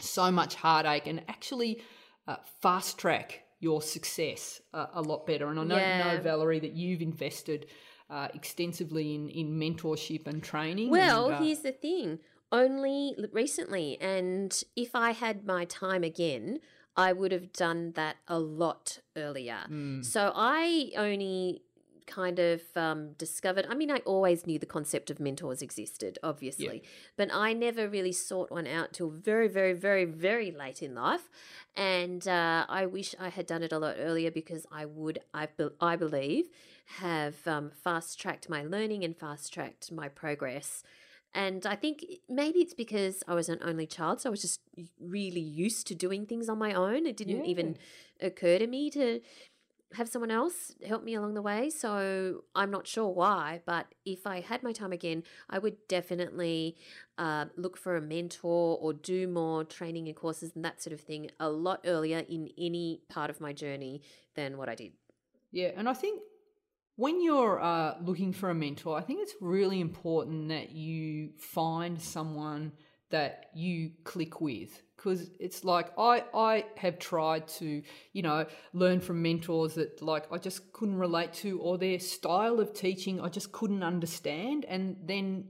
so 0.00 0.28
much 0.32 0.56
heartache 0.56 1.06
and 1.06 1.22
actually 1.28 1.80
uh, 2.26 2.34
fast 2.60 2.98
track 2.98 3.42
your 3.60 3.80
success 3.80 4.60
uh, 4.74 4.86
a 4.94 5.02
lot 5.02 5.24
better 5.24 5.46
and 5.50 5.60
i 5.60 5.62
know, 5.62 5.76
Yeah. 5.76 6.14
know 6.16 6.20
valerie 6.20 6.58
that 6.58 6.72
you've 6.72 7.00
invested 7.00 7.66
uh, 8.10 8.28
extensively 8.34 9.14
in, 9.14 9.28
in 9.28 9.58
mentorship 9.58 10.26
and 10.26 10.42
training 10.42 10.90
Well, 10.90 11.26
and, 11.26 11.34
uh, 11.34 11.42
here's 11.42 11.60
the 11.60 11.72
thing. 11.72 12.20
Only 12.50 13.14
recently, 13.32 14.00
and 14.00 14.62
if 14.74 14.94
I 14.94 15.10
had 15.10 15.44
my 15.46 15.66
time 15.66 16.02
again, 16.02 16.60
I 16.96 17.12
would 17.12 17.30
have 17.30 17.52
done 17.52 17.92
that 17.92 18.16
a 18.26 18.38
lot 18.38 19.00
earlier. 19.14 19.58
mm, 19.70 20.02
So 20.04 20.32
I 20.34 20.90
only 20.96 21.62
kind 22.06 22.38
of 22.38 22.62
um, 22.74 23.12
discovered. 23.18 23.66
I 23.68 23.74
mean, 23.74 23.90
I 23.90 23.98
always 23.98 24.46
knew 24.46 24.58
the 24.58 24.64
concept 24.64 25.10
of 25.10 25.20
mentors 25.20 25.60
existed, 25.60 26.18
obviously, 26.22 26.82
but 27.18 27.28
I 27.32 27.52
never 27.52 27.86
really 27.86 28.12
sought 28.12 28.50
one 28.50 28.66
out 28.66 28.94
till 28.94 29.10
very, 29.10 29.46
very, 29.46 29.74
very, 29.74 30.06
very 30.06 30.50
late 30.50 30.82
in 30.82 30.94
life. 30.94 31.28
And 31.76 32.26
uh, 32.26 32.64
I 32.66 32.86
wish 32.86 33.14
I 33.20 33.28
had 33.28 33.46
done 33.46 33.62
it 33.62 33.72
a 33.72 33.78
lot 33.78 33.96
earlier 33.98 34.30
because 34.30 34.66
I 34.72 34.86
would, 34.86 35.18
I, 35.34 35.46
be- 35.54 35.68
I 35.82 35.96
believe, 35.96 36.46
have 36.96 37.46
um, 37.46 37.70
fast 37.70 38.18
tracked 38.20 38.48
my 38.48 38.62
learning 38.62 39.04
and 39.04 39.16
fast 39.16 39.52
tracked 39.52 39.92
my 39.92 40.08
progress. 40.08 40.82
And 41.34 41.66
I 41.66 41.76
think 41.76 42.04
maybe 42.28 42.60
it's 42.60 42.74
because 42.74 43.22
I 43.28 43.34
was 43.34 43.50
an 43.50 43.58
only 43.62 43.86
child, 43.86 44.20
so 44.20 44.30
I 44.30 44.32
was 44.32 44.40
just 44.40 44.60
really 44.98 45.40
used 45.40 45.86
to 45.88 45.94
doing 45.94 46.24
things 46.24 46.48
on 46.48 46.58
my 46.58 46.72
own. 46.72 47.06
It 47.06 47.18
didn't 47.18 47.44
even 47.44 47.76
occur 48.20 48.58
to 48.58 48.66
me 48.66 48.90
to 48.90 49.20
have 49.94 50.08
someone 50.08 50.30
else 50.30 50.74
help 50.86 51.02
me 51.02 51.14
along 51.14 51.34
the 51.34 51.42
way. 51.42 51.70
So 51.70 52.44
I'm 52.54 52.70
not 52.70 52.86
sure 52.86 53.08
why, 53.08 53.60
but 53.66 53.86
if 54.04 54.26
I 54.26 54.40
had 54.40 54.62
my 54.62 54.72
time 54.72 54.92
again, 54.92 55.22
I 55.48 55.58
would 55.58 55.76
definitely 55.88 56.76
uh, 57.16 57.46
look 57.56 57.76
for 57.76 57.96
a 57.96 58.00
mentor 58.00 58.78
or 58.80 58.92
do 58.92 59.28
more 59.28 59.64
training 59.64 60.08
and 60.08 60.16
courses 60.16 60.52
and 60.54 60.64
that 60.64 60.82
sort 60.82 60.92
of 60.92 61.00
thing 61.00 61.30
a 61.40 61.48
lot 61.48 61.80
earlier 61.86 62.24
in 62.28 62.50
any 62.58 63.02
part 63.08 63.30
of 63.30 63.40
my 63.40 63.52
journey 63.52 64.02
than 64.34 64.56
what 64.56 64.68
I 64.68 64.74
did. 64.74 64.92
Yeah, 65.52 65.70
and 65.76 65.88
I 65.88 65.94
think 65.94 66.20
when 66.98 67.22
you're 67.22 67.62
uh, 67.62 67.94
looking 68.02 68.32
for 68.32 68.50
a 68.50 68.54
mentor, 68.54 68.98
I 68.98 69.02
think 69.02 69.20
it's 69.22 69.36
really 69.40 69.80
important 69.80 70.48
that 70.48 70.72
you 70.72 71.30
find 71.38 72.00
someone 72.02 72.72
that 73.10 73.50
you 73.54 73.92
click 74.02 74.40
with. 74.40 74.82
Because 74.96 75.30
it's 75.38 75.62
like 75.62 75.92
I 75.96 76.24
I 76.34 76.64
have 76.76 76.98
tried 76.98 77.46
to 77.60 77.82
you 78.12 78.22
know 78.22 78.46
learn 78.72 78.98
from 78.98 79.22
mentors 79.22 79.74
that 79.74 80.02
like 80.02 80.24
I 80.32 80.38
just 80.38 80.72
couldn't 80.72 80.98
relate 80.98 81.32
to 81.34 81.60
or 81.60 81.78
their 81.78 82.00
style 82.00 82.58
of 82.58 82.74
teaching 82.74 83.20
I 83.20 83.28
just 83.28 83.52
couldn't 83.52 83.84
understand. 83.84 84.64
And 84.64 84.96
then 85.04 85.44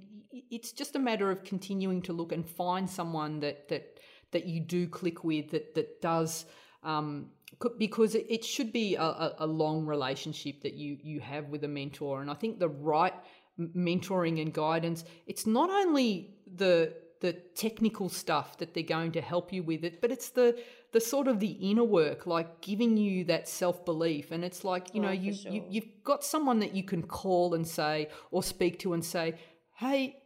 it's 0.50 0.72
just 0.72 0.96
a 0.96 0.98
matter 0.98 1.30
of 1.30 1.44
continuing 1.44 2.02
to 2.02 2.12
look 2.12 2.32
and 2.32 2.46
find 2.46 2.90
someone 2.90 3.40
that 3.40 3.70
that 3.70 3.98
that 4.32 4.44
you 4.44 4.60
do 4.60 4.86
click 4.86 5.24
with 5.24 5.52
that 5.52 5.74
that 5.76 6.02
does 6.02 6.44
um, 6.82 7.30
because 7.78 8.14
it, 8.14 8.44
should 8.44 8.72
be 8.72 8.94
a, 8.94 9.34
a, 9.38 9.46
long 9.46 9.86
relationship 9.86 10.62
that 10.62 10.74
you 10.74 10.98
you 11.02 11.18
have 11.20 11.48
with 11.48 11.64
a 11.64 11.68
mentor. 11.68 12.20
And 12.20 12.30
i 12.30 12.34
think 12.34 12.58
the 12.58 12.68
right 12.68 13.14
mentoring 13.58 14.40
and 14.40 14.52
guidance 14.52 15.04
it's 15.26 15.46
not 15.46 15.70
only 15.70 16.36
the 16.56 16.94
the 17.20 17.32
technical 17.56 18.08
stuff 18.08 18.56
that 18.58 18.74
they're 18.74 18.84
going 18.84 19.10
to 19.10 19.20
help 19.20 19.52
you 19.52 19.64
with 19.64 19.82
it 19.82 20.00
but 20.00 20.12
it's 20.12 20.28
the 20.28 20.56
the 20.92 21.00
sort 21.00 21.28
of 21.28 21.38
the 21.38 21.50
inner 21.50 21.84
work 21.84 22.26
like 22.26 22.60
giving 22.60 22.96
you 22.96 23.24
that 23.24 23.48
self-belief. 23.48 24.30
And 24.30 24.44
it's 24.44 24.64
like 24.64 24.94
you 24.94 25.00
know 25.00 25.08
Oh, 25.08 25.16
for 25.16 25.16
you, 25.16 25.34
sure. 25.34 25.52
you 25.52 25.64
you've 25.68 26.04
got 26.04 26.24
someone 26.24 26.60
that 26.60 26.74
you 26.74 26.82
can 26.82 27.02
call 27.02 27.54
and 27.54 27.66
say 27.66 28.08
or 28.30 28.42
speak 28.42 28.78
to 28.80 28.92
and 28.94 29.04
say 29.04 29.34
hey 29.76 30.16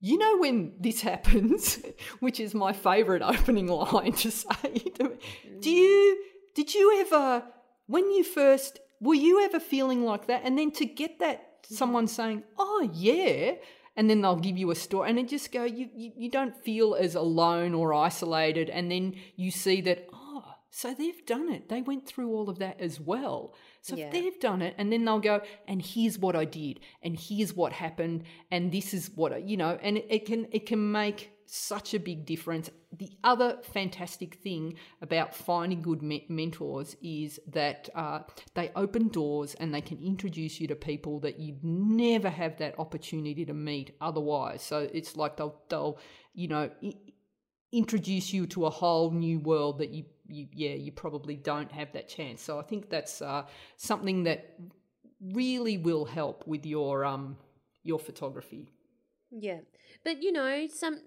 you 0.00 0.18
know 0.18 0.38
when 0.38 0.72
this 0.80 1.00
happens, 1.12 1.78
which 2.20 2.40
is 2.40 2.54
my 2.54 2.72
favorite 2.72 3.22
opening 3.34 3.68
line 3.68 4.12
to 4.12 4.30
say 4.30 4.72
do 4.96 5.16
mm. 5.18 5.64
you 5.64 6.24
did 6.54 6.74
you 6.74 7.00
ever 7.00 7.44
when 7.86 8.10
you 8.10 8.24
first 8.24 8.78
were 9.00 9.14
you 9.14 9.44
ever 9.44 9.58
feeling 9.60 10.04
like 10.04 10.26
that? 10.26 10.42
And 10.44 10.56
then 10.58 10.70
to 10.72 10.84
get 10.86 11.18
that 11.18 11.48
someone 11.68 12.06
saying 12.08 12.42
oh 12.58 12.88
yeah 12.92 13.52
and 13.96 14.08
then 14.10 14.20
they'll 14.20 14.36
give 14.36 14.58
you 14.58 14.70
a 14.70 14.74
story 14.74 15.08
and 15.08 15.18
it 15.18 15.28
just 15.28 15.52
go 15.52 15.64
you, 15.64 15.88
you 15.94 16.12
you 16.16 16.30
don't 16.30 16.56
feel 16.64 16.94
as 16.94 17.14
alone 17.14 17.72
or 17.74 17.94
isolated 17.94 18.68
and 18.70 18.90
then 18.90 19.14
you 19.36 19.50
see 19.50 19.80
that 19.80 20.08
oh 20.12 20.44
so 20.74 20.94
they've 20.94 21.24
done 21.26 21.50
it. 21.50 21.68
They 21.68 21.82
went 21.82 22.06
through 22.06 22.30
all 22.30 22.48
of 22.48 22.58
that 22.60 22.80
as 22.80 22.98
well. 22.98 23.54
So 23.82 23.94
Yeah. 23.94 24.06
if 24.06 24.12
they've 24.12 24.40
done 24.40 24.62
it 24.62 24.74
and 24.78 24.90
then 24.90 25.04
they'll 25.04 25.20
go 25.20 25.42
and 25.68 25.82
here's 25.82 26.18
what 26.18 26.34
i 26.34 26.46
did 26.46 26.80
and 27.02 27.14
here's 27.18 27.52
what 27.54 27.74
happened 27.74 28.22
and 28.50 28.72
this 28.72 28.94
is 28.94 29.10
what 29.14 29.34
I, 29.34 29.36
you 29.38 29.58
know 29.58 29.78
and 29.82 29.98
it, 29.98 30.06
it 30.08 30.24
can 30.24 30.46
it 30.50 30.64
can 30.66 30.90
make 30.90 31.31
such 31.46 31.94
a 31.94 31.98
big 31.98 32.24
difference. 32.26 32.70
The 32.92 33.10
other 33.24 33.58
fantastic 33.62 34.36
thing 34.36 34.76
about 35.00 35.34
finding 35.34 35.82
good 35.82 36.02
me- 36.02 36.26
mentors 36.28 36.96
is 37.02 37.40
that 37.48 37.88
uh, 37.94 38.20
they 38.54 38.70
open 38.76 39.08
doors 39.08 39.54
and 39.54 39.74
they 39.74 39.80
can 39.80 39.98
introduce 40.02 40.60
you 40.60 40.66
to 40.68 40.74
people 40.74 41.20
that 41.20 41.38
you'd 41.38 41.62
never 41.64 42.28
have 42.30 42.58
that 42.58 42.78
opportunity 42.78 43.44
to 43.44 43.54
meet 43.54 43.96
otherwise. 44.00 44.62
So 44.62 44.88
it's 44.92 45.16
like 45.16 45.36
they'll 45.36 45.60
they'll 45.68 45.98
you 46.34 46.48
know 46.48 46.70
i- 46.82 46.96
introduce 47.72 48.32
you 48.32 48.46
to 48.48 48.66
a 48.66 48.70
whole 48.70 49.10
new 49.10 49.38
world 49.40 49.78
that 49.78 49.90
you, 49.90 50.04
you 50.26 50.46
yeah 50.52 50.74
you 50.74 50.92
probably 50.92 51.36
don't 51.36 51.72
have 51.72 51.92
that 51.92 52.08
chance. 52.08 52.42
So 52.42 52.58
i 52.58 52.62
think 52.62 52.90
that's 52.90 53.22
uh, 53.22 53.44
something 53.76 54.24
that 54.24 54.56
really 55.32 55.78
will 55.78 56.04
help 56.04 56.46
with 56.46 56.66
your 56.66 57.04
um 57.04 57.36
your 57.82 57.98
photography. 57.98 58.68
Yeah. 59.30 59.60
But 60.04 60.22
you 60.22 60.32
know, 60.32 60.66
some 60.68 61.00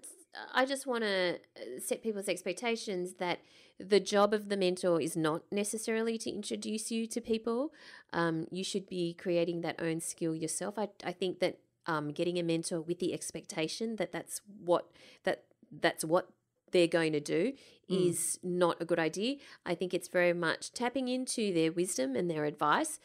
I 0.54 0.64
just 0.66 0.86
want 0.86 1.02
to 1.04 1.38
set 1.80 2.02
people's 2.02 2.28
expectations 2.28 3.14
that 3.14 3.40
the 3.78 4.00
job 4.00 4.32
of 4.32 4.48
the 4.48 4.56
mentor 4.56 5.00
is 5.00 5.16
not 5.16 5.42
necessarily 5.50 6.18
to 6.18 6.30
introduce 6.30 6.90
you 6.90 7.06
to 7.06 7.20
people. 7.20 7.72
Um, 8.12 8.46
you 8.50 8.64
should 8.64 8.86
be 8.86 9.14
creating 9.14 9.60
that 9.62 9.80
own 9.80 10.00
skill 10.00 10.34
yourself. 10.34 10.78
I, 10.78 10.88
I 11.04 11.12
think 11.12 11.40
that 11.40 11.58
um, 11.86 12.10
getting 12.12 12.38
a 12.38 12.42
mentor 12.42 12.80
with 12.80 12.98
the 12.98 13.12
expectation 13.14 13.96
that 13.96 14.12
that's 14.12 14.40
what 14.64 14.90
that 15.24 15.44
that's 15.70 16.04
what 16.04 16.30
they're 16.72 16.86
going 16.86 17.12
to 17.12 17.20
do 17.20 17.52
Mm. 17.88 18.10
is 18.10 18.38
not 18.42 18.80
a 18.80 18.84
good 18.84 18.98
idea. 18.98 19.36
I 19.64 19.76
think 19.76 19.94
it's 19.94 20.08
very 20.08 20.32
much 20.32 20.72
tapping 20.72 21.06
into 21.06 21.52
their 21.54 21.70
wisdom 21.70 22.16
and 22.16 22.28
their 22.28 22.44
advice. 22.44 22.98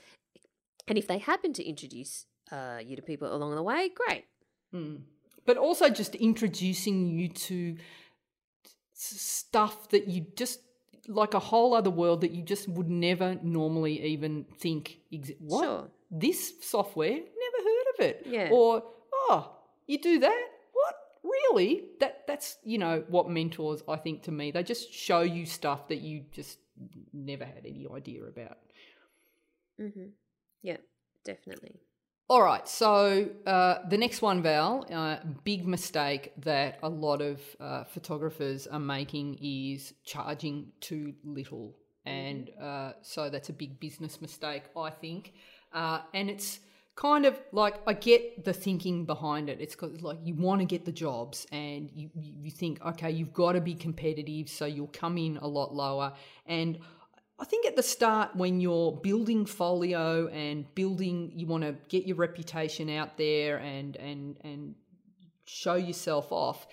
And 0.88 0.98
if 0.98 1.06
they 1.06 1.20
happen 1.20 1.54
to 1.54 1.64
introduce 1.64 2.26
uh, 2.52 2.80
you 2.84 2.96
to 2.96 3.02
people 3.04 3.34
along 3.34 3.54
the 3.54 3.62
way, 3.62 3.90
great. 3.90 4.26
Mm. 4.74 5.02
But 5.52 5.58
also 5.58 5.90
just 5.90 6.16
introducing 6.16 7.10
you 7.10 7.28
to 7.28 7.76
stuff 8.94 9.90
that 9.90 10.08
you 10.08 10.26
just 10.38 10.62
like 11.10 11.34
a 11.34 11.40
whole 11.40 11.74
other 11.74 11.90
world 11.90 12.22
that 12.22 12.32
you 12.32 12.42
just 12.42 12.70
would 12.70 12.90
never 12.90 13.36
normally 13.44 14.02
even 14.02 14.46
think. 14.60 15.00
Ex- 15.12 15.32
what 15.40 15.64
Sure. 15.66 15.92
this 16.10 16.54
software? 16.62 17.10
Never 17.16 17.60
heard 17.70 17.88
of 17.94 18.00
it. 18.00 18.24
Yeah. 18.28 18.50
Or 18.54 18.82
oh, 19.14 19.58
you 19.88 19.98
do 19.98 20.20
that? 20.20 20.48
What 20.72 20.96
really? 21.22 21.84
That 22.00 22.26
that's 22.28 22.56
you 22.64 22.78
know 22.78 23.04
what 23.10 23.30
mentors 23.30 23.84
I 23.90 23.98
think 23.98 24.24
to 24.24 24.32
me 24.32 24.52
they 24.52 24.64
just 24.64 24.94
show 24.94 25.20
you 25.20 25.46
stuff 25.46 25.90
that 25.90 26.00
you 26.00 26.24
just 26.32 26.60
never 27.12 27.44
had 27.44 27.66
any 27.66 27.86
idea 27.94 28.24
about. 28.24 28.58
Mm-hmm. 29.82 30.12
Yeah, 30.62 30.78
definitely. 31.26 31.82
All 32.32 32.42
right, 32.42 32.66
so 32.66 33.28
uh, 33.46 33.80
the 33.90 33.98
next 33.98 34.22
one, 34.22 34.42
Val, 34.42 34.86
uh, 34.90 35.18
big 35.44 35.68
mistake 35.68 36.32
that 36.38 36.80
a 36.82 36.88
lot 36.88 37.22
of 37.22 37.42
uh, 37.60 37.84
photographers 37.84 38.68
are 38.68 38.80
making 38.80 39.38
is 39.42 39.94
charging 40.06 40.72
too 40.80 41.14
little. 41.26 41.76
And 42.06 42.50
uh, 42.58 42.94
so 43.02 43.30
that's 43.30 43.50
a 43.50 43.54
big 43.54 43.82
business 43.82 44.22
mistake, 44.22 44.64
I 44.78 44.92
think. 44.92 45.34
Uh, 45.74 46.04
and 46.14 46.30
it's 46.30 46.62
kind 46.96 47.26
of 47.26 47.38
like 47.52 47.82
I 47.86 47.92
get 47.92 48.46
the 48.46 48.54
thinking 48.54 49.04
behind 49.04 49.50
it. 49.50 49.60
It's 49.60 49.76
like 49.82 50.20
you 50.24 50.36
want 50.36 50.62
to 50.62 50.66
get 50.66 50.86
the 50.86 50.94
jobs 50.94 51.46
and 51.52 51.90
you, 51.94 52.12
you 52.16 52.34
you 52.44 52.52
think, 52.52 52.82
okay, 52.86 53.12
you've 53.12 53.34
got 53.34 53.54
to 53.54 53.60
be 53.60 53.76
competitive, 53.76 54.48
so 54.48 54.66
you'll 54.66 54.88
come 54.88 55.18
in 55.18 55.36
a 55.36 55.48
lot 55.50 55.76
lower. 55.76 56.14
And 56.46 56.80
I 57.42 57.46
think 57.46 57.66
at 57.66 57.76
the 57.76 57.84
start, 57.84 58.36
when 58.36 58.62
you're 58.62 58.92
building 58.92 59.48
folio 59.48 60.28
and 60.28 60.74
building, 60.76 61.32
you 61.34 61.48
want 61.48 61.64
to 61.64 61.76
get 61.90 62.06
your 62.06 62.18
reputation 62.18 62.88
out 62.90 63.18
there 63.18 63.58
and 63.58 63.96
and 63.96 64.38
and 64.44 64.76
show 65.46 65.74
yourself 65.74 66.32
off. 66.32 66.68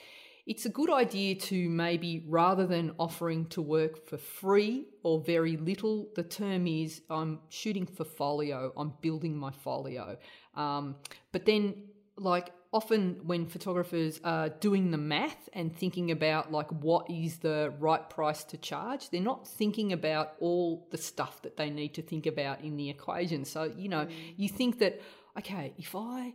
It's 0.47 0.67
a 0.67 0.69
good 0.69 0.91
idea 0.91 1.35
to 1.35 1.69
maybe 1.71 2.25
rather 2.29 2.67
than 2.67 2.93
offering 2.99 3.47
to 3.47 3.63
work 3.63 4.09
for 4.09 4.19
free 4.19 4.87
or 5.03 5.21
very 5.21 5.57
little, 5.57 6.09
the 6.17 6.23
term 6.23 6.67
is 6.67 7.03
I'm 7.11 7.41
shooting 7.49 7.87
for 7.87 8.05
folio, 8.05 8.73
I'm 8.77 8.95
building 9.03 9.37
my 9.37 9.51
folio. 9.51 10.17
Um, 10.55 10.97
but 11.33 11.45
then, 11.45 11.89
like, 12.17 12.51
often 12.73 13.21
when 13.25 13.47
photographers 13.47 14.21
are 14.25 14.49
doing 14.49 14.91
the 14.91 14.99
math 14.99 15.49
and 15.55 15.75
thinking 15.75 16.11
about 16.11 16.53
like 16.53 16.71
what 16.71 17.09
is 17.11 17.39
the 17.39 17.73
right 17.79 18.09
price 18.11 18.45
to 18.45 18.57
charge, 18.59 19.11
they're 19.11 19.21
not 19.21 19.47
thinking 19.47 19.93
about 19.93 20.35
all 20.41 20.87
the 20.91 20.99
stuff 20.99 21.41
that 21.43 21.57
they 21.57 21.71
need 21.71 21.95
to 21.95 22.03
think 22.03 22.27
about 22.27 22.61
in 22.61 22.77
the 22.77 22.91
equation. 22.91 23.45
So, 23.45 23.73
you 23.77 23.89
know, 23.89 24.05
mm. 24.05 24.13
you 24.37 24.49
think 24.49 24.81
that, 24.81 25.01
okay, 25.39 25.73
if 25.79 25.95
I 25.95 26.35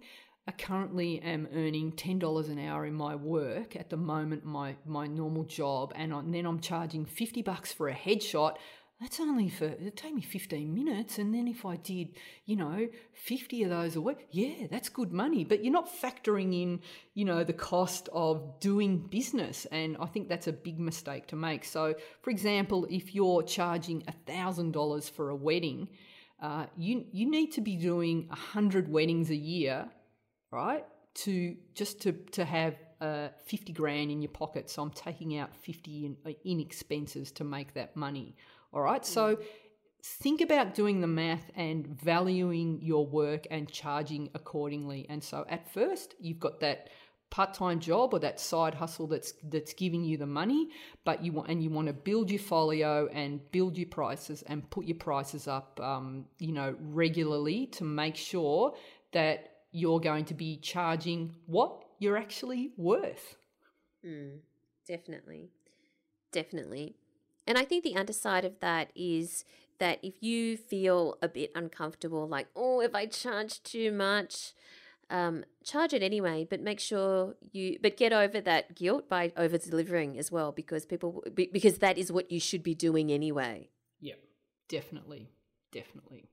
currently 0.57 1.21
am 1.21 1.47
earning 1.53 1.91
$10 1.91 2.49
an 2.49 2.59
hour 2.59 2.85
in 2.85 2.95
my 2.95 3.15
work 3.15 3.75
at 3.75 3.89
the 3.89 3.97
moment, 3.97 4.43
my, 4.43 4.75
my 4.85 5.05
normal 5.05 5.43
job, 5.43 5.93
and, 5.95 6.13
I, 6.13 6.19
and 6.19 6.33
then 6.33 6.45
I'm 6.45 6.59
charging 6.59 7.05
50 7.05 7.43
bucks 7.43 7.71
for 7.71 7.89
a 7.89 7.93
headshot, 7.93 8.55
that's 9.03 9.19
only 9.19 9.49
for 9.49 9.65
it'd 9.65 9.97
take 9.97 10.15
me 10.15 10.21
15 10.21 10.73
minutes 10.73 11.17
and 11.17 11.35
then 11.35 11.45
if 11.45 11.65
i 11.65 11.75
did 11.75 12.13
you 12.45 12.55
know 12.55 12.87
50 13.11 13.63
of 13.63 13.69
those 13.69 13.97
a 13.97 14.01
week 14.01 14.27
yeah 14.31 14.67
that's 14.71 14.87
good 14.87 15.11
money. 15.11 15.43
But 15.43 15.63
you're 15.63 15.73
not 15.73 15.89
factoring 15.91 16.53
in 16.63 16.79
you 17.13 17.25
know 17.25 17.43
the 17.43 17.53
cost 17.53 18.07
of 18.13 18.59
doing 18.61 18.99
business 18.99 19.67
and 19.71 19.97
i 19.99 20.05
think 20.05 20.29
that's 20.29 20.47
a 20.47 20.53
big 20.53 20.79
mistake 20.79 21.27
to 21.27 21.35
make. 21.35 21.65
So 21.65 21.95
for 22.21 22.29
example 22.29 22.87
if 22.89 23.13
you're 23.13 23.43
charging 23.43 24.03
$1000 24.27 25.11
for 25.11 25.29
a 25.29 25.35
wedding 25.35 25.89
uh, 26.41 26.65
you 26.77 27.05
you 27.11 27.29
need 27.29 27.51
to 27.53 27.61
be 27.61 27.75
doing 27.75 28.27
100 28.29 28.89
weddings 28.89 29.29
a 29.29 29.35
year 29.35 29.85
right 30.51 30.85
to 31.25 31.55
just 31.75 32.01
to 32.03 32.13
to 32.31 32.45
have 32.45 32.75
uh, 33.01 33.27
50 33.47 33.73
grand 33.73 34.11
in 34.11 34.21
your 34.21 34.31
pocket. 34.31 34.69
So 34.69 34.81
i'm 34.81 34.91
taking 34.91 35.37
out 35.37 35.53
50 35.57 36.05
in, 36.05 36.35
in 36.45 36.59
expenses 36.61 37.33
to 37.33 37.43
make 37.43 37.73
that 37.73 37.97
money 37.97 38.35
all 38.73 38.81
right. 38.81 39.05
So 39.05 39.37
think 40.03 40.41
about 40.41 40.73
doing 40.73 41.01
the 41.01 41.07
math 41.07 41.49
and 41.55 41.87
valuing 41.87 42.79
your 42.81 43.05
work 43.05 43.45
and 43.51 43.71
charging 43.71 44.29
accordingly. 44.33 45.05
And 45.09 45.23
so 45.23 45.45
at 45.47 45.71
first, 45.73 46.15
you've 46.19 46.39
got 46.39 46.59
that 46.61 46.89
part-time 47.33 47.79
job 47.79 48.13
or 48.13 48.19
that 48.19 48.39
side 48.39 48.75
hustle 48.75 49.07
that's 49.07 49.33
that's 49.45 49.73
giving 49.73 50.03
you 50.03 50.17
the 50.17 50.25
money 50.25 50.69
but 51.03 51.23
you 51.23 51.31
want 51.31 51.49
and 51.49 51.63
you 51.63 51.69
want 51.71 51.87
to 51.87 51.93
build 51.93 52.29
your 52.29 52.39
folio 52.39 53.09
and 53.11 53.39
build 53.51 53.75
your 53.75 53.87
prices 53.87 54.43
and 54.45 54.69
put 54.69 54.85
your 54.85 54.97
prices 54.97 55.47
up 55.47 55.79
um, 55.81 56.25
you 56.37 56.51
know 56.51 56.75
regularly 56.79 57.65
to 57.65 57.83
make 57.83 58.15
sure 58.15 58.75
that 59.13 59.49
you're 59.71 59.99
going 59.99 60.23
to 60.23 60.35
be 60.35 60.57
charging 60.57 61.33
what 61.47 61.83
you're 61.97 62.17
actually 62.17 62.71
worth 62.77 63.35
mm, 64.05 64.37
definitely 64.87 65.49
definitely 66.31 66.95
and 67.47 67.57
I 67.57 67.65
think 67.65 67.83
the 67.83 67.95
underside 67.95 68.45
of 68.45 68.59
that 68.59 68.91
is 68.95 69.45
that 69.79 69.99
if 70.03 70.21
you 70.21 70.55
feel 70.57 71.17
a 71.21 71.27
bit 71.27 71.51
uncomfortable, 71.55 72.27
like, 72.27 72.47
oh, 72.55 72.79
if 72.81 72.95
I 72.95 73.05
charge 73.05 73.61
too 73.63 73.91
much, 73.91 74.53
um, 75.09 75.43
charge 75.63 75.93
it 75.93 76.01
anyway, 76.01 76.47
but 76.49 76.61
make 76.61 76.79
sure 76.79 77.35
you, 77.51 77.77
but 77.81 77.97
get 77.97 78.13
over 78.13 78.39
that 78.41 78.75
guilt 78.75 79.09
by 79.09 79.31
over 79.35 79.57
delivering 79.57 80.17
as 80.17 80.31
well, 80.31 80.51
because 80.51 80.85
people, 80.85 81.23
because 81.33 81.79
that 81.79 81.97
is 81.97 82.11
what 82.11 82.31
you 82.31 82.39
should 82.39 82.63
be 82.63 82.75
doing 82.75 83.11
anyway. 83.11 83.69
Yep, 83.99 84.19
definitely, 84.69 85.29
definitely. 85.71 86.29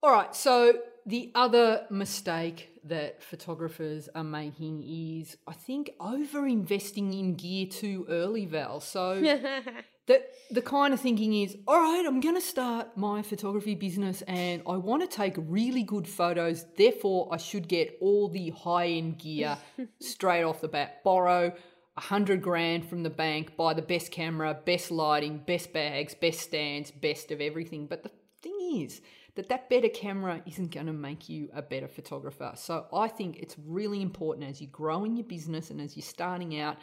All 0.00 0.12
right, 0.12 0.34
so 0.34 0.74
the 1.06 1.32
other 1.34 1.86
mistake 1.90 2.70
that 2.84 3.22
photographers 3.22 4.08
are 4.14 4.22
making 4.22 4.84
is, 4.84 5.36
I 5.46 5.54
think, 5.54 5.90
over 5.98 6.46
investing 6.46 7.12
in 7.12 7.34
gear 7.34 7.66
too 7.66 8.06
early, 8.08 8.46
Val. 8.46 8.78
So 8.80 9.20
the 10.06 10.22
the 10.52 10.62
kind 10.62 10.94
of 10.94 11.00
thinking 11.00 11.34
is, 11.34 11.56
all 11.66 11.80
right, 11.80 12.04
I'm 12.06 12.20
going 12.20 12.36
to 12.36 12.40
start 12.40 12.96
my 12.96 13.22
photography 13.22 13.74
business, 13.74 14.22
and 14.22 14.62
I 14.68 14.76
want 14.76 15.02
to 15.02 15.08
take 15.08 15.34
really 15.36 15.82
good 15.82 16.06
photos. 16.06 16.64
Therefore, 16.76 17.28
I 17.32 17.36
should 17.36 17.66
get 17.66 17.98
all 18.00 18.28
the 18.28 18.50
high 18.50 18.86
end 18.86 19.18
gear 19.18 19.58
straight 20.00 20.44
off 20.44 20.60
the 20.60 20.68
bat. 20.68 21.02
Borrow 21.02 21.52
a 21.96 22.00
hundred 22.00 22.40
grand 22.40 22.88
from 22.88 23.02
the 23.02 23.10
bank, 23.10 23.56
buy 23.56 23.74
the 23.74 23.82
best 23.82 24.12
camera, 24.12 24.56
best 24.64 24.92
lighting, 24.92 25.42
best 25.44 25.72
bags, 25.72 26.14
best 26.14 26.40
stands, 26.40 26.92
best 26.92 27.32
of 27.32 27.40
everything. 27.40 27.88
But 27.88 28.04
the 28.04 28.10
thing 28.40 28.82
is 28.82 29.00
that 29.38 29.48
that 29.50 29.70
better 29.70 29.88
camera 29.88 30.42
isn't 30.46 30.72
going 30.72 30.86
to 30.86 30.92
make 30.92 31.28
you 31.28 31.48
a 31.54 31.62
better 31.62 31.86
photographer. 31.86 32.50
So 32.56 32.86
I 32.92 33.06
think 33.06 33.38
it's 33.38 33.54
really 33.64 34.02
important 34.02 34.50
as 34.50 34.60
you're 34.60 34.68
growing 34.72 35.16
your 35.16 35.26
business 35.26 35.70
and 35.70 35.80
as 35.80 35.96
you're 35.96 36.02
starting 36.02 36.58
out, 36.58 36.76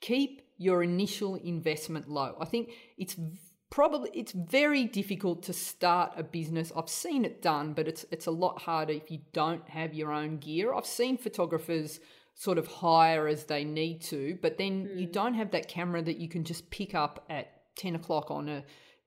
keep 0.00 0.40
your 0.56 0.82
initial 0.82 1.34
investment 1.34 2.08
low. 2.08 2.36
I 2.40 2.46
think 2.46 2.72
it's 2.96 3.16
probably 3.68 4.08
it's 4.14 4.32
very 4.32 4.86
difficult 4.86 5.42
to 5.42 5.52
start 5.52 6.14
a 6.16 6.22
business. 6.22 6.72
I've 6.74 6.88
seen 6.88 7.26
it 7.26 7.42
done, 7.42 7.74
but 7.74 7.86
it's 7.86 8.06
it's 8.10 8.24
a 8.24 8.30
lot 8.30 8.62
harder 8.62 8.94
if 8.94 9.10
you 9.10 9.18
don't 9.34 9.68
have 9.68 9.92
your 9.92 10.10
own 10.10 10.38
gear. 10.38 10.72
I've 10.72 10.86
seen 10.86 11.18
photographers 11.18 12.00
sort 12.32 12.56
of 12.56 12.66
hire 12.66 13.28
as 13.28 13.44
they 13.44 13.62
need 13.62 14.00
to, 14.04 14.38
but 14.40 14.56
then 14.56 14.86
mm. 14.86 14.98
you 14.98 15.06
don't 15.06 15.34
have 15.34 15.50
that 15.50 15.68
camera 15.68 16.00
that 16.00 16.16
you 16.16 16.30
can 16.30 16.44
just 16.44 16.70
pick 16.70 16.94
up 16.94 17.26
at 17.28 17.76
10 17.76 17.94
o'clock 17.94 18.30
on 18.30 18.48
a 18.48 18.64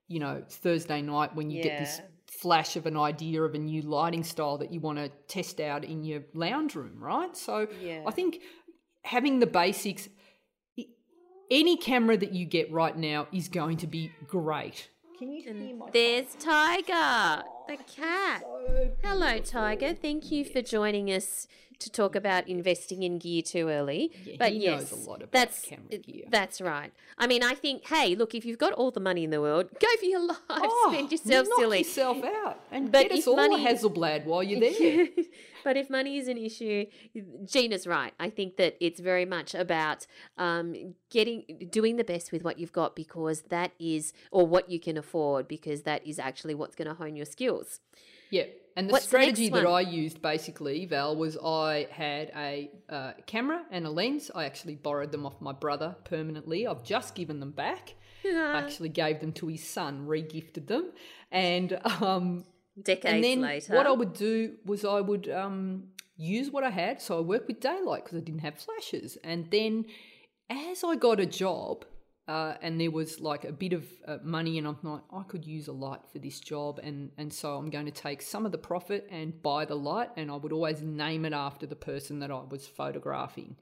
you 0.07 0.19
know 0.19 0.43
Thursday 0.47 1.01
night 1.01 1.35
when 1.35 1.49
you 1.49 1.57
yeah. 1.57 1.63
get 1.63 1.79
this 1.79 2.01
flash 2.39 2.75
of 2.75 2.85
an 2.85 2.97
idea 2.97 3.41
of 3.41 3.53
a 3.53 3.57
new 3.57 3.81
lighting 3.81 4.23
style 4.23 4.57
that 4.57 4.71
you 4.71 4.79
want 4.79 4.97
to 4.97 5.09
test 5.27 5.59
out 5.59 5.83
in 5.83 6.03
your 6.03 6.23
lounge 6.33 6.75
room, 6.75 6.97
right? 6.99 7.35
So 7.35 7.67
yeah. 7.81 8.01
I 8.05 8.11
think 8.11 8.39
having 9.03 9.39
the 9.39 9.47
basics, 9.47 10.09
any 11.51 11.77
camera 11.77 12.17
that 12.17 12.33
you 12.33 12.45
get 12.45 12.71
right 12.71 12.97
now 12.97 13.27
is 13.31 13.47
going 13.47 13.77
to 13.77 13.87
be 13.87 14.11
great. 14.27 14.89
Can 15.17 15.31
you 15.31 15.43
hear 15.43 15.75
my 15.75 15.89
There's 15.91 16.35
Tiger, 16.35 17.43
the 17.67 17.77
oh, 17.77 17.93
cat. 17.95 18.41
So 18.41 18.91
Hello, 19.03 19.39
Tiger. 19.39 19.93
Thank 19.93 20.31
you 20.31 20.43
for 20.43 20.61
joining 20.61 21.11
us 21.11 21.47
to 21.83 21.89
talk 21.89 22.15
about 22.15 22.47
investing 22.47 23.03
in 23.03 23.19
gear 23.19 23.41
too 23.41 23.69
early. 23.69 24.11
Yeah, 24.25 24.35
but 24.39 24.55
yes, 24.55 24.93
that's 25.31 25.61
camera 25.61 25.97
gear. 25.97 26.25
That's 26.29 26.61
right. 26.61 26.91
I 27.17 27.27
mean, 27.27 27.43
I 27.43 27.53
think, 27.53 27.87
hey, 27.87 28.15
look, 28.15 28.33
if 28.33 28.45
you've 28.45 28.57
got 28.57 28.73
all 28.73 28.91
the 28.91 28.99
money 28.99 29.23
in 29.23 29.29
the 29.29 29.41
world, 29.41 29.69
go 29.79 29.87
for 29.99 30.05
your 30.05 30.25
life, 30.27 30.37
oh, 30.49 30.89
spend 30.91 31.11
yourself 31.11 31.47
knock 31.49 31.59
silly, 31.59 31.77
yourself 31.79 32.23
out, 32.23 32.59
and 32.71 32.91
but 32.91 33.09
get 33.09 33.19
us 33.19 33.27
all 33.27 33.35
money... 33.35 33.63
a 33.63 33.69
Hasselblad 33.69 34.25
while 34.25 34.43
you're 34.43 34.59
there. 34.77 35.07
but 35.63 35.77
if 35.77 35.89
money 35.89 36.17
is 36.17 36.27
an 36.27 36.37
issue, 36.37 36.85
Gina's 37.45 37.85
right. 37.85 38.13
I 38.19 38.29
think 38.29 38.57
that 38.57 38.75
it's 38.79 38.99
very 38.99 39.25
much 39.25 39.53
about 39.53 40.07
um, 40.37 40.95
getting 41.09 41.67
doing 41.69 41.97
the 41.97 42.03
best 42.03 42.31
with 42.31 42.43
what 42.43 42.59
you've 42.59 42.73
got 42.73 42.95
because 42.95 43.41
that 43.49 43.71
is, 43.79 44.13
or 44.31 44.47
what 44.47 44.69
you 44.69 44.79
can 44.79 44.97
afford, 44.97 45.47
because 45.47 45.83
that 45.83 46.05
is 46.07 46.19
actually 46.19 46.55
what's 46.55 46.75
going 46.75 46.87
to 46.87 46.95
hone 46.95 47.15
your 47.15 47.25
skills. 47.25 47.79
Yeah. 48.29 48.45
And 48.75 48.89
the 48.89 48.93
What's 48.93 49.05
strategy 49.05 49.49
the 49.49 49.61
that 49.61 49.67
I 49.67 49.81
used 49.81 50.21
basically, 50.21 50.85
Val, 50.85 51.15
was 51.15 51.37
I 51.37 51.87
had 51.91 52.31
a 52.35 52.71
uh, 52.89 53.11
camera 53.25 53.63
and 53.69 53.85
a 53.85 53.89
lens. 53.89 54.31
I 54.33 54.45
actually 54.45 54.75
borrowed 54.75 55.11
them 55.11 55.25
off 55.25 55.39
my 55.41 55.51
brother 55.51 55.95
permanently. 56.05 56.65
I've 56.65 56.83
just 56.83 57.13
given 57.13 57.39
them 57.39 57.51
back. 57.51 57.93
I 58.25 58.57
actually 58.57 58.89
gave 58.89 59.19
them 59.19 59.33
to 59.33 59.47
his 59.47 59.67
son, 59.67 60.07
regifted 60.07 60.67
them. 60.67 60.91
And 61.31 61.79
um, 62.01 62.45
decades 62.81 63.13
and 63.13 63.23
then 63.23 63.41
later, 63.41 63.75
what 63.75 63.85
I 63.85 63.91
would 63.91 64.13
do 64.13 64.55
was 64.65 64.85
I 64.85 65.01
would 65.01 65.29
um, 65.29 65.89
use 66.15 66.49
what 66.49 66.63
I 66.63 66.69
had. 66.69 67.01
So 67.01 67.17
I 67.17 67.21
worked 67.21 67.47
with 67.47 67.59
daylight 67.59 68.05
because 68.05 68.17
I 68.17 68.21
didn't 68.21 68.41
have 68.41 68.57
flashes. 68.57 69.17
And 69.23 69.51
then 69.51 69.85
as 70.49 70.83
I 70.83 70.95
got 70.95 71.19
a 71.19 71.25
job, 71.25 71.85
uh, 72.27 72.53
and 72.61 72.79
there 72.79 72.91
was 72.91 73.19
like 73.19 73.43
a 73.43 73.51
bit 73.51 73.73
of 73.73 73.85
uh, 74.07 74.17
money, 74.23 74.57
and 74.57 74.67
I'm 74.67 74.77
like, 74.81 75.01
I 75.11 75.23
could 75.23 75.45
use 75.45 75.67
a 75.67 75.73
light 75.73 76.01
for 76.11 76.19
this 76.19 76.39
job, 76.39 76.79
and 76.81 77.11
and 77.17 77.31
so 77.33 77.57
I'm 77.57 77.69
going 77.69 77.85
to 77.85 77.91
take 77.91 78.21
some 78.21 78.45
of 78.45 78.51
the 78.51 78.57
profit 78.57 79.07
and 79.11 79.41
buy 79.41 79.65
the 79.65 79.75
light, 79.75 80.09
and 80.15 80.31
I 80.31 80.35
would 80.35 80.53
always 80.53 80.81
name 80.81 81.25
it 81.25 81.33
after 81.33 81.65
the 81.65 81.75
person 81.75 82.19
that 82.19 82.31
I 82.31 82.41
was 82.49 82.65
photographing. 82.65 83.57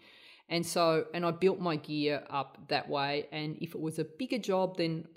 And 0.52 0.66
so, 0.66 1.06
and 1.14 1.26
I 1.26 1.32
built 1.32 1.60
my 1.62 1.78
gear 1.78 2.24
up 2.30 2.58
that 2.68 2.89
way. 2.89 3.28
And 3.32 3.58
if 3.62 3.74
it 3.74 3.80
was 3.80 3.99
a 3.99 4.04
bigger 4.04 4.38
job, 4.38 4.78
then 4.78 5.08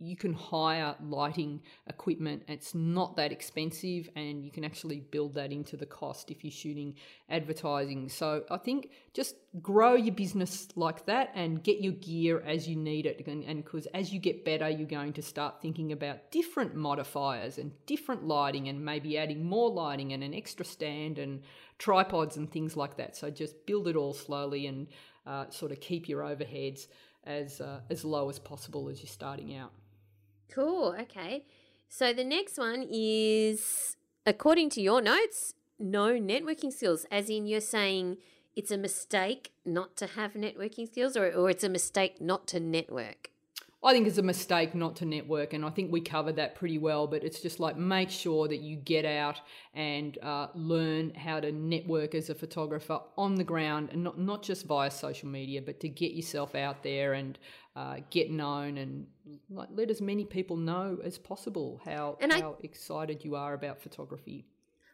you 0.00 0.16
can 0.16 0.32
hire 0.32 0.96
lighting 1.02 1.60
equipment. 1.86 2.44
It's 2.48 2.74
not 2.74 3.14
that 3.16 3.30
expensive, 3.30 4.08
and 4.16 4.42
you 4.42 4.50
can 4.50 4.64
actually 4.64 5.00
build 5.00 5.34
that 5.34 5.52
into 5.52 5.76
the 5.76 5.84
cost 5.84 6.30
if 6.30 6.42
you're 6.42 6.50
shooting 6.50 6.94
advertising. 7.28 8.08
So 8.08 8.42
I 8.50 8.56
think 8.56 8.90
just 9.12 9.34
grow 9.60 9.96
your 9.96 10.14
business 10.14 10.68
like 10.76 11.04
that 11.04 11.30
and 11.34 11.62
get 11.62 11.82
your 11.82 11.92
gear 11.92 12.40
as 12.46 12.66
you 12.66 12.76
need 12.76 13.04
it. 13.04 13.26
And 13.26 13.62
because 13.62 13.84
as 13.92 14.14
you 14.14 14.18
get 14.18 14.46
better, 14.46 14.70
you're 14.70 14.88
going 14.88 15.12
to 15.12 15.22
start 15.22 15.60
thinking 15.60 15.92
about 15.92 16.30
different 16.30 16.74
modifiers 16.74 17.58
and 17.58 17.70
different 17.84 18.24
lighting, 18.24 18.68
and 18.68 18.82
maybe 18.82 19.18
adding 19.18 19.44
more 19.44 19.70
lighting 19.70 20.14
and 20.14 20.24
an 20.24 20.32
extra 20.32 20.64
stand 20.64 21.18
and 21.18 21.42
tripods 21.80 22.36
and 22.36 22.48
things 22.48 22.76
like 22.76 22.96
that. 22.98 23.16
So 23.16 23.30
just 23.30 23.66
build 23.66 23.88
it 23.88 23.96
all 23.96 24.12
slowly 24.12 24.68
and 24.68 24.86
uh, 25.26 25.50
sort 25.50 25.72
of 25.72 25.80
keep 25.80 26.08
your 26.08 26.22
overheads 26.22 26.86
as 27.24 27.60
uh, 27.60 27.80
as 27.90 28.04
low 28.04 28.28
as 28.28 28.38
possible 28.38 28.88
as 28.88 29.00
you're 29.00 29.08
starting 29.08 29.56
out. 29.56 29.72
Cool. 30.48 30.94
Okay. 31.00 31.44
So 31.88 32.12
the 32.12 32.24
next 32.24 32.58
one 32.58 32.86
is, 32.88 33.96
according 34.24 34.70
to 34.70 34.80
your 34.80 35.02
notes, 35.02 35.54
no 35.78 36.12
networking 36.12 36.72
skills. 36.72 37.06
As 37.10 37.28
in, 37.28 37.46
you're 37.46 37.60
saying 37.60 38.18
it's 38.54 38.70
a 38.70 38.78
mistake 38.78 39.52
not 39.64 39.96
to 39.96 40.06
have 40.06 40.34
networking 40.34 40.86
skills, 40.86 41.16
or 41.16 41.32
or 41.32 41.50
it's 41.50 41.64
a 41.64 41.68
mistake 41.68 42.20
not 42.20 42.46
to 42.48 42.60
network. 42.60 43.30
I 43.82 43.92
think 43.94 44.06
it's 44.06 44.18
a 44.18 44.22
mistake 44.22 44.74
not 44.74 44.96
to 44.96 45.06
network, 45.06 45.54
and 45.54 45.64
I 45.64 45.70
think 45.70 45.90
we 45.90 46.02
covered 46.02 46.36
that 46.36 46.54
pretty 46.54 46.76
well. 46.76 47.06
But 47.06 47.24
it's 47.24 47.40
just 47.40 47.60
like 47.60 47.78
make 47.78 48.10
sure 48.10 48.46
that 48.46 48.60
you 48.60 48.76
get 48.76 49.06
out 49.06 49.40
and 49.72 50.18
uh, 50.22 50.48
learn 50.54 51.14
how 51.14 51.40
to 51.40 51.50
network 51.50 52.14
as 52.14 52.28
a 52.28 52.34
photographer 52.34 53.00
on 53.16 53.36
the 53.36 53.44
ground, 53.44 53.88
and 53.92 54.04
not 54.04 54.18
not 54.18 54.42
just 54.42 54.66
via 54.66 54.90
social 54.90 55.28
media, 55.30 55.62
but 55.62 55.80
to 55.80 55.88
get 55.88 56.12
yourself 56.12 56.54
out 56.54 56.82
there 56.82 57.14
and 57.14 57.38
uh, 57.74 57.96
get 58.10 58.30
known 58.30 58.76
and 58.76 59.06
like, 59.48 59.68
let 59.72 59.90
as 59.90 60.00
many 60.02 60.24
people 60.26 60.56
know 60.56 60.98
as 61.02 61.16
possible 61.16 61.80
how 61.84 62.18
And 62.20 62.32
I- 62.32 62.40
how 62.40 62.56
excited 62.62 63.24
you 63.24 63.34
are 63.36 63.54
about 63.54 63.80
photography. 63.80 64.44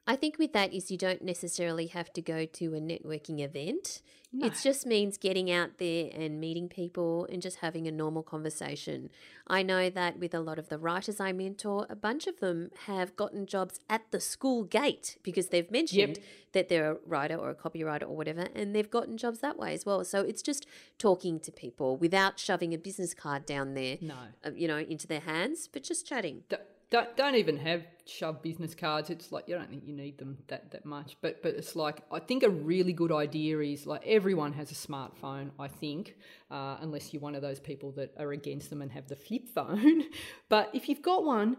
I 0.08 0.14
think 0.16 0.38
with 0.38 0.52
that 0.52 0.72
is 0.72 0.90
you 0.90 0.96
don't 0.96 1.22
necessarily 1.22 1.86
have 1.88 2.12
to 2.12 2.22
go 2.22 2.46
to 2.46 2.74
a 2.74 2.80
networking 2.80 3.40
event. 3.40 4.02
No. 4.32 4.46
It 4.46 4.54
just 4.62 4.86
means 4.86 5.16
getting 5.18 5.50
out 5.50 5.78
there 5.78 6.10
and 6.14 6.38
meeting 6.40 6.68
people 6.68 7.26
and 7.32 7.40
just 7.40 7.58
having 7.58 7.88
a 7.88 7.90
normal 7.92 8.22
conversation. 8.22 9.08
I 9.46 9.62
know 9.62 9.88
that 9.90 10.18
with 10.18 10.34
a 10.34 10.40
lot 10.40 10.58
of 10.58 10.68
the 10.68 10.78
writers 10.78 11.20
I 11.20 11.32
mentor, 11.32 11.86
a 11.88 11.96
bunch 11.96 12.26
of 12.26 12.40
them 12.40 12.70
have 12.86 13.16
gotten 13.16 13.46
jobs 13.46 13.80
at 13.88 14.02
the 14.10 14.20
school 14.20 14.64
gate 14.64 15.16
because 15.22 15.48
they've 15.48 15.70
mentioned 15.70 16.18
that 16.52 16.68
they're 16.68 16.92
a 16.92 16.96
writer 17.06 17.36
or 17.36 17.50
a 17.50 17.54
copywriter 17.54 18.02
or 18.02 18.16
whatever, 18.16 18.46
and 18.54 18.74
they've 18.74 18.90
gotten 18.90 19.16
jobs 19.16 19.40
that 19.40 19.58
way 19.58 19.72
as 19.74 19.86
well. 19.86 20.04
So 20.04 20.20
it's 20.20 20.42
just 20.42 20.66
talking 20.98 21.40
to 21.40 21.50
people 21.50 21.96
without 21.96 22.38
shoving 22.38 22.74
a 22.74 22.78
business 22.78 23.14
card 23.14 23.46
down 23.46 23.74
there, 23.74 23.96
No. 24.00 24.14
uh, 24.44 24.50
you 24.54 24.68
know, 24.68 24.78
into 24.78 25.06
their 25.06 25.20
hands, 25.20 25.68
but 25.72 25.82
just 25.82 26.06
chatting. 26.06 26.42
D- 26.48 26.56
don't 26.90 27.16
don't 27.16 27.34
even 27.34 27.56
have 27.58 27.82
shove 28.06 28.42
business 28.42 28.74
cards. 28.74 29.10
It's 29.10 29.32
like 29.32 29.48
you 29.48 29.56
don't 29.56 29.68
think 29.68 29.84
you 29.86 29.94
need 29.94 30.18
them 30.18 30.38
that 30.46 30.70
that 30.70 30.84
much. 30.84 31.16
But 31.20 31.42
but 31.42 31.54
it's 31.54 31.74
like 31.74 32.02
I 32.12 32.20
think 32.20 32.42
a 32.42 32.50
really 32.50 32.92
good 32.92 33.12
idea 33.12 33.58
is 33.60 33.86
like 33.86 34.02
everyone 34.06 34.52
has 34.52 34.70
a 34.70 34.74
smartphone. 34.74 35.50
I 35.58 35.68
think 35.68 36.16
uh, 36.50 36.76
unless 36.80 37.12
you're 37.12 37.22
one 37.22 37.34
of 37.34 37.42
those 37.42 37.58
people 37.58 37.92
that 37.92 38.14
are 38.18 38.32
against 38.32 38.70
them 38.70 38.82
and 38.82 38.92
have 38.92 39.08
the 39.08 39.16
flip 39.16 39.48
phone. 39.48 40.04
but 40.48 40.70
if 40.74 40.88
you've 40.88 41.02
got 41.02 41.24
one. 41.24 41.58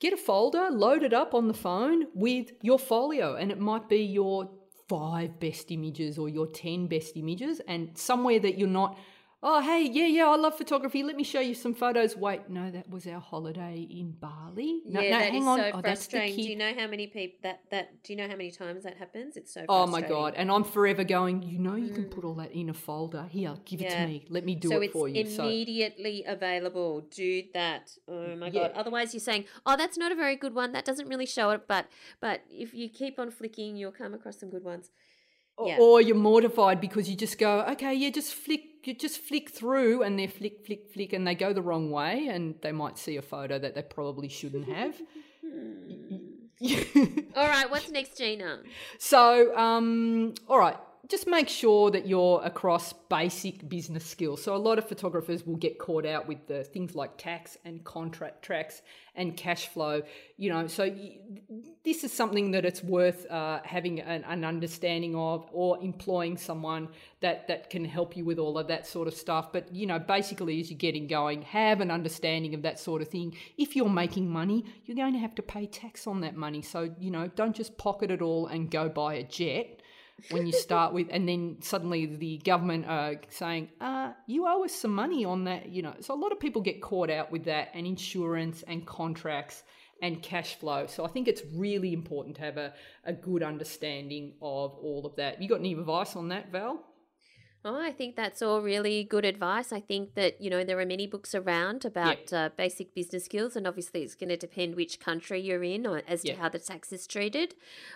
Get 0.00 0.12
a 0.12 0.16
folder, 0.16 0.70
load 0.70 1.04
it 1.04 1.14
up 1.14 1.34
on 1.34 1.46
the 1.46 1.54
phone 1.54 2.08
with 2.14 2.50
your 2.60 2.80
folio, 2.80 3.36
and 3.36 3.52
it 3.52 3.60
might 3.60 3.88
be 3.88 4.02
your 4.02 4.50
five 4.88 5.38
best 5.40 5.70
images 5.70 6.18
or 6.18 6.28
your 6.28 6.48
10 6.48 6.88
best 6.88 7.16
images, 7.16 7.60
and 7.68 7.96
somewhere 7.96 8.40
that 8.40 8.58
you're 8.58 8.68
not 8.68 8.98
oh 9.46 9.60
hey 9.60 9.82
yeah 9.82 10.06
yeah 10.06 10.26
i 10.26 10.36
love 10.36 10.56
photography 10.56 11.02
let 11.04 11.14
me 11.14 11.22
show 11.22 11.40
you 11.40 11.54
some 11.54 11.74
photos 11.74 12.16
wait 12.16 12.48
no 12.48 12.70
that 12.70 12.88
was 12.90 13.06
our 13.06 13.20
holiday 13.20 13.86
in 13.90 14.10
bali 14.10 14.80
no, 14.86 15.00
yeah, 15.00 15.10
no 15.10 15.18
that 15.18 15.26
is 15.28 15.32
hang 15.32 15.48
on 15.48 15.58
so 15.58 15.70
oh, 15.74 15.80
that's 15.82 16.06
frustrating. 16.06 16.36
Do 16.44 16.50
you 16.50 16.56
know 16.56 16.72
how 16.76 16.86
many 16.88 17.06
people 17.06 17.38
that 17.42 17.60
that? 17.70 18.02
Do 18.02 18.12
you 18.12 18.16
know 18.16 18.26
how 18.26 18.36
many 18.36 18.50
times 18.50 18.82
that 18.84 18.96
happens? 18.96 19.36
It's 19.36 19.52
so. 19.54 19.64
oh 19.68 19.86
my 19.86 20.00
god 20.00 20.34
and 20.36 20.50
i'm 20.50 20.64
forever 20.64 21.04
going 21.04 21.42
you 21.42 21.58
know 21.58 21.76
you 21.76 21.90
can 21.90 22.06
put 22.06 22.24
all 22.24 22.34
that 22.34 22.50
in 22.52 22.70
a 22.70 22.74
folder 22.74 23.26
here 23.30 23.54
give 23.64 23.80
it 23.80 23.84
Mm. 23.84 23.96
To 23.96 24.06
me 24.06 24.24
let 24.30 24.44
me 24.44 24.54
do 24.54 24.68
so 24.68 24.80
it 24.80 24.92
for 24.92 25.08
you 25.08 25.26
so 25.26 25.44
immediately 25.44 26.24
available. 26.26 27.02
Do 27.10 27.44
that. 27.52 27.96
Oh 28.08 28.34
my 28.36 28.46
Yeah. 28.46 28.68
god! 28.68 28.72
Otherwise, 28.74 29.12
you're 29.12 29.20
saying, 29.20 29.44
"Oh, 29.66 29.76
that's 29.76 29.98
not 29.98 30.10
a 30.10 30.14
very 30.14 30.36
good 30.36 30.54
one. 30.54 30.72
That 30.72 30.84
doesn't 30.84 31.08
really 31.08 31.26
show 31.26 31.50
it." 31.50 31.66
But 31.68 31.86
but 32.20 32.42
if 32.50 32.72
you 32.74 32.88
keep 32.88 33.18
on 33.18 33.30
flicking, 33.30 33.76
you'll 33.76 33.92
come 33.92 34.14
across 34.14 34.38
some 34.38 34.50
good 34.50 34.64
ones. 34.64 34.90
Or- 35.56 35.68
Yeah. 35.68 35.78
Or 35.80 36.00
you're 36.00 36.16
mortified 36.16 36.80
because 36.80 37.08
you 37.08 37.16
just 37.16 37.38
go, 37.38 37.60
okay, 37.72 37.94
yeah, 37.94 38.10
just 38.10 38.34
flick, 38.34 38.62
you 38.84 38.94
just 38.94 39.18
flick 39.20 39.50
through, 39.50 40.02
and 40.02 40.18
they 40.18 40.26
flick, 40.26 40.66
flick, 40.66 40.90
flick, 40.92 41.12
and 41.12 41.26
they 41.26 41.34
go 41.34 41.52
the 41.52 41.62
wrong 41.62 41.90
way, 41.90 42.26
and 42.28 42.54
they 42.62 42.72
might 42.72 42.98
see 42.98 43.16
a 43.16 43.22
photo 43.22 43.58
that 43.58 43.74
they 43.74 43.82
probably 43.82 44.28
shouldn't 44.28 44.68
have. 44.68 45.00
All 47.36 47.46
right, 47.48 47.68
what's 47.70 47.90
next, 47.90 48.16
Gina? 48.16 48.60
so, 48.98 49.54
um, 49.56 50.34
all 50.48 50.58
right, 50.58 50.76
just 51.08 51.26
make 51.26 51.48
sure 51.48 51.90
that 51.90 52.06
you're 52.06 52.40
across 52.42 52.92
basic 52.92 53.68
business 53.68 54.04
skills. 54.04 54.42
So, 54.42 54.54
a 54.54 54.58
lot 54.58 54.78
of 54.78 54.88
photographers 54.88 55.46
will 55.46 55.56
get 55.56 55.78
caught 55.78 56.06
out 56.06 56.26
with 56.26 56.46
the 56.46 56.64
things 56.64 56.94
like 56.94 57.18
tax 57.18 57.58
and 57.64 57.84
contract 57.84 58.42
tracks 58.42 58.80
and 59.14 59.36
cash 59.36 59.68
flow. 59.68 60.02
You 60.36 60.50
know, 60.50 60.66
so 60.66 60.94
this 61.84 62.04
is 62.04 62.12
something 62.12 62.52
that 62.52 62.64
it's 62.64 62.82
worth 62.82 63.30
uh, 63.30 63.60
having 63.64 64.00
an, 64.00 64.24
an 64.24 64.44
understanding 64.44 65.14
of, 65.14 65.46
or 65.52 65.78
employing 65.82 66.36
someone 66.36 66.88
that 67.20 67.48
that 67.48 67.70
can 67.70 67.84
help 67.84 68.16
you 68.16 68.24
with 68.24 68.38
all 68.38 68.56
of 68.56 68.68
that 68.68 68.86
sort 68.86 69.06
of 69.06 69.14
stuff. 69.14 69.52
But 69.52 69.74
you 69.74 69.86
know, 69.86 69.98
basically, 69.98 70.58
as 70.60 70.70
you're 70.70 70.78
getting 70.78 71.06
going, 71.06 71.42
have 71.42 71.80
an 71.80 71.90
understanding 71.90 72.54
of 72.54 72.62
that 72.62 72.78
sort 72.78 73.02
of 73.02 73.08
thing. 73.08 73.36
If 73.58 73.76
you're 73.76 73.90
making 73.90 74.28
money, 74.28 74.64
you're 74.86 74.96
going 74.96 75.12
to 75.12 75.18
have 75.18 75.34
to 75.34 75.42
pay 75.42 75.66
tax 75.66 76.06
on 76.06 76.22
that 76.22 76.34
money. 76.34 76.62
So 76.62 76.94
you 76.98 77.10
know, 77.10 77.28
don't 77.28 77.54
just 77.54 77.76
pocket 77.76 78.10
it 78.10 78.22
all 78.22 78.46
and 78.46 78.70
go 78.70 78.88
buy 78.88 79.14
a 79.14 79.22
jet 79.22 79.82
when 80.30 80.46
you 80.46 80.52
start 80.52 80.92
with, 80.92 81.08
and 81.10 81.28
then 81.28 81.56
suddenly 81.60 82.06
the 82.06 82.38
government 82.38 82.86
are 82.86 83.16
saying, 83.28 83.68
uh, 83.80 84.12
you 84.26 84.46
owe 84.46 84.64
us 84.64 84.72
some 84.72 84.94
money 84.94 85.24
on 85.24 85.44
that, 85.44 85.68
you 85.68 85.82
know. 85.82 85.94
So 86.00 86.14
a 86.14 86.20
lot 86.20 86.32
of 86.32 86.40
people 86.40 86.62
get 86.62 86.80
caught 86.80 87.10
out 87.10 87.30
with 87.30 87.44
that 87.44 87.70
and 87.74 87.86
insurance 87.86 88.62
and 88.66 88.86
contracts 88.86 89.62
and 90.02 90.22
cash 90.22 90.56
flow. 90.56 90.86
So 90.86 91.04
I 91.04 91.08
think 91.08 91.28
it's 91.28 91.42
really 91.54 91.92
important 91.92 92.36
to 92.36 92.42
have 92.42 92.56
a, 92.56 92.74
a 93.04 93.12
good 93.12 93.42
understanding 93.42 94.34
of 94.40 94.72
all 94.74 95.04
of 95.04 95.16
that. 95.16 95.40
You 95.42 95.48
got 95.48 95.60
any 95.60 95.72
advice 95.72 96.16
on 96.16 96.28
that, 96.28 96.50
Val? 96.50 96.82
Oh, 97.66 97.80
I 97.80 97.92
think 97.92 98.14
that's 98.14 98.42
all 98.42 98.60
really 98.60 99.04
good 99.04 99.24
advice. 99.24 99.72
I 99.72 99.80
think 99.80 100.14
that, 100.16 100.38
you 100.38 100.50
know, 100.50 100.64
there 100.64 100.78
are 100.78 100.84
many 100.84 101.06
books 101.06 101.34
around 101.34 101.86
about 101.86 102.30
uh, 102.30 102.50
basic 102.56 102.94
business 102.94 103.24
skills, 103.24 103.56
and 103.56 103.66
obviously 103.66 104.02
it's 104.02 104.14
going 104.14 104.28
to 104.28 104.36
depend 104.36 104.76
which 104.76 105.00
country 105.00 105.40
you're 105.40 105.64
in 105.64 105.86
or 105.86 106.02
as 106.06 106.22
to 106.24 106.34
how 106.34 106.50
the 106.50 106.58
tax 106.58 106.92
is 106.92 107.06
treated. 107.06 107.54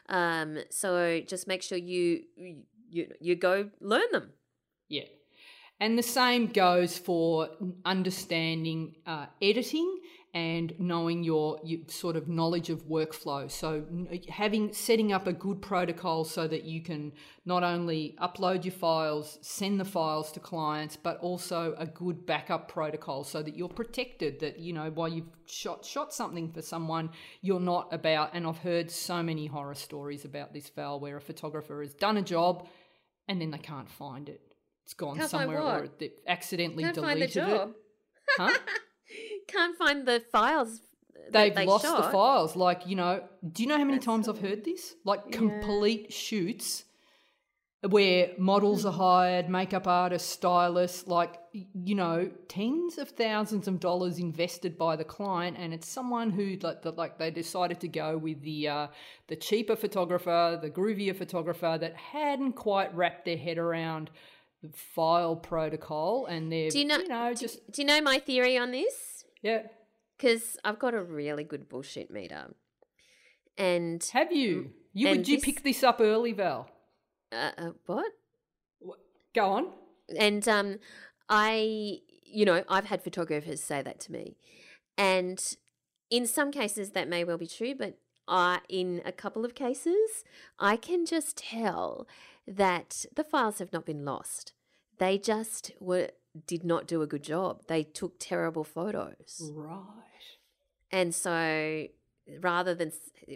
Um, 0.08 0.60
so 0.70 1.20
just 1.20 1.46
make 1.46 1.62
sure 1.62 1.76
you, 1.76 2.22
you, 2.88 3.12
you 3.20 3.36
go 3.36 3.68
learn 3.80 4.10
them. 4.10 4.30
Yeah. 4.88 5.02
And 5.80 5.98
the 5.98 6.02
same 6.02 6.46
goes 6.46 6.96
for 6.96 7.50
understanding 7.84 8.96
uh, 9.06 9.26
editing 9.42 9.98
and 10.34 10.74
knowing 10.78 11.24
your, 11.24 11.58
your 11.64 11.80
sort 11.88 12.14
of 12.14 12.28
knowledge 12.28 12.68
of 12.68 12.86
workflow. 12.86 13.50
So 13.50 13.84
having 14.28 14.72
setting 14.72 15.12
up 15.12 15.26
a 15.26 15.32
good 15.32 15.62
protocol 15.62 16.24
so 16.24 16.46
that 16.46 16.64
you 16.64 16.82
can 16.82 17.12
not 17.46 17.62
only 17.62 18.14
upload 18.20 18.64
your 18.64 18.72
files, 18.72 19.38
send 19.40 19.80
the 19.80 19.84
files 19.84 20.30
to 20.32 20.40
clients, 20.40 20.96
but 20.96 21.18
also 21.20 21.74
a 21.78 21.86
good 21.86 22.26
backup 22.26 22.68
protocol 22.68 23.24
so 23.24 23.42
that 23.42 23.56
you're 23.56 23.68
protected. 23.68 24.40
That 24.40 24.58
you 24.58 24.72
know 24.72 24.90
while 24.90 25.08
you've 25.08 25.30
shot 25.46 25.84
shot 25.84 26.12
something 26.12 26.52
for 26.52 26.62
someone, 26.62 27.10
you're 27.40 27.60
not 27.60 27.92
about. 27.92 28.30
And 28.34 28.46
I've 28.46 28.58
heard 28.58 28.90
so 28.90 29.22
many 29.22 29.46
horror 29.46 29.74
stories 29.74 30.24
about 30.24 30.52
this, 30.52 30.68
Val, 30.68 31.00
where 31.00 31.16
a 31.16 31.20
photographer 31.20 31.80
has 31.80 31.94
done 31.94 32.18
a 32.18 32.22
job 32.22 32.68
and 33.28 33.40
then 33.40 33.50
they 33.50 33.58
can't 33.58 33.90
find 33.90 34.28
it. 34.28 34.40
It's 34.84 34.94
gone 34.94 35.16
Can't 35.16 35.30
somewhere 35.30 35.60
or 35.60 35.88
they 35.98 36.12
accidentally 36.26 36.84
Can't 36.84 36.94
deleted 36.94 37.36
it. 37.36 37.68
Huh? 38.38 38.58
Can't 39.48 39.76
find 39.76 40.06
the 40.06 40.20
files. 40.32 40.80
They've 41.30 41.54
they 41.54 41.66
lost 41.66 41.84
the 41.84 42.02
files. 42.04 42.56
Like, 42.56 42.86
you 42.86 42.96
know, 42.96 43.22
do 43.52 43.62
you 43.62 43.68
know 43.68 43.76
how 43.76 43.84
many 43.84 43.98
That's 43.98 44.06
times 44.06 44.28
I've 44.28 44.38
heard 44.40 44.64
this? 44.64 44.94
Like 45.04 45.20
Yeah. 45.26 45.36
complete 45.36 46.12
shoots 46.12 46.84
where 47.82 48.32
models 48.38 48.82
Hmm. 48.82 48.88
are 48.88 48.92
hired, 48.92 49.48
makeup 49.48 49.86
artists, 49.86 50.28
stylists, 50.28 51.06
like, 51.06 51.38
you 51.52 51.94
know, 51.94 52.28
tens 52.48 52.98
of 52.98 53.10
thousands 53.10 53.68
of 53.68 53.78
dollars 53.78 54.18
invested 54.18 54.76
by 54.76 54.96
the 54.96 55.04
client. 55.04 55.56
And 55.58 55.72
it's 55.72 55.88
someone 55.88 56.30
who, 56.30 56.56
like, 56.60 56.82
the, 56.82 56.90
like 56.92 57.18
they 57.18 57.30
decided 57.30 57.78
to 57.80 57.88
go 57.88 58.18
with 58.18 58.42
the, 58.42 58.68
uh, 58.68 58.86
the 59.28 59.36
cheaper 59.36 59.76
photographer, 59.76 60.58
the 60.60 60.70
groovier 60.70 61.14
photographer 61.16 61.78
that 61.80 61.94
hadn't 61.94 62.54
quite 62.54 62.92
wrapped 62.96 63.24
their 63.26 63.36
head 63.36 63.58
around 63.58 64.10
the 64.62 64.70
file 64.70 65.36
protocol. 65.36 66.26
And 66.26 66.50
they're, 66.50 66.70
Do 66.70 66.80
you 66.80 66.84
know? 66.84 66.98
you 66.98 67.08
know 67.08 67.32
do, 67.32 67.40
just, 67.40 67.70
do 67.70 67.82
you 67.82 67.86
know 67.86 68.00
my 68.00 68.18
theory 68.18 68.58
on 68.58 68.72
this? 68.72 69.17
Yeah. 69.42 69.62
Because 70.16 70.56
I've 70.64 70.78
got 70.78 70.94
a 70.94 71.02
really 71.02 71.44
good 71.44 71.68
bullshit 71.68 72.10
meter, 72.10 72.54
and 73.56 74.02
Have 74.12 74.32
you? 74.32 74.70
You 74.92 75.10
would 75.10 75.28
you 75.28 75.36
this- 75.36 75.44
pick 75.44 75.62
this 75.62 75.82
up 75.84 76.00
early, 76.00 76.32
Val? 76.32 76.68
uh, 77.32 77.50
uh, 77.58 77.70
what? 77.86 78.12
Go 79.34 79.44
on. 79.50 79.66
And 80.18 80.48
um, 80.48 80.78
I, 81.28 81.98
you 82.24 82.44
know, 82.46 82.64
I've 82.68 82.86
had 82.86 83.02
photographers 83.02 83.62
say 83.62 83.82
that 83.82 84.00
to 84.00 84.12
me, 84.12 84.36
and 84.96 85.38
in 86.10 86.26
some 86.26 86.50
cases 86.50 86.90
that 86.92 87.08
may 87.08 87.22
well 87.24 87.38
be 87.38 87.46
true, 87.46 87.74
but 87.74 87.98
I, 88.26 88.60
in 88.68 89.02
a 89.04 89.12
couple 89.12 89.44
of 89.44 89.54
cases, 89.54 90.24
I 90.58 90.76
can 90.76 91.04
just 91.06 91.36
tell 91.36 92.08
that 92.46 93.04
the 93.14 93.24
files 93.24 93.58
have 93.58 93.72
not 93.72 93.84
been 93.86 94.04
lost. 94.04 94.52
They 94.98 95.18
just 95.18 95.72
were 95.78 96.08
did 96.46 96.64
not 96.64 96.86
do 96.86 97.02
a 97.02 97.06
good 97.06 97.22
job. 97.22 97.62
They 97.68 97.82
took 97.82 98.16
terrible 98.18 98.64
photos. 98.64 99.50
Right. 99.54 99.84
And 100.90 101.14
so 101.14 101.86
rather 102.40 102.74
than 102.74 102.92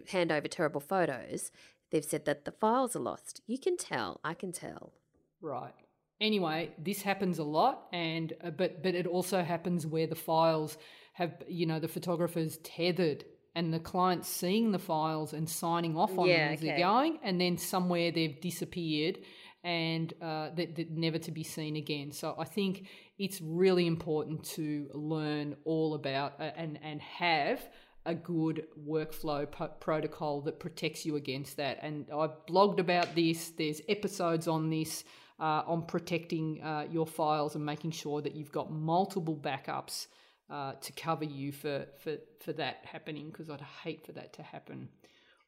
hand 0.08 0.32
over 0.32 0.48
terrible 0.48 0.80
photos, 0.80 1.50
they've 1.90 2.04
said 2.04 2.24
that 2.24 2.44
the 2.44 2.52
files 2.52 2.96
are 2.96 3.00
lost. 3.00 3.42
You 3.46 3.58
can 3.58 3.76
tell. 3.76 4.20
I 4.24 4.34
can 4.34 4.52
tell. 4.52 4.92
Right. 5.40 5.74
Anyway, 6.20 6.70
this 6.78 7.02
happens 7.02 7.38
a 7.40 7.44
lot, 7.44 7.88
and 7.92 8.32
uh, 8.44 8.50
but 8.50 8.82
but 8.82 8.94
it 8.94 9.08
also 9.08 9.42
happens 9.42 9.86
where 9.86 10.06
the 10.06 10.14
files 10.14 10.78
have 11.14 11.42
you 11.48 11.66
know 11.66 11.80
the 11.80 11.88
photographers 11.88 12.58
tethered 12.58 13.24
and 13.56 13.74
the 13.74 13.80
client's 13.80 14.28
seeing 14.28 14.70
the 14.70 14.78
files 14.78 15.32
and 15.32 15.48
signing 15.48 15.96
off 15.96 16.16
on 16.16 16.28
Yeah, 16.28 16.44
them 16.44 16.54
as 16.54 16.60
they're 16.60 16.78
going, 16.78 17.18
and 17.24 17.40
then 17.40 17.58
somewhere 17.58 18.12
they've 18.12 18.40
disappeared, 18.40 19.18
and 19.64 20.12
uh, 20.20 20.50
that, 20.56 20.74
that 20.76 20.90
never 20.90 21.18
to 21.18 21.30
be 21.30 21.44
seen 21.44 21.76
again. 21.76 22.10
So 22.12 22.34
I 22.38 22.44
think 22.44 22.88
it's 23.18 23.40
really 23.40 23.86
important 23.86 24.44
to 24.44 24.88
learn 24.92 25.56
all 25.64 25.94
about 25.94 26.34
uh, 26.40 26.50
and 26.56 26.78
and 26.82 27.00
have 27.00 27.60
a 28.04 28.14
good 28.14 28.66
workflow 28.84 29.46
protocol 29.78 30.40
that 30.40 30.58
protects 30.58 31.06
you 31.06 31.14
against 31.14 31.56
that. 31.56 31.78
And 31.82 32.06
I've 32.12 32.34
blogged 32.48 32.80
about 32.80 33.14
this. 33.14 33.50
There's 33.50 33.80
episodes 33.88 34.48
on 34.48 34.70
this 34.70 35.04
uh, 35.38 35.62
on 35.66 35.86
protecting 35.86 36.60
uh, 36.62 36.86
your 36.90 37.06
files 37.06 37.54
and 37.54 37.64
making 37.64 37.92
sure 37.92 38.20
that 38.20 38.34
you've 38.34 38.52
got 38.52 38.72
multiple 38.72 39.36
backups 39.36 40.08
uh, 40.50 40.72
to 40.80 40.92
cover 40.92 41.24
you 41.24 41.52
for 41.52 41.86
for 42.02 42.16
for 42.40 42.52
that 42.54 42.84
happening 42.84 43.30
because 43.30 43.48
I'd 43.48 43.60
hate 43.60 44.04
for 44.04 44.12
that 44.12 44.32
to 44.34 44.42
happen. 44.42 44.88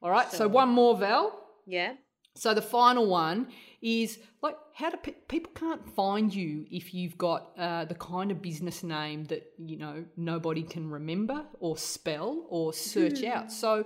All 0.01 0.11
right, 0.11 0.29
so, 0.31 0.37
so 0.37 0.47
one 0.47 0.69
more, 0.69 0.97
Val. 0.97 1.39
Yeah. 1.65 1.93
So 2.35 2.53
the 2.53 2.61
final 2.61 3.07
one 3.07 3.47
is 3.81 4.19
like 4.41 4.57
how 4.73 4.89
do 4.89 4.97
pe- 4.97 5.13
people 5.27 5.51
can't 5.55 5.87
find 5.95 6.33
you 6.33 6.65
if 6.69 6.93
you've 6.93 7.17
got 7.17 7.51
uh, 7.57 7.85
the 7.85 7.95
kind 7.95 8.29
of 8.29 8.41
business 8.41 8.83
name 8.83 9.25
that 9.25 9.43
you 9.57 9.77
know 9.77 10.03
nobody 10.17 10.63
can 10.63 10.89
remember 10.89 11.45
or 11.59 11.77
spell 11.77 12.45
or 12.49 12.73
search 12.73 13.21
mm. 13.21 13.31
out. 13.31 13.51
So 13.51 13.85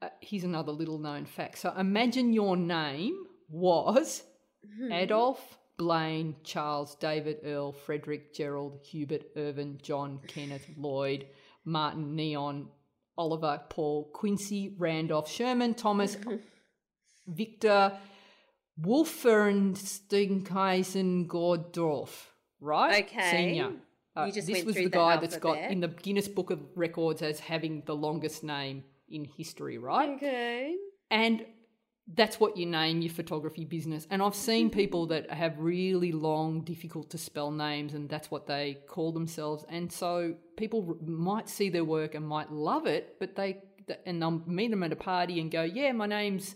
uh, 0.00 0.08
here's 0.20 0.44
another 0.44 0.72
little 0.72 0.98
known 0.98 1.26
fact. 1.26 1.58
So 1.58 1.72
imagine 1.78 2.32
your 2.32 2.56
name 2.56 3.14
was 3.48 4.22
mm. 4.80 4.92
Adolf 4.92 5.58
Blaine 5.76 6.36
Charles 6.44 6.94
David 6.96 7.38
Earl 7.44 7.72
Frederick 7.72 8.34
Gerald 8.34 8.80
Hubert 8.84 9.24
Irvin 9.36 9.78
John 9.82 10.20
Kenneth 10.26 10.66
Lloyd 10.76 11.26
Martin 11.64 12.16
Nero 12.16 12.66
Oliver 13.18 13.60
Paul 13.68 14.10
Quincy 14.12 14.74
Randolph 14.78 15.30
Sherman 15.30 15.74
Thomas 15.74 16.16
Victor 17.26 17.98
Wolfensteinkaisen 18.80 21.26
Gordorf, 21.26 22.28
right? 22.60 23.04
Okay. 23.04 23.30
Senior. 23.30 23.72
Uh, 24.14 24.30
this 24.30 24.64
was 24.64 24.74
the 24.74 24.90
guy 24.90 25.16
that's 25.16 25.38
got 25.38 25.56
in 25.58 25.80
the 25.80 25.88
Guinness 25.88 26.28
Book 26.28 26.50
of 26.50 26.60
Records 26.74 27.22
as 27.22 27.40
having 27.40 27.82
the 27.86 27.96
longest 27.96 28.44
name 28.44 28.84
in 29.08 29.24
history, 29.24 29.78
right? 29.78 30.10
Okay. 30.10 30.76
And 31.10 31.46
that's 32.14 32.40
what 32.40 32.56
you 32.56 32.66
name 32.66 33.00
your 33.00 33.12
photography 33.12 33.64
business. 33.64 34.06
And 34.10 34.22
I've 34.22 34.34
seen 34.34 34.70
people 34.70 35.06
that 35.06 35.30
have 35.30 35.58
really 35.58 36.12
long, 36.12 36.62
difficult 36.62 37.10
to 37.10 37.18
spell 37.18 37.50
names, 37.50 37.94
and 37.94 38.08
that's 38.08 38.30
what 38.30 38.46
they 38.46 38.78
call 38.86 39.12
themselves. 39.12 39.64
And 39.68 39.90
so 39.90 40.34
people 40.56 40.96
might 41.04 41.48
see 41.48 41.70
their 41.70 41.84
work 41.84 42.14
and 42.14 42.26
might 42.26 42.52
love 42.52 42.86
it, 42.86 43.16
but 43.18 43.36
they 43.36 43.62
and 44.06 44.22
they'll 44.22 44.42
meet 44.46 44.70
them 44.70 44.84
at 44.84 44.92
a 44.92 44.96
party 44.96 45.40
and 45.40 45.50
go, 45.50 45.62
"Yeah, 45.62 45.92
my 45.92 46.06
name's 46.06 46.54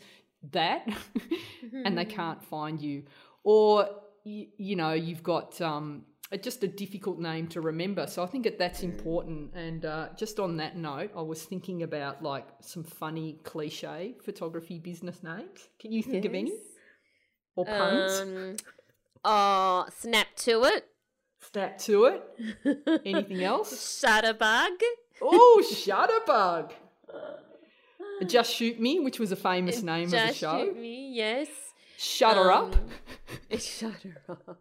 that 0.53 0.87
and 1.85 1.97
they 1.97 2.05
mm-hmm. 2.05 2.17
can't 2.17 2.45
find 2.45 2.81
you. 2.81 3.05
Or 3.45 3.89
you, 4.25 4.47
you 4.57 4.77
know 4.77 4.93
you've 4.93 5.23
got 5.23 5.61
um, 5.61 6.05
a, 6.33 6.39
just 6.39 6.63
a 6.65 6.69
difficult 6.69 7.19
name 7.19 7.47
to 7.49 7.61
remember. 7.61 8.07
So 8.07 8.23
i 8.23 8.27
think 8.27 8.45
that 8.45 8.59
that's 8.59 8.83
important. 8.83 9.55
And 9.55 9.85
uh, 9.85 10.09
just 10.17 10.39
on 10.39 10.57
that 10.59 10.77
note 10.77 11.11
i 11.17 11.23
was 11.23 11.43
thinking 11.45 11.83
about 11.83 12.23
like 12.23 12.47
some 12.61 12.85
funny 12.85 13.39
cliche 13.45 14.17
photography 14.25 14.79
business 14.79 15.23
names. 15.23 15.69
Can 15.79 15.93
you 15.93 16.03
think 16.03 16.25
yes. 16.25 16.31
of 16.31 16.35
any? 16.35 16.53
Or 17.55 17.65
puns? 17.65 18.21
Um, 18.21 18.57
oh 19.25 19.87
snap 19.97 20.29
to 20.37 20.65
it. 20.65 20.87
Snap 21.53 21.79
to 21.79 22.05
it. 22.07 23.03
Anything 23.05 23.45
else? 23.53 24.03
Shutterbug. 24.03 24.81
Oh 25.23 25.63
shutterbug 25.73 26.73
just 28.25 28.55
Shoot 28.55 28.81
Me, 28.81 29.01
which 29.01 29.19
was 29.19 29.33
a 29.33 29.37
famous 29.37 29.83
name 29.83 30.11
Just 30.11 30.23
of 30.23 30.29
the 30.29 30.35
show. 30.35 30.59
Just 30.59 30.67
Shoot 30.67 30.81
Me, 30.81 31.11
yes. 31.13 31.49
Shut 31.99 32.37
Her 32.37 32.53
um, 32.53 32.73
Up. 33.53 33.61
Shut 33.61 34.03
Her 34.03 34.39
Up. 34.49 34.59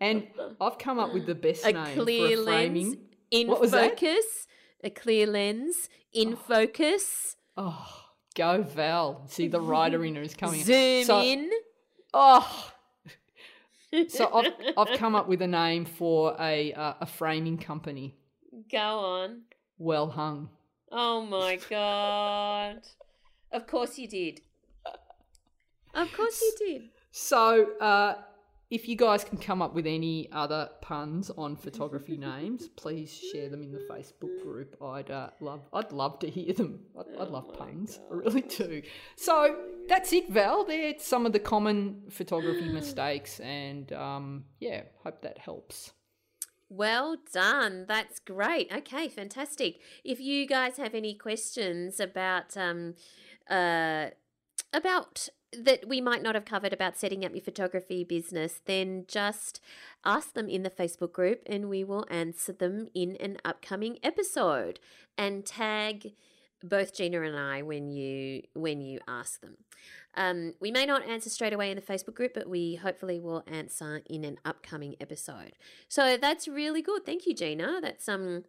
And 0.00 0.26
I've 0.60 0.78
come 0.78 0.98
up 0.98 1.12
with 1.12 1.26
the 1.26 1.34
best 1.34 1.64
a 1.64 1.72
name 1.72 1.94
clear 1.94 2.36
for 2.36 2.42
a 2.42 2.44
framing. 2.44 2.86
Lens 2.90 2.96
in 3.30 3.48
what 3.48 3.60
was 3.60 3.72
focus. 3.72 4.46
That? 4.82 4.88
A 4.88 4.90
clear 4.90 5.26
lens 5.26 5.88
in 6.12 6.34
oh. 6.34 6.36
focus. 6.36 7.36
Oh, 7.56 8.04
go 8.34 8.62
Val. 8.62 9.24
See, 9.28 9.48
the 9.48 9.60
writer 9.60 10.04
in 10.04 10.14
her 10.16 10.22
is 10.22 10.34
coming. 10.34 10.62
Zoom 10.64 11.04
so, 11.04 11.20
in. 11.22 11.50
Oh. 12.14 12.72
so 14.08 14.32
I've, 14.32 14.52
I've 14.76 14.98
come 14.98 15.14
up 15.14 15.28
with 15.28 15.42
a 15.42 15.46
name 15.46 15.84
for 15.84 16.34
a 16.40 16.72
uh, 16.72 16.94
a 17.00 17.06
framing 17.06 17.58
company. 17.58 18.16
Go 18.70 18.78
on. 18.78 19.42
Well 19.78 20.08
hung. 20.08 20.48
Oh 20.90 21.22
my 21.22 21.58
god. 21.68 22.82
Of 23.52 23.66
course 23.66 23.98
you 23.98 24.08
did. 24.08 24.40
Of 25.94 26.12
course 26.12 26.40
you 26.40 26.54
did. 26.66 26.82
So, 27.10 27.76
uh, 27.80 28.14
if 28.70 28.88
you 28.88 28.94
guys 28.94 29.24
can 29.24 29.36
come 29.36 29.60
up 29.60 29.74
with 29.74 29.86
any 29.86 30.28
other 30.30 30.70
puns 30.80 31.28
on 31.30 31.56
photography 31.56 32.16
names, 32.16 32.68
please 32.68 33.12
share 33.12 33.48
them 33.48 33.62
in 33.62 33.72
the 33.72 33.84
Facebook 33.90 34.40
group. 34.44 34.76
I'd 34.80 35.10
uh, 35.10 35.30
love, 35.40 35.62
I'd 35.72 35.90
love 35.90 36.20
to 36.20 36.30
hear 36.30 36.52
them. 36.52 36.78
I'd, 36.98 37.20
I'd 37.20 37.28
love 37.28 37.46
oh 37.48 37.52
puns, 37.52 37.98
God. 37.98 38.06
I 38.12 38.14
really 38.14 38.42
do. 38.42 38.82
So 39.16 39.56
that's 39.88 40.12
it, 40.12 40.30
Val. 40.30 40.64
They're 40.64 40.94
some 40.98 41.26
of 41.26 41.32
the 41.32 41.40
common 41.40 42.02
photography 42.10 42.68
mistakes, 42.68 43.40
and 43.40 43.92
um, 43.92 44.44
yeah, 44.60 44.82
hope 45.02 45.22
that 45.22 45.38
helps. 45.38 45.92
Well 46.70 47.16
done. 47.32 47.84
That's 47.88 48.20
great. 48.20 48.72
Okay, 48.72 49.08
fantastic. 49.08 49.80
If 50.04 50.20
you 50.20 50.46
guys 50.46 50.76
have 50.76 50.94
any 50.94 51.14
questions 51.14 51.98
about 51.98 52.56
um, 52.56 52.94
uh, 53.50 54.10
about 54.72 55.28
that 55.52 55.88
we 55.88 56.00
might 56.00 56.22
not 56.22 56.36
have 56.36 56.44
covered 56.44 56.72
about 56.72 56.96
setting 56.96 57.24
up 57.24 57.32
your 57.32 57.42
photography 57.42 58.04
business, 58.04 58.62
then 58.66 59.04
just 59.08 59.60
ask 60.04 60.34
them 60.34 60.48
in 60.48 60.62
the 60.62 60.70
Facebook 60.70 61.12
group 61.12 61.42
and 61.46 61.68
we 61.68 61.82
will 61.82 62.06
answer 62.08 62.52
them 62.52 62.86
in 62.94 63.16
an 63.16 63.38
upcoming 63.44 63.98
episode. 64.04 64.78
And 65.18 65.44
tag 65.44 66.12
both 66.62 66.94
Gina 66.94 67.22
and 67.22 67.36
I 67.36 67.62
when 67.62 67.90
you 67.90 68.42
when 68.54 68.80
you 68.80 69.00
ask 69.08 69.40
them. 69.40 69.56
Um, 70.14 70.54
we 70.60 70.70
may 70.70 70.86
not 70.86 71.06
answer 71.06 71.30
straight 71.30 71.52
away 71.52 71.70
in 71.70 71.76
the 71.76 71.82
Facebook 71.82 72.14
group, 72.14 72.32
but 72.34 72.48
we 72.48 72.74
hopefully 72.76 73.20
will 73.20 73.44
answer 73.46 74.02
in 74.08 74.24
an 74.24 74.38
upcoming 74.44 74.96
episode. 75.00 75.52
So 75.88 76.16
that's 76.16 76.48
really 76.48 76.82
good. 76.82 77.06
Thank 77.06 77.26
you, 77.26 77.34
Gina. 77.34 77.80
That's 77.80 78.08
um 78.08 78.44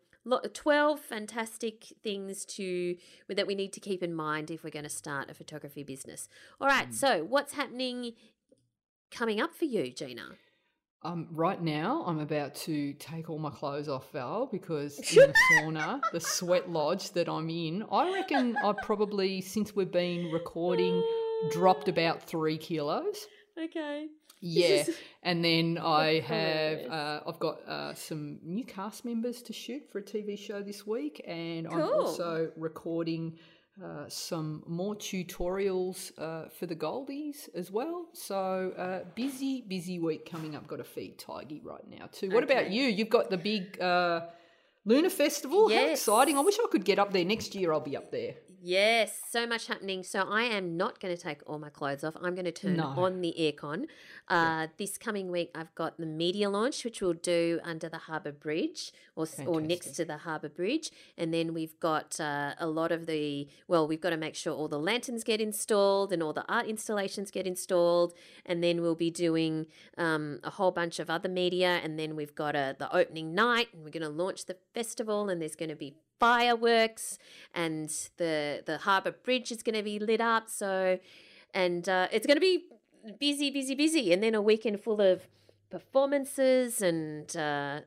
12 0.53 0.99
fantastic 0.99 1.93
things 2.03 2.45
to 2.45 2.95
that 3.27 3.47
we 3.47 3.55
need 3.55 3.73
to 3.73 3.79
keep 3.79 4.03
in 4.03 4.13
mind 4.13 4.51
if 4.51 4.63
we're 4.63 4.69
going 4.69 4.83
to 4.83 4.89
start 4.89 5.29
a 5.29 5.33
photography 5.33 5.83
business. 5.83 6.27
All 6.59 6.67
right, 6.67 6.89
mm. 6.89 6.93
so 6.93 7.23
what's 7.23 7.53
happening 7.53 8.13
coming 9.09 9.41
up 9.41 9.55
for 9.55 9.65
you, 9.65 9.91
Gina? 9.91 10.37
Um, 11.03 11.27
right 11.31 11.59
now, 11.59 12.03
I'm 12.05 12.19
about 12.19 12.53
to 12.55 12.93
take 12.93 13.27
all 13.27 13.39
my 13.39 13.49
clothes 13.49 13.89
off, 13.89 14.11
Val, 14.11 14.45
because 14.45 14.99
in 15.17 15.31
the 15.31 15.33
sauna, 15.51 15.99
the 16.11 16.19
sweat 16.19 16.69
lodge 16.69 17.09
that 17.11 17.27
I'm 17.27 17.49
in, 17.49 17.83
I 17.91 18.13
reckon 18.13 18.55
I 18.63 18.73
probably, 18.83 19.41
since 19.41 19.75
we've 19.75 19.91
been 19.91 20.31
recording, 20.31 21.03
dropped 21.49 21.87
about 21.87 22.23
three 22.23 22.57
kilos. 22.57 23.27
Okay. 23.57 24.07
Yeah, 24.41 24.85
and 25.21 25.45
then 25.45 25.77
I 25.83 26.19
have 26.19 26.79
uh, 26.89 27.19
I've 27.27 27.39
got 27.39 27.59
uh, 27.67 27.93
some 27.93 28.39
new 28.43 28.65
cast 28.65 29.05
members 29.05 29.41
to 29.43 29.53
shoot 29.53 29.83
for 29.91 29.99
a 29.99 30.03
TV 30.03 30.37
show 30.37 30.61
this 30.61 30.85
week, 30.85 31.23
and 31.27 31.69
cool. 31.69 31.79
I'm 31.79 31.93
also 31.93 32.51
recording 32.57 33.37
uh, 33.83 34.05
some 34.09 34.63
more 34.67 34.95
tutorials 34.95 36.11
uh, 36.17 36.49
for 36.49 36.65
the 36.65 36.75
Goldies 36.75 37.49
as 37.55 37.71
well. 37.71 38.07
So 38.13 38.73
uh, 38.77 39.09
busy, 39.15 39.63
busy 39.67 39.99
week 39.99 40.29
coming 40.29 40.55
up. 40.55 40.67
Got 40.67 40.77
to 40.77 40.83
feed 40.83 41.19
Tiggy 41.19 41.61
right 41.63 41.87
now 41.87 42.07
too. 42.11 42.31
What 42.31 42.43
okay. 42.43 42.53
about 42.53 42.71
you? 42.71 42.83
You've 42.83 43.09
got 43.09 43.29
the 43.29 43.37
big 43.37 43.79
uh, 43.79 44.21
Lunar 44.85 45.09
Festival. 45.09 45.69
Yes. 45.69 45.79
How 45.79 45.91
exciting! 45.91 46.37
I 46.37 46.41
wish 46.41 46.57
I 46.59 46.67
could 46.71 46.83
get 46.83 46.97
up 46.97 47.13
there 47.13 47.25
next 47.25 47.53
year. 47.53 47.71
I'll 47.71 47.79
be 47.79 47.95
up 47.95 48.11
there. 48.11 48.35
Yes, 48.63 49.19
so 49.27 49.47
much 49.47 49.65
happening. 49.65 50.03
So 50.03 50.21
I 50.21 50.43
am 50.43 50.77
not 50.77 50.99
going 50.99 51.15
to 51.15 51.21
take 51.21 51.41
all 51.47 51.57
my 51.57 51.69
clothes 51.69 52.03
off. 52.03 52.15
I'm 52.21 52.35
going 52.35 52.45
to 52.45 52.51
turn 52.51 52.77
no. 52.77 52.93
on 52.95 53.21
the 53.21 53.33
aircon. 53.39 53.85
Uh, 54.29 54.35
yeah. 54.35 54.67
This 54.77 54.99
coming 54.99 55.31
week, 55.31 55.49
I've 55.55 55.73
got 55.73 55.97
the 55.97 56.05
media 56.05 56.47
launch, 56.47 56.85
which 56.85 57.01
we'll 57.01 57.13
do 57.13 57.59
under 57.63 57.89
the 57.89 57.97
Harbour 57.97 58.31
Bridge 58.31 58.93
or, 59.15 59.25
or 59.47 59.61
next 59.61 59.93
to 59.93 60.05
the 60.05 60.17
Harbour 60.17 60.47
Bridge. 60.47 60.91
And 61.17 61.33
then 61.33 61.55
we've 61.55 61.79
got 61.79 62.19
uh, 62.19 62.53
a 62.59 62.67
lot 62.67 62.91
of 62.91 63.07
the, 63.07 63.47
well, 63.67 63.87
we've 63.87 64.01
got 64.01 64.11
to 64.11 64.17
make 64.17 64.35
sure 64.35 64.53
all 64.53 64.67
the 64.67 64.79
lanterns 64.79 65.23
get 65.23 65.41
installed 65.41 66.13
and 66.13 66.21
all 66.21 66.33
the 66.33 66.45
art 66.47 66.67
installations 66.67 67.31
get 67.31 67.47
installed. 67.47 68.13
And 68.45 68.63
then 68.63 68.83
we'll 68.83 68.93
be 68.93 69.09
doing 69.09 69.65
um, 69.97 70.39
a 70.43 70.51
whole 70.51 70.71
bunch 70.71 70.99
of 70.99 71.09
other 71.09 71.29
media. 71.29 71.79
And 71.83 71.97
then 71.97 72.15
we've 72.15 72.35
got 72.35 72.55
a, 72.55 72.75
the 72.77 72.95
opening 72.95 73.33
night 73.33 73.69
and 73.73 73.83
we're 73.83 73.89
going 73.89 74.03
to 74.03 74.09
launch 74.09 74.45
the 74.45 74.57
festival 74.75 75.29
and 75.29 75.41
there's 75.41 75.55
going 75.55 75.69
to 75.69 75.75
be 75.75 75.95
fireworks 76.21 77.17
and 77.55 77.89
the 78.17 78.61
the 78.67 78.77
harbour 78.77 79.13
bridge 79.25 79.51
is 79.51 79.63
going 79.63 79.75
to 79.75 79.81
be 79.81 79.97
lit 79.97 80.21
up 80.21 80.47
so 80.47 80.99
and 81.53 81.89
uh, 81.89 82.07
it's 82.11 82.27
going 82.27 82.37
to 82.37 82.47
be 82.51 82.65
busy 83.19 83.49
busy 83.49 83.73
busy 83.73 84.13
and 84.13 84.21
then 84.21 84.35
a 84.35 84.41
weekend 84.41 84.79
full 84.79 85.01
of 85.01 85.27
performances 85.71 86.79
and 86.81 87.35
uh, 87.35 87.79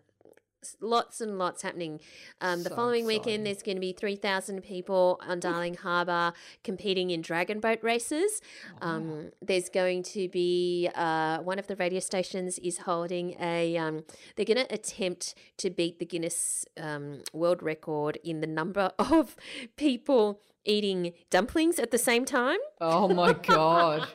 lots 0.81 1.21
and 1.21 1.39
lots 1.39 1.63
happening. 1.63 2.01
Um, 2.41 2.63
the 2.63 2.71
So 2.71 2.77
following 2.77 3.05
exciting. 3.05 3.25
weekend, 3.25 3.47
there's 3.47 3.63
going 3.63 3.77
to 3.77 3.81
be 3.81 3.93
3,000 3.93 4.63
people 4.63 5.21
on 5.27 5.41
Darling 5.41 5.75
Harbour 5.75 6.33
competing 6.63 7.11
in 7.11 7.21
dragon 7.23 7.61
boat 7.61 7.79
races. 7.83 8.41
Oh, 8.81 8.87
Um, 8.89 9.31
there's 9.43 9.69
going 9.69 10.03
to 10.15 10.29
be 10.29 10.89
uh, 10.95 11.39
one 11.39 11.59
of 11.59 11.67
the 11.67 11.77
radio 11.77 12.01
stations 12.01 12.59
is 12.59 12.79
holding 12.79 13.37
a, 13.41 13.77
um, 13.77 14.05
they're 14.37 14.45
going 14.47 14.65
to 14.67 14.73
attempt 14.75 15.35
to 15.59 15.71
beat 15.71 15.99
the 15.99 16.07
Guinness 16.07 16.65
um, 16.79 17.23
World 17.33 17.63
Record 17.63 18.19
in 18.25 18.41
the 18.41 18.47
number 18.47 18.91
of 18.99 19.37
people 19.77 20.41
eating 20.65 21.13
dumplings 21.31 21.79
at 21.79 21.91
the 21.91 21.99
same 21.99 22.25
time. 22.25 22.59
Oh 22.81 23.09
my 23.09 23.33
god. 23.55 24.09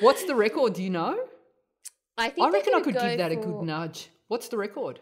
What's 0.00 0.24
the 0.24 0.34
record? 0.34 0.74
Do 0.74 0.82
you 0.82 0.90
know? 0.90 1.16
I 2.18 2.28
think 2.30 2.46
I 2.46 2.50
reckon 2.50 2.74
I 2.74 2.80
could 2.80 2.94
give 2.94 3.18
that 3.18 3.32
a 3.32 3.36
good 3.36 3.62
nudge. 3.62 4.10
What's 4.28 4.48
the 4.48 4.56
record? 4.56 5.00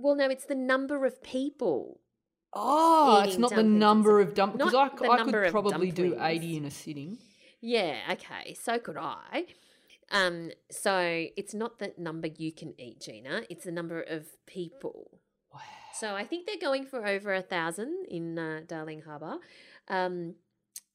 Well, 0.00 0.16
no, 0.16 0.28
it's 0.28 0.46
the 0.46 0.54
number 0.54 1.04
of 1.04 1.22
people. 1.22 2.00
Oh, 2.52 3.22
it's 3.24 3.38
not 3.38 3.54
the 3.54 3.62
number 3.62 4.20
of 4.20 4.34
dumplings. 4.34 4.72
Because 4.72 4.74
I, 4.74 5.12
I 5.12 5.24
could 5.24 5.50
probably 5.50 5.90
do 5.90 6.10
dumplings. 6.10 6.44
80 6.44 6.56
in 6.56 6.64
a 6.64 6.70
sitting. 6.70 7.18
Yeah, 7.60 7.96
okay, 8.12 8.54
so 8.54 8.78
could 8.78 8.96
I. 8.96 9.44
Um, 10.10 10.50
so 10.70 11.26
it's 11.36 11.54
not 11.54 11.78
the 11.78 11.92
number 11.96 12.26
you 12.26 12.52
can 12.52 12.74
eat, 12.78 13.00
Gina. 13.00 13.42
It's 13.48 13.64
the 13.64 13.72
number 13.72 14.00
of 14.00 14.26
people. 14.46 15.20
Wow. 15.52 15.60
So 15.94 16.14
I 16.14 16.24
think 16.24 16.46
they're 16.46 16.56
going 16.60 16.86
for 16.86 17.06
over 17.06 17.32
a 17.32 17.42
thousand 17.42 18.06
in 18.08 18.38
uh, 18.38 18.62
Darling 18.66 19.02
Harbour. 19.02 19.36
Um, 19.88 20.34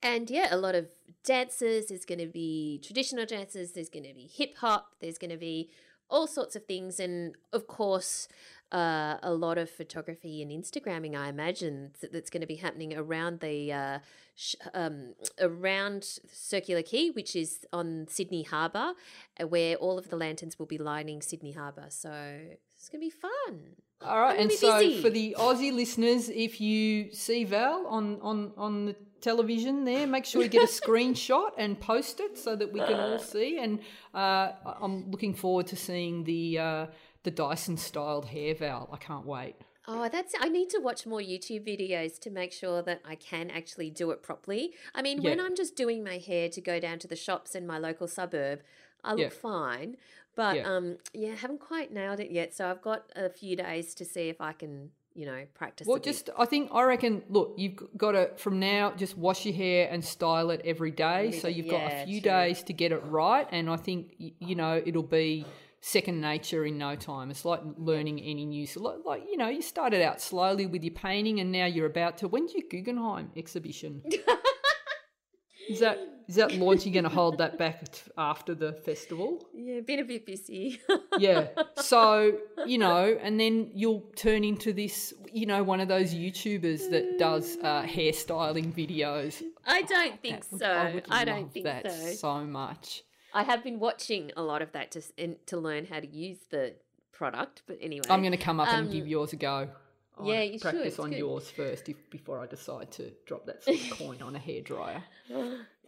and 0.01 0.29
yeah, 0.29 0.47
a 0.51 0.57
lot 0.57 0.75
of 0.75 0.87
dances. 1.23 1.87
There's 1.87 2.05
going 2.05 2.19
to 2.19 2.27
be 2.27 2.81
traditional 2.83 3.25
dances. 3.25 3.71
There's 3.71 3.89
going 3.89 4.05
to 4.05 4.13
be 4.13 4.29
hip 4.31 4.57
hop. 4.57 4.95
There's 4.99 5.17
going 5.17 5.31
to 5.31 5.37
be 5.37 5.69
all 6.09 6.27
sorts 6.27 6.55
of 6.55 6.65
things. 6.65 6.99
And 6.99 7.35
of 7.53 7.67
course, 7.67 8.27
uh, 8.75 9.17
a 9.23 9.33
lot 9.33 9.57
of 9.57 9.69
photography 9.69 10.41
and 10.41 10.51
Instagramming, 10.51 11.15
I 11.15 11.29
imagine, 11.29 11.91
th- 11.99 12.11
that's 12.11 12.29
going 12.29 12.41
to 12.41 12.47
be 12.47 12.57
happening 12.57 12.93
around 12.93 13.39
the 13.39 13.71
uh, 13.71 13.99
sh- 14.35 14.55
um, 14.73 15.13
around 15.39 16.03
Circular 16.29 16.81
Quay, 16.81 17.11
which 17.11 17.37
is 17.37 17.65
on 17.71 18.05
Sydney 18.09 18.43
Harbour, 18.43 18.91
uh, 19.39 19.47
where 19.47 19.77
all 19.77 19.97
of 19.97 20.09
the 20.09 20.17
lanterns 20.17 20.59
will 20.59 20.65
be 20.65 20.77
lining 20.77 21.21
Sydney 21.21 21.53
Harbour. 21.53 21.85
So 21.87 22.11
it's 22.51 22.89
going 22.89 22.99
to 22.99 23.05
be 23.05 23.09
fun. 23.09 23.59
All 24.01 24.19
right, 24.19 24.37
and 24.37 24.51
so 24.51 24.79
busy. 24.79 25.01
for 25.01 25.09
the 25.09 25.37
Aussie 25.39 25.73
listeners, 25.73 26.27
if 26.27 26.59
you 26.59 27.13
see 27.13 27.45
Val 27.45 27.87
on, 27.87 28.19
on, 28.21 28.51
on 28.57 28.85
the 28.87 28.95
television 29.21 29.85
there, 29.85 30.05
make 30.05 30.25
sure 30.25 30.43
you 30.43 30.49
get 30.49 30.63
a 30.63 30.73
screenshot 30.81 31.51
and 31.57 31.79
post 31.79 32.19
it 32.19 32.37
so 32.37 32.57
that 32.57 32.73
we 32.73 32.81
can 32.81 32.99
all 32.99 33.19
see. 33.19 33.57
And 33.57 33.79
uh, 34.13 34.51
I'm 34.81 35.09
looking 35.09 35.33
forward 35.33 35.67
to 35.67 35.77
seeing 35.77 36.25
the 36.25 36.59
uh, 36.59 36.85
the 37.25 37.31
Dyson 37.31 37.75
styled 37.75 38.27
hair 38.27 38.55
Val. 38.55 38.87
I 38.93 38.97
can't 38.97 39.25
wait. 39.25 39.55
Oh, 39.87 40.07
that's. 40.09 40.33
I 40.39 40.47
need 40.49 40.69
to 40.69 40.79
watch 40.79 41.05
more 41.05 41.19
YouTube 41.19 41.67
videos 41.67 42.17
to 42.19 42.31
make 42.31 42.51
sure 42.51 42.81
that 42.83 43.01
I 43.07 43.15
can 43.15 43.51
actually 43.51 43.89
do 43.91 44.11
it 44.11 44.23
properly. 44.23 44.73
I 44.95 45.01
mean, 45.01 45.21
when 45.21 45.39
I'm 45.39 45.55
just 45.55 45.75
doing 45.75 46.03
my 46.03 46.17
hair 46.17 46.49
to 46.49 46.61
go 46.61 46.79
down 46.79 46.97
to 46.99 47.07
the 47.07 47.15
shops 47.15 47.53
in 47.53 47.67
my 47.67 47.77
local 47.77 48.07
suburb, 48.07 48.61
I 49.03 49.11
look 49.11 49.19
Yeah. 49.19 49.29
fine. 49.29 49.97
But 50.35 50.55
Yeah. 50.57 50.75
um, 50.75 50.97
yeah, 51.13 51.31
I 51.31 51.35
haven't 51.35 51.59
quite 51.59 51.91
nailed 51.93 52.19
it 52.19 52.31
yet. 52.31 52.53
So 52.55 52.69
I've 52.69 52.81
got 52.81 53.11
a 53.15 53.29
few 53.29 53.55
days 53.55 53.93
to 53.95 54.05
see 54.05 54.27
if 54.29 54.41
I 54.41 54.53
can, 54.53 54.91
you 55.13 55.25
know, 55.27 55.45
practice. 55.53 55.87
Well, 55.87 55.99
just 55.99 56.29
I 56.37 56.45
think 56.45 56.71
I 56.73 56.83
reckon. 56.83 57.23
Look, 57.29 57.53
you've 57.57 57.77
got 57.95 58.13
to 58.13 58.31
from 58.37 58.59
now 58.59 58.91
just 58.97 59.17
wash 59.17 59.45
your 59.45 59.53
hair 59.55 59.87
and 59.91 60.03
style 60.03 60.49
it 60.49 60.61
every 60.65 60.91
day. 60.91 61.31
So 61.31 61.47
you've 61.47 61.69
got 61.69 61.91
yeah, 61.91 62.01
a 62.01 62.05
few 62.05 62.21
true. 62.21 62.31
days 62.31 62.63
to 62.63 62.73
get 62.73 62.91
it 62.91 63.03
right, 63.05 63.47
and 63.51 63.69
I 63.69 63.77
think 63.77 64.15
you 64.17 64.55
know 64.55 64.81
it'll 64.83 65.03
be 65.03 65.45
second 65.85 66.19
nature 66.19 66.65
in 66.65 66.79
no 66.79 66.95
time. 66.95 67.29
It's 67.29 67.45
like 67.45 67.61
learning 67.77 68.19
any 68.19 68.45
new. 68.45 68.65
So 68.65 68.81
like, 68.81 68.97
like 69.05 69.23
you 69.29 69.37
know, 69.37 69.49
you 69.49 69.61
started 69.61 70.01
out 70.01 70.19
slowly 70.19 70.65
with 70.65 70.83
your 70.83 70.93
painting, 70.93 71.39
and 71.39 71.51
now 71.51 71.65
you're 71.65 71.85
about 71.85 72.17
to. 72.19 72.27
When's 72.27 72.53
your 72.53 72.63
Guggenheim 72.69 73.29
exhibition? 73.37 74.01
is 75.69 75.79
that 75.81 75.99
is 76.27 76.35
that 76.35 76.53
launch? 76.53 76.85
You're 76.85 76.93
going 76.93 77.03
to 77.03 77.09
hold 77.09 77.37
that 77.37 77.59
back 77.59 77.83
after 78.17 78.55
the 78.55 78.73
festival? 78.73 79.45
yeah, 79.53 79.81
been 79.81 79.99
a 79.99 80.03
bit 80.03 80.25
busy. 80.25 80.81
yeah. 81.19 81.49
So, 81.75 82.39
you 82.65 82.79
know, 82.79 83.15
and 83.21 83.39
then 83.39 83.69
you'll 83.75 84.01
turn 84.15 84.43
into 84.43 84.73
this, 84.73 85.13
you 85.31 85.45
know, 85.45 85.61
one 85.61 85.81
of 85.81 85.87
those 85.87 86.15
YouTubers 86.15 86.89
that 86.89 87.19
does 87.19 87.57
uh, 87.61 87.83
hairstyling 87.83 88.73
videos. 88.73 89.43
I 89.67 89.83
don't 89.83 90.19
think 90.19 90.49
That 90.57 90.93
would- 90.95 91.05
so. 91.05 91.13
I, 91.13 91.21
I 91.21 91.25
don't 91.25 91.51
think 91.53 91.65
that 91.65 91.91
so. 91.91 92.11
so 92.13 92.39
much. 92.45 93.03
I 93.35 93.43
have 93.43 93.63
been 93.63 93.79
watching 93.79 94.31
a 94.35 94.41
lot 94.41 94.61
of 94.63 94.71
that 94.71 94.91
to 94.91 95.01
in, 95.17 95.35
to 95.47 95.57
learn 95.57 95.85
how 95.85 95.99
to 95.99 96.07
use 96.07 96.39
the 96.49 96.73
product. 97.11 97.61
But 97.67 97.77
anyway, 97.81 98.05
I'm 98.09 98.21
going 98.21 98.31
to 98.31 98.37
come 98.37 98.59
up 98.59 98.69
and 98.69 98.87
Um, 98.87 98.93
give 98.93 99.07
yours 99.07 99.33
a 99.33 99.35
go. 99.35 99.69
I 100.17 100.25
yeah, 100.25 100.41
you 100.41 100.59
practice 100.59 100.97
on 100.97 101.09
good. 101.09 101.19
yours 101.19 101.51
first 101.51 101.89
if, 101.89 102.09
before 102.09 102.39
I 102.39 102.47
decide 102.47 102.89
to 102.93 103.11
drop 103.25 103.45
that 103.47 103.63
coin 103.91 104.21
on 104.21 104.35
a 104.35 104.39
hairdryer. 104.39 105.03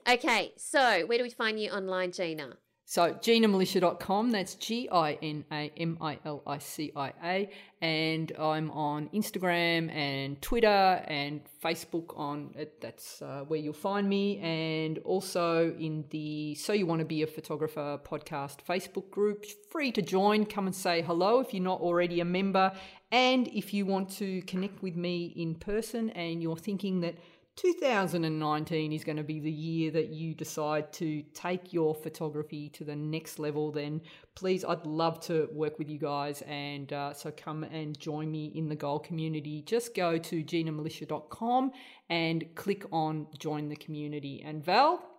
Okay, 0.07 0.53
so 0.57 1.05
where 1.05 1.17
do 1.17 1.23
we 1.23 1.29
find 1.29 1.59
you 1.59 1.69
online, 1.71 2.11
Gina? 2.11 2.57
So, 2.89 3.13
GinaMilicia.com, 3.13 4.31
that's 4.31 4.55
G 4.55 4.87
I 4.89 5.17
N 5.21 5.43
A 5.51 5.69
M 5.75 5.97
I 5.99 6.19
L 6.23 6.41
I 6.47 6.57
C 6.59 6.93
I 6.95 7.11
A. 7.21 7.49
And 7.81 8.31
I'm 8.39 8.71
on 8.71 9.09
Instagram 9.09 9.91
and 9.91 10.41
Twitter 10.41 11.03
and 11.05 11.41
Facebook 11.61 12.17
on 12.17 12.53
it. 12.55 12.79
That's 12.79 13.21
uh, 13.21 13.43
where 13.45 13.59
you'll 13.59 13.73
find 13.73 14.07
me. 14.07 14.39
And 14.39 14.99
also 14.99 15.75
in 15.77 16.05
the 16.11 16.55
So 16.55 16.71
You 16.71 16.85
Want 16.85 16.99
to 16.99 17.05
Be 17.05 17.23
a 17.23 17.27
Photographer 17.27 17.99
podcast 18.05 18.59
Facebook 18.65 19.11
group. 19.11 19.45
Free 19.69 19.91
to 19.91 20.01
join. 20.01 20.45
Come 20.45 20.67
and 20.67 20.75
say 20.75 21.01
hello 21.01 21.41
if 21.41 21.53
you're 21.53 21.61
not 21.61 21.81
already 21.81 22.21
a 22.21 22.25
member. 22.25 22.71
And 23.11 23.49
if 23.49 23.73
you 23.73 23.85
want 23.85 24.09
to 24.11 24.41
connect 24.43 24.81
with 24.81 24.95
me 24.95 25.33
in 25.35 25.55
person 25.55 26.09
and 26.11 26.41
you're 26.41 26.55
thinking 26.55 27.01
that 27.01 27.15
2019 27.57 28.93
is 28.93 29.03
going 29.03 29.17
to 29.17 29.23
be 29.23 29.39
the 29.39 29.51
year 29.51 29.89
that 29.89 30.09
you 30.09 30.35
decide 30.35 30.93
to 30.93 31.23
take 31.33 31.73
your 31.73 31.95
photography 31.95 32.69
to 32.69 32.83
the 32.83 32.95
next 32.95 33.39
level, 33.39 33.71
then 33.71 33.99
please, 34.35 34.63
I'd 34.63 34.85
love 34.85 35.19
to 35.21 35.49
work 35.51 35.79
with 35.79 35.89
you 35.89 35.97
guys. 35.97 36.43
And 36.43 36.93
uh, 36.93 37.13
so 37.13 37.31
come 37.35 37.63
and 37.63 37.99
join 37.99 38.31
me 38.31 38.51
in 38.53 38.69
the 38.69 38.75
goal 38.75 38.99
community. 38.99 39.63
Just 39.63 39.95
go 39.95 40.19
to 40.19 40.43
ginamilicia.com 40.43 41.71
and 42.09 42.45
click 42.53 42.85
on 42.91 43.25
join 43.39 43.69
the 43.69 43.75
community. 43.75 44.43
And 44.45 44.63
Val, 44.63 45.16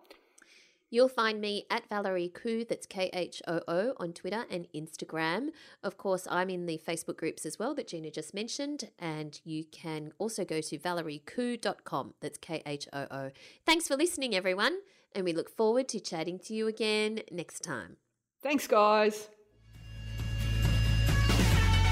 You'll 0.91 1.07
find 1.07 1.39
me 1.39 1.65
at 1.69 1.87
Valerie 1.87 2.31
Khoo, 2.33 2.67
that's 2.67 2.87
K 2.87 3.09
H 3.13 3.41
O 3.47 3.61
O, 3.67 3.93
on 3.97 4.13
Twitter 4.13 4.45
and 4.49 4.67
Instagram. 4.73 5.49
Of 5.83 5.97
course, 5.97 6.27
I'm 6.29 6.49
in 6.49 6.65
the 6.65 6.81
Facebook 6.85 7.17
groups 7.17 7.45
as 7.45 7.59
well 7.59 7.75
that 7.75 7.87
Gina 7.87 8.09
just 8.09 8.33
mentioned, 8.33 8.89
and 8.97 9.39
you 9.43 9.65
can 9.65 10.11
also 10.17 10.43
go 10.43 10.61
to 10.61 10.77
valeriekhoo.com, 10.79 12.15
that's 12.21 12.39
K 12.39 12.63
H 12.65 12.87
O 12.91 13.05
O. 13.11 13.31
Thanks 13.65 13.87
for 13.87 13.95
listening, 13.95 14.35
everyone, 14.35 14.79
and 15.13 15.25
we 15.25 15.33
look 15.33 15.55
forward 15.55 15.87
to 15.89 15.99
chatting 15.99 16.39
to 16.39 16.53
you 16.53 16.67
again 16.67 17.21
next 17.31 17.61
time. 17.63 17.97
thanks, 18.41 18.65
guys. 18.67 19.29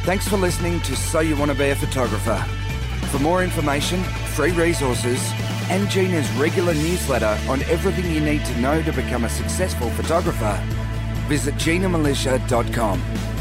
Thanks 0.06 0.28
for 0.28 0.38
listening 0.38 0.80
to 0.82 0.95
So 0.95 1.20
You 1.20 1.36
Want 1.36 1.52
to 1.52 1.58
Be 1.58 1.70
a 1.70 1.76
Photographer. 1.76 2.38
For 3.12 3.20
more 3.20 3.43
information, 3.43 4.02
free 4.36 4.52
resources, 4.52 5.20
and 5.70 5.89
Gina's 5.89 6.30
regular 6.32 6.74
newsletter 6.74 7.38
on 7.49 7.61
everything 7.63 8.11
you 8.11 8.22
need 8.22 8.45
to 8.45 8.59
know 8.59 8.82
to 8.82 8.91
become 8.93 9.26
a 9.26 9.30
successful 9.30 9.89
photographer, 9.91 10.61
visit 11.28 11.55
ginamilicia.com. 11.55 13.37